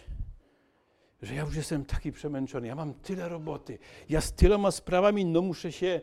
że 1.23 1.35
ja 1.35 1.43
już 1.43 1.57
jestem 1.57 1.85
taki 1.85 2.13
przemęczony, 2.13 2.67
ja 2.67 2.75
mam 2.75 2.95
tyle 2.95 3.29
roboty, 3.29 3.79
ja 4.09 4.21
z 4.21 4.33
tyloma 4.33 4.71
sprawami, 4.71 5.25
no 5.25 5.43
muszę 5.43 5.73
się 5.73 6.01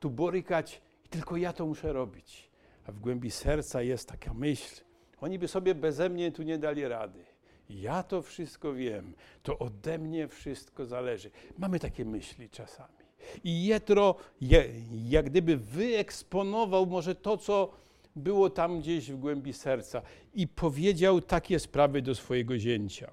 tu 0.00 0.10
borykać 0.10 0.82
i 1.04 1.08
tylko 1.08 1.36
ja 1.36 1.52
to 1.52 1.66
muszę 1.66 1.92
robić. 1.92 2.49
A 2.86 2.92
w 2.92 2.98
głębi 2.98 3.30
serca 3.30 3.82
jest 3.82 4.08
taka 4.08 4.34
myśl, 4.34 4.84
oni 5.20 5.38
by 5.38 5.48
sobie 5.48 5.74
beze 5.74 6.08
mnie 6.08 6.32
tu 6.32 6.42
nie 6.42 6.58
dali 6.58 6.88
rady. 6.88 7.24
Ja 7.70 8.02
to 8.02 8.22
wszystko 8.22 8.74
wiem, 8.74 9.14
to 9.42 9.58
ode 9.58 9.98
mnie 9.98 10.28
wszystko 10.28 10.86
zależy. 10.86 11.30
Mamy 11.58 11.80
takie 11.80 12.04
myśli 12.04 12.50
czasami. 12.50 12.94
I 13.44 13.64
Jetro 13.64 14.14
jak 15.08 15.30
gdyby 15.30 15.56
wyeksponował 15.56 16.86
może 16.86 17.14
to, 17.14 17.36
co 17.36 17.70
było 18.16 18.50
tam 18.50 18.80
gdzieś 18.80 19.10
w 19.12 19.16
głębi 19.16 19.52
serca 19.52 20.02
i 20.34 20.48
powiedział 20.48 21.20
takie 21.20 21.58
sprawy 21.58 22.02
do 22.02 22.14
swojego 22.14 22.58
zięcia. 22.58 23.10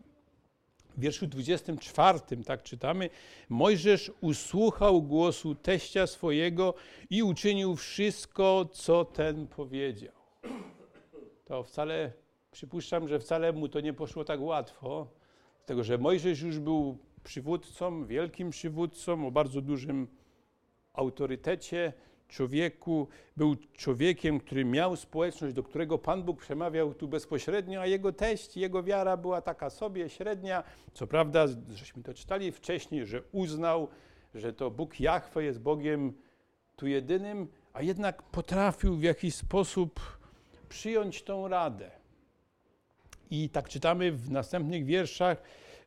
W 0.97 0.99
wierszu 0.99 1.27
24, 1.27 2.19
tak 2.45 2.63
czytamy, 2.63 3.09
Mojżesz 3.49 4.11
usłuchał 4.21 5.01
głosu 5.01 5.55
teścia 5.55 6.07
swojego 6.07 6.73
i 7.09 7.23
uczynił 7.23 7.75
wszystko, 7.75 8.65
co 8.73 9.05
ten 9.05 9.47
powiedział. 9.47 10.13
To 11.45 11.63
wcale, 11.63 12.11
przypuszczam, 12.51 13.07
że 13.07 13.19
wcale 13.19 13.53
mu 13.53 13.69
to 13.69 13.79
nie 13.79 13.93
poszło 13.93 14.23
tak 14.23 14.41
łatwo, 14.41 15.07
dlatego 15.57 15.83
że 15.83 15.97
Mojżesz 15.97 16.41
już 16.41 16.59
był 16.59 16.97
przywódcą, 17.23 18.05
wielkim 18.05 18.49
przywódcą 18.49 19.27
o 19.27 19.31
bardzo 19.31 19.61
dużym 19.61 20.07
autorytecie, 20.93 21.93
człowieku, 22.27 23.07
był 23.37 23.55
człowiekiem, 23.73 24.39
który 24.39 24.65
miał 24.65 24.95
społeczność, 24.95 25.53
do 25.53 25.63
którego 25.63 25.97
Pan 25.97 26.23
Bóg 26.23 26.39
przemawiał 26.41 26.93
tu 26.93 27.07
bezpośrednio, 27.07 27.81
a 27.81 27.85
jego 27.85 28.13
teść, 28.13 28.57
jego 28.57 28.83
wiara 28.83 29.17
była 29.17 29.41
taka 29.41 29.69
sobie 29.69 30.09
średnia. 30.09 30.63
Co 30.93 31.07
prawda, 31.07 31.45
żeśmy 31.69 32.03
to 32.03 32.13
czytali 32.13 32.51
wcześniej, 32.51 33.05
że 33.05 33.21
uznał, 33.31 33.87
że 34.35 34.53
to 34.53 34.71
Bóg 34.71 34.99
Jahwe 34.99 35.43
jest 35.43 35.59
Bogiem 35.59 36.13
tu 36.75 36.87
jedynym, 36.87 37.47
a 37.73 37.81
jednak 37.81 38.23
potrafił 38.23 38.95
w 38.95 39.03
jakiś 39.03 39.35
sposób 39.35 40.19
przyjąć 40.69 41.23
tą 41.23 41.47
radę. 41.47 41.91
I 43.29 43.49
tak 43.49 43.69
czytamy 43.69 44.11
w 44.11 44.31
następnych 44.31 44.85
wierszach, 44.85 45.41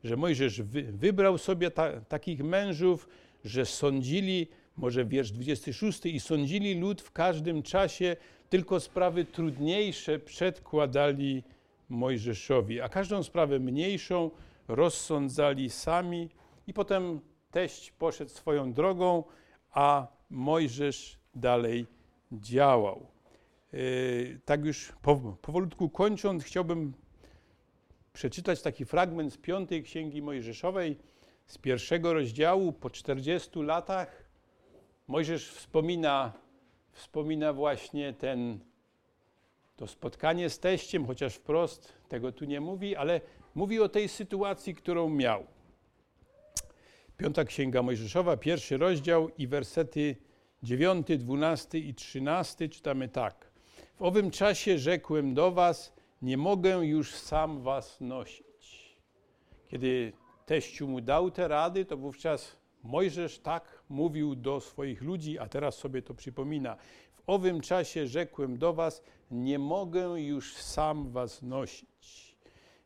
że 0.05 0.17
Mojżesz 0.17 0.63
wy, 0.63 0.83
wybrał 0.83 1.39
sobie 1.39 1.71
ta, 1.71 2.01
takich 2.01 2.45
mężów, 2.45 3.09
że 3.45 3.67
sądzili 3.67 4.47
może 4.81 5.05
wiersz 5.05 5.31
26, 5.31 6.07
i 6.07 6.21
sądzili 6.21 6.81
lud 6.81 7.03
w 7.03 7.13
każdym 7.13 7.63
czasie, 7.63 8.17
tylko 8.49 8.81
sprawy 8.81 9.25
trudniejsze 9.25 10.19
przedkładali 10.19 11.43
Mojżeszowi, 11.89 12.81
a 12.81 12.89
każdą 12.89 13.23
sprawę 13.23 13.59
mniejszą 13.59 14.31
rozsądzali 14.69 15.71
sami. 15.71 16.29
I 16.67 16.73
potem 16.73 17.21
teść 17.51 17.91
poszedł 17.91 18.31
swoją 18.31 18.73
drogą, 18.73 19.25
a 19.71 20.07
Mojżesz 20.31 21.19
dalej 21.35 21.87
działał. 22.33 23.07
Yy, 23.73 24.41
tak 24.45 24.65
już 24.65 24.93
powolutku 25.43 25.89
kończąc, 25.89 26.45
chciałbym 26.45 26.93
przeczytać 28.13 28.63
taki 28.63 28.85
fragment 28.85 29.33
z 29.33 29.37
piątej 29.37 29.83
Księgi 29.83 30.23
Mojżeszowej, 30.23 30.97
z 31.47 31.59
pierwszego 31.59 32.15
rozdziału 32.15 32.73
po 32.73 32.91
40 32.91 33.63
latach 33.63 34.30
Mojżesz 35.11 35.51
wspomina, 35.51 36.33
wspomina 36.93 37.53
właśnie 37.53 38.13
ten, 38.13 38.59
to 39.77 39.87
spotkanie 39.87 40.51
z 40.51 40.59
teściem, 40.59 41.07
chociaż 41.07 41.35
wprost 41.35 41.93
tego 42.09 42.33
tu 42.33 42.45
nie 42.45 42.61
mówi, 42.61 42.97
ale 42.97 43.21
mówi 43.55 43.81
o 43.81 43.89
tej 43.89 44.09
sytuacji, 44.09 44.75
którą 44.75 45.09
miał. 45.09 45.47
Piąta 47.17 47.45
Księga 47.45 47.83
Mojżeszowa, 47.83 48.37
pierwszy 48.37 48.77
rozdział 48.77 49.29
i 49.39 49.47
wersety 49.47 50.17
9, 50.63 51.07
12 51.19 51.79
i 51.79 51.95
13 51.95 52.69
czytamy 52.69 53.09
tak. 53.09 53.51
W 53.97 54.03
owym 54.03 54.31
czasie 54.31 54.79
rzekłem 54.79 55.35
do 55.35 55.53
was, 55.53 55.93
nie 56.23 56.37
mogę 56.37 56.71
już 56.71 57.15
sam 57.15 57.63
was 57.63 58.01
nosić. 58.01 58.97
Kiedy 59.69 60.13
teściu 60.47 60.89
mu 60.89 61.01
dał 61.01 61.31
te 61.31 61.49
rady, 61.49 61.85
to 61.85 61.97
wówczas 61.97 62.57
Mojżesz 62.83 63.39
tak 63.39 63.80
mówił 63.91 64.35
do 64.35 64.61
swoich 64.61 65.03
ludzi, 65.03 65.39
a 65.39 65.49
teraz 65.49 65.75
sobie 65.75 66.03
to 66.03 66.15
przypomina. 66.15 66.77
W 67.13 67.23
owym 67.27 67.61
czasie 67.61 68.07
rzekłem 68.07 68.59
do 68.59 68.73
was, 68.73 69.03
nie 69.31 69.59
mogę 69.59 70.21
już 70.21 70.55
sam 70.55 71.11
was 71.11 71.43
nosić. 71.43 72.37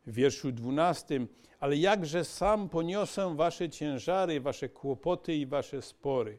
W 0.07 0.15
wierszu 0.15 0.53
dwunastym, 0.53 1.29
ale 1.61 1.77
jakże 1.77 2.25
sam 2.25 2.69
poniosę 2.69 3.37
wasze 3.37 3.71
ciężary, 3.71 4.41
wasze 4.41 4.69
kłopoty 4.69 5.35
i 5.35 5.47
wasze 5.47 5.83
spory. 5.83 6.39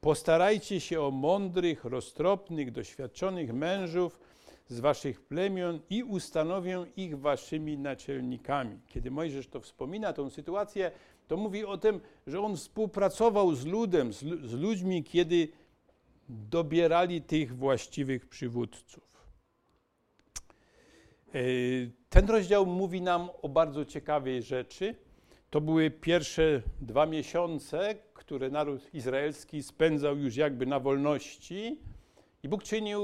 Postarajcie 0.00 0.80
się 0.80 1.00
o 1.00 1.10
mądrych, 1.10 1.84
roztropnych, 1.84 2.70
doświadczonych 2.70 3.52
mężów 3.52 4.20
z 4.68 4.80
waszych 4.80 5.20
plemion 5.20 5.80
i 5.90 6.02
ustanowię 6.02 6.86
ich 6.96 7.18
waszymi 7.18 7.78
naczelnikami. 7.78 8.80
Kiedy 8.88 9.10
Mojżesz 9.10 9.48
to 9.48 9.60
wspomina, 9.60 10.12
tą 10.12 10.30
sytuację, 10.30 10.90
to 11.28 11.36
mówi 11.36 11.64
o 11.64 11.78
tym, 11.78 12.00
że 12.26 12.40
on 12.40 12.56
współpracował 12.56 13.54
z 13.54 13.66
ludem, 13.66 14.12
z, 14.12 14.52
ludźmi, 14.52 15.04
kiedy 15.04 15.48
dobierali 16.28 17.22
tych 17.22 17.56
właściwych 17.56 18.28
przywódców. 18.28 19.06
E, 21.34 21.40
ten 22.10 22.28
rozdział 22.28 22.66
mówi 22.66 23.02
nam 23.02 23.28
o 23.42 23.48
bardzo 23.48 23.84
ciekawej 23.84 24.42
rzeczy. 24.42 24.94
To 25.50 25.60
były 25.60 25.90
pierwsze 25.90 26.62
dwa 26.80 27.06
miesiące, 27.06 27.94
które 28.14 28.50
naród 28.50 28.94
izraelski 28.94 29.62
spędzał 29.62 30.18
już 30.18 30.36
jakby 30.36 30.66
na 30.66 30.80
wolności. 30.80 31.80
I 32.42 32.48
Bóg 32.48 32.62
czynił 32.62 33.00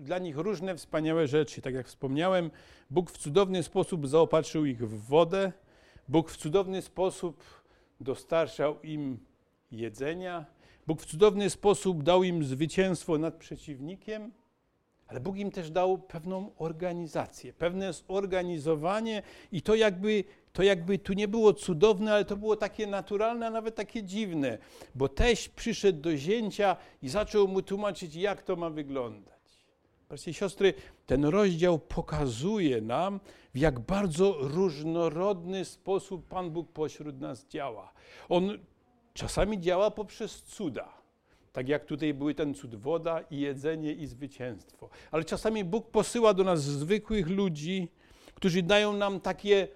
dla 0.00 0.18
nich 0.18 0.36
różne 0.36 0.76
wspaniałe 0.76 1.26
rzeczy. 1.26 1.62
Tak 1.62 1.74
jak 1.74 1.86
wspomniałem, 1.86 2.50
Bóg 2.90 3.10
w 3.10 3.18
cudowny 3.18 3.62
sposób 3.62 4.08
zaopatrzył 4.08 4.64
ich 4.64 4.88
w 4.88 5.06
wodę. 5.08 5.52
Bóg 6.08 6.30
w 6.30 6.36
cudowny 6.36 6.82
sposób 6.82 7.44
dostarczał 8.00 8.82
im 8.82 9.18
jedzenia. 9.72 10.46
Bóg 10.86 11.02
w 11.02 11.06
cudowny 11.06 11.50
sposób 11.50 12.02
dał 12.02 12.24
im 12.24 12.44
zwycięstwo 12.44 13.18
nad 13.18 13.34
przeciwnikiem, 13.34 14.32
ale 15.06 15.20
Bóg 15.20 15.36
im 15.36 15.50
też 15.50 15.70
dał 15.70 15.98
pewną 15.98 16.50
organizację, 16.58 17.52
pewne 17.52 17.92
zorganizowanie 17.92 19.22
i 19.52 19.62
to 19.62 19.74
jakby, 19.74 20.24
to 20.52 20.62
jakby 20.62 20.98
tu 20.98 21.12
nie 21.12 21.28
było 21.28 21.52
cudowne, 21.52 22.12
ale 22.12 22.24
to 22.24 22.36
było 22.36 22.56
takie 22.56 22.86
naturalne, 22.86 23.46
a 23.46 23.50
nawet 23.50 23.74
takie 23.74 24.02
dziwne, 24.02 24.58
bo 24.94 25.08
teść 25.08 25.48
przyszedł 25.48 26.00
do 26.00 26.16
zięcia 26.16 26.76
i 27.02 27.08
zaczął 27.08 27.48
mu 27.48 27.62
tłumaczyć, 27.62 28.14
jak 28.14 28.42
to 28.42 28.56
ma 28.56 28.70
wyglądać. 28.70 29.39
Bracia 30.10 30.30
i 30.30 30.34
siostry, 30.34 30.74
ten 31.06 31.24
rozdział 31.24 31.78
pokazuje 31.78 32.80
nam, 32.80 33.20
w 33.54 33.58
jak 33.58 33.80
bardzo 33.80 34.36
różnorodny 34.40 35.64
sposób 35.64 36.28
Pan 36.28 36.50
Bóg 36.50 36.72
pośród 36.72 37.20
nas 37.20 37.46
działa. 37.46 37.92
On 38.28 38.58
czasami 39.14 39.60
działa 39.60 39.90
poprzez 39.90 40.42
cuda. 40.42 40.88
Tak 41.52 41.68
jak 41.68 41.84
tutaj 41.84 42.14
były 42.14 42.34
ten 42.34 42.54
cud 42.54 42.74
woda 42.74 43.20
i 43.20 43.40
jedzenie 43.40 43.92
i 43.92 44.06
zwycięstwo. 44.06 44.88
Ale 45.10 45.24
czasami 45.24 45.64
Bóg 45.64 45.90
posyła 45.90 46.34
do 46.34 46.44
nas 46.44 46.62
zwykłych 46.62 47.28
ludzi, 47.28 47.88
którzy 48.34 48.62
dają 48.62 48.92
nam 48.92 49.20
takie 49.20 49.68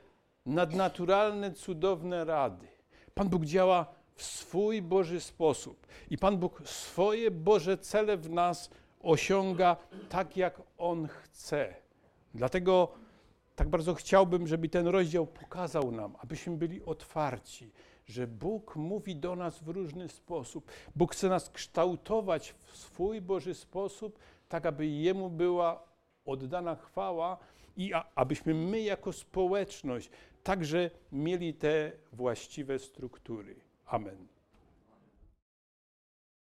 nadnaturalne, 0.46 1.52
cudowne 1.52 2.24
rady. 2.24 2.66
Pan 3.14 3.28
Bóg 3.28 3.44
działa 3.44 3.86
w 4.14 4.22
swój 4.22 4.82
Boży 4.82 5.20
sposób 5.20 5.86
i 6.10 6.18
Pan 6.18 6.36
Bóg 6.36 6.62
swoje 6.64 7.30
Boże 7.30 7.78
cele 7.78 8.16
w 8.16 8.30
nas 8.30 8.70
osiąga 9.04 9.76
tak, 10.08 10.36
jak 10.36 10.62
On 10.78 11.08
chce. 11.08 11.74
Dlatego 12.34 12.88
tak 13.56 13.68
bardzo 13.68 13.94
chciałbym, 13.94 14.46
żeby 14.46 14.68
ten 14.68 14.86
rozdział 14.86 15.26
pokazał 15.26 15.92
nam, 15.92 16.16
abyśmy 16.18 16.56
byli 16.56 16.84
otwarci, 16.84 17.70
że 18.06 18.26
Bóg 18.26 18.76
mówi 18.76 19.16
do 19.16 19.36
nas 19.36 19.60
w 19.60 19.68
różny 19.68 20.08
sposób. 20.08 20.70
Bóg 20.96 21.12
chce 21.12 21.28
nas 21.28 21.50
kształtować 21.50 22.54
w 22.62 22.76
swój 22.76 23.20
Boży 23.20 23.54
sposób, 23.54 24.18
tak 24.48 24.66
aby 24.66 24.86
Jemu 24.86 25.30
była 25.30 25.84
oddana 26.26 26.76
chwała 26.76 27.38
i 27.76 27.92
abyśmy 28.14 28.54
my 28.54 28.80
jako 28.80 29.12
społeczność 29.12 30.10
także 30.42 30.90
mieli 31.12 31.54
te 31.54 31.92
właściwe 32.12 32.78
struktury. 32.78 33.56
Amen. 33.86 34.33